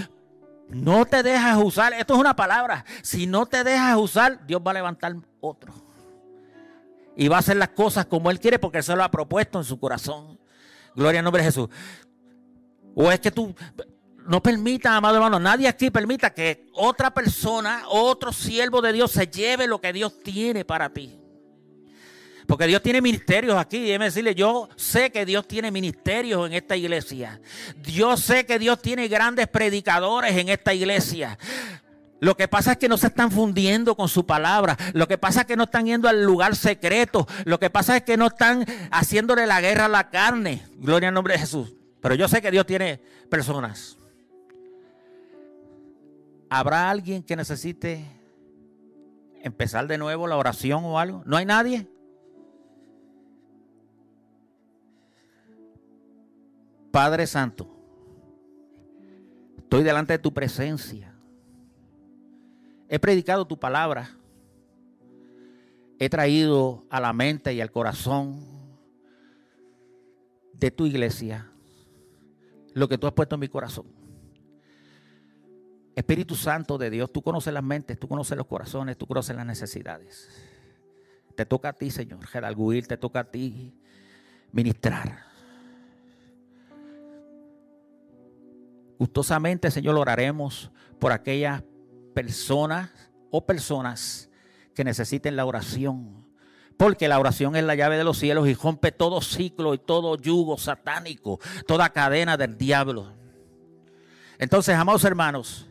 no 0.68 1.06
te 1.06 1.22
dejas 1.22 1.56
usar, 1.62 1.92
esto 1.92 2.14
es 2.14 2.20
una 2.20 2.34
palabra, 2.34 2.84
si 3.02 3.26
no 3.26 3.46
te 3.46 3.62
dejas 3.62 3.96
usar, 3.96 4.44
Dios 4.46 4.60
va 4.66 4.72
a 4.72 4.74
levantar 4.74 5.14
otro 5.40 5.85
y 7.16 7.28
va 7.28 7.36
a 7.36 7.38
hacer 7.40 7.56
las 7.56 7.70
cosas 7.70 8.06
como 8.06 8.30
Él 8.30 8.38
quiere 8.38 8.58
porque 8.58 8.78
Él 8.78 8.84
se 8.84 8.94
lo 8.94 9.02
ha 9.02 9.10
propuesto 9.10 9.58
en 9.58 9.64
su 9.64 9.78
corazón. 9.78 10.38
Gloria 10.94 11.20
al 11.20 11.24
nombre 11.24 11.42
de 11.42 11.48
Jesús. 11.48 11.68
O 12.94 13.10
es 13.10 13.20
que 13.20 13.30
tú 13.30 13.54
no 14.26 14.42
permita, 14.42 14.96
amado 14.96 15.16
hermano, 15.16 15.38
nadie 15.38 15.68
aquí 15.68 15.90
permita 15.90 16.32
que 16.32 16.66
otra 16.74 17.12
persona, 17.12 17.84
otro 17.88 18.32
siervo 18.32 18.80
de 18.80 18.92
Dios 18.92 19.12
se 19.12 19.26
lleve 19.26 19.66
lo 19.66 19.80
que 19.80 19.92
Dios 19.92 20.20
tiene 20.22 20.64
para 20.64 20.92
ti. 20.92 21.18
Porque 22.46 22.66
Dios 22.66 22.80
tiene 22.80 23.00
ministerios 23.00 23.56
aquí. 23.56 23.80
Déjeme 23.80 24.06
decirle, 24.06 24.34
yo 24.34 24.68
sé 24.76 25.10
que 25.10 25.26
Dios 25.26 25.48
tiene 25.48 25.70
ministerios 25.70 26.46
en 26.46 26.52
esta 26.52 26.76
iglesia. 26.76 27.40
Yo 27.82 28.16
sé 28.16 28.46
que 28.46 28.58
Dios 28.58 28.80
tiene 28.80 29.08
grandes 29.08 29.48
predicadores 29.48 30.36
en 30.36 30.48
esta 30.48 30.72
iglesia. 30.72 31.38
Lo 32.18 32.36
que 32.36 32.48
pasa 32.48 32.72
es 32.72 32.78
que 32.78 32.88
no 32.88 32.96
se 32.96 33.08
están 33.08 33.30
fundiendo 33.30 33.94
con 33.94 34.08
su 34.08 34.24
palabra. 34.24 34.76
Lo 34.94 35.06
que 35.06 35.18
pasa 35.18 35.40
es 35.40 35.46
que 35.46 35.56
no 35.56 35.64
están 35.64 35.86
yendo 35.86 36.08
al 36.08 36.24
lugar 36.24 36.56
secreto. 36.56 37.26
Lo 37.44 37.58
que 37.58 37.68
pasa 37.68 37.96
es 37.96 38.04
que 38.04 38.16
no 38.16 38.26
están 38.26 38.64
haciéndole 38.90 39.46
la 39.46 39.60
guerra 39.60 39.84
a 39.84 39.88
la 39.88 40.08
carne. 40.08 40.62
Gloria 40.76 41.08
al 41.08 41.14
nombre 41.14 41.34
de 41.34 41.40
Jesús. 41.40 41.74
Pero 42.00 42.14
yo 42.14 42.26
sé 42.28 42.40
que 42.40 42.50
Dios 42.50 42.64
tiene 42.66 43.00
personas. 43.30 43.98
¿Habrá 46.48 46.90
alguien 46.90 47.22
que 47.22 47.36
necesite 47.36 48.06
empezar 49.42 49.86
de 49.86 49.98
nuevo 49.98 50.26
la 50.26 50.36
oración 50.36 50.84
o 50.84 50.98
algo? 50.98 51.22
¿No 51.26 51.36
hay 51.36 51.44
nadie? 51.44 51.86
Padre 56.90 57.26
Santo, 57.26 57.68
estoy 59.58 59.82
delante 59.82 60.14
de 60.14 60.18
tu 60.18 60.32
presencia 60.32 61.15
He 62.88 62.98
predicado 62.98 63.46
tu 63.46 63.58
palabra. 63.58 64.10
He 65.98 66.08
traído 66.08 66.84
a 66.90 67.00
la 67.00 67.12
mente 67.12 67.54
y 67.54 67.60
al 67.60 67.70
corazón 67.70 68.44
de 70.52 70.70
tu 70.70 70.86
iglesia 70.86 71.50
lo 72.74 72.88
que 72.88 72.98
tú 72.98 73.06
has 73.06 73.12
puesto 73.12 73.36
en 73.36 73.40
mi 73.40 73.48
corazón. 73.48 73.86
Espíritu 75.94 76.34
Santo 76.34 76.76
de 76.76 76.90
Dios, 76.90 77.10
tú 77.10 77.22
conoces 77.22 77.52
las 77.54 77.62
mentes, 77.62 77.98
tú 77.98 78.06
conoces 78.06 78.36
los 78.36 78.46
corazones, 78.46 78.98
tú 78.98 79.06
conoces 79.06 79.34
las 79.34 79.46
necesidades. 79.46 80.28
Te 81.34 81.46
toca 81.46 81.70
a 81.70 81.72
ti, 81.72 81.90
Señor, 81.90 82.26
Geralguir, 82.26 82.86
te 82.86 82.98
toca 82.98 83.20
a 83.20 83.24
ti 83.24 83.74
ministrar. 84.52 85.24
Gustosamente, 88.98 89.70
Señor, 89.70 89.96
oraremos 89.96 90.70
por 90.98 91.12
aquellas 91.12 91.62
personas 92.16 92.88
o 93.30 93.44
personas 93.44 94.30
que 94.74 94.84
necesiten 94.84 95.36
la 95.36 95.44
oración. 95.44 96.24
Porque 96.78 97.08
la 97.08 97.20
oración 97.20 97.56
es 97.56 97.64
la 97.64 97.74
llave 97.74 97.98
de 97.98 98.04
los 98.04 98.16
cielos 98.16 98.48
y 98.48 98.54
rompe 98.54 98.90
todo 98.90 99.20
ciclo 99.20 99.74
y 99.74 99.78
todo 99.78 100.16
yugo 100.16 100.56
satánico, 100.56 101.38
toda 101.66 101.90
cadena 101.90 102.38
del 102.38 102.56
diablo. 102.56 103.12
Entonces, 104.38 104.74
amados 104.76 105.04
hermanos, 105.04 105.66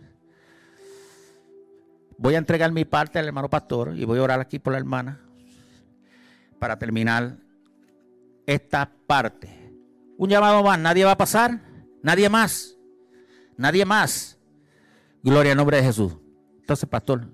voy 2.20 2.36
a 2.36 2.38
entregar 2.38 2.72
mi 2.72 2.86
parte 2.86 3.18
al 3.18 3.26
hermano 3.26 3.50
pastor 3.50 3.98
y 3.98 4.06
voy 4.06 4.20
a 4.20 4.24
orar 4.24 4.40
aquí 4.40 4.60
por 4.60 4.74
la 4.74 4.80
hermana 4.80 5.20
para 6.60 6.78
terminar 6.78 7.38
esta 8.46 8.92
parte. 9.08 9.74
Un 10.16 10.30
llamado 10.30 10.62
más, 10.62 10.78
nadie 10.78 11.06
va 11.06 11.12
a 11.12 11.18
pasar, 11.18 11.60
nadie 12.04 12.30
más, 12.30 12.78
nadie 13.58 13.84
más. 13.84 14.38
Gloria 15.24 15.54
al 15.54 15.58
nombre 15.58 15.78
de 15.78 15.84
Jesús. 15.84 16.18
Entonces, 16.66 16.90
pastor. 16.90 17.28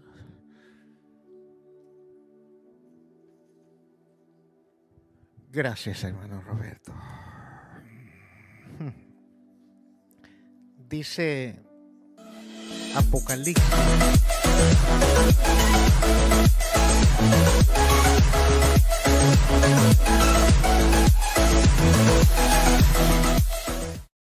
Gracias, 5.49 6.03
hermano 6.03 6.41
Roberto. 6.41 6.93
Dice 10.89 11.61
Apocalipsis. 12.93 13.63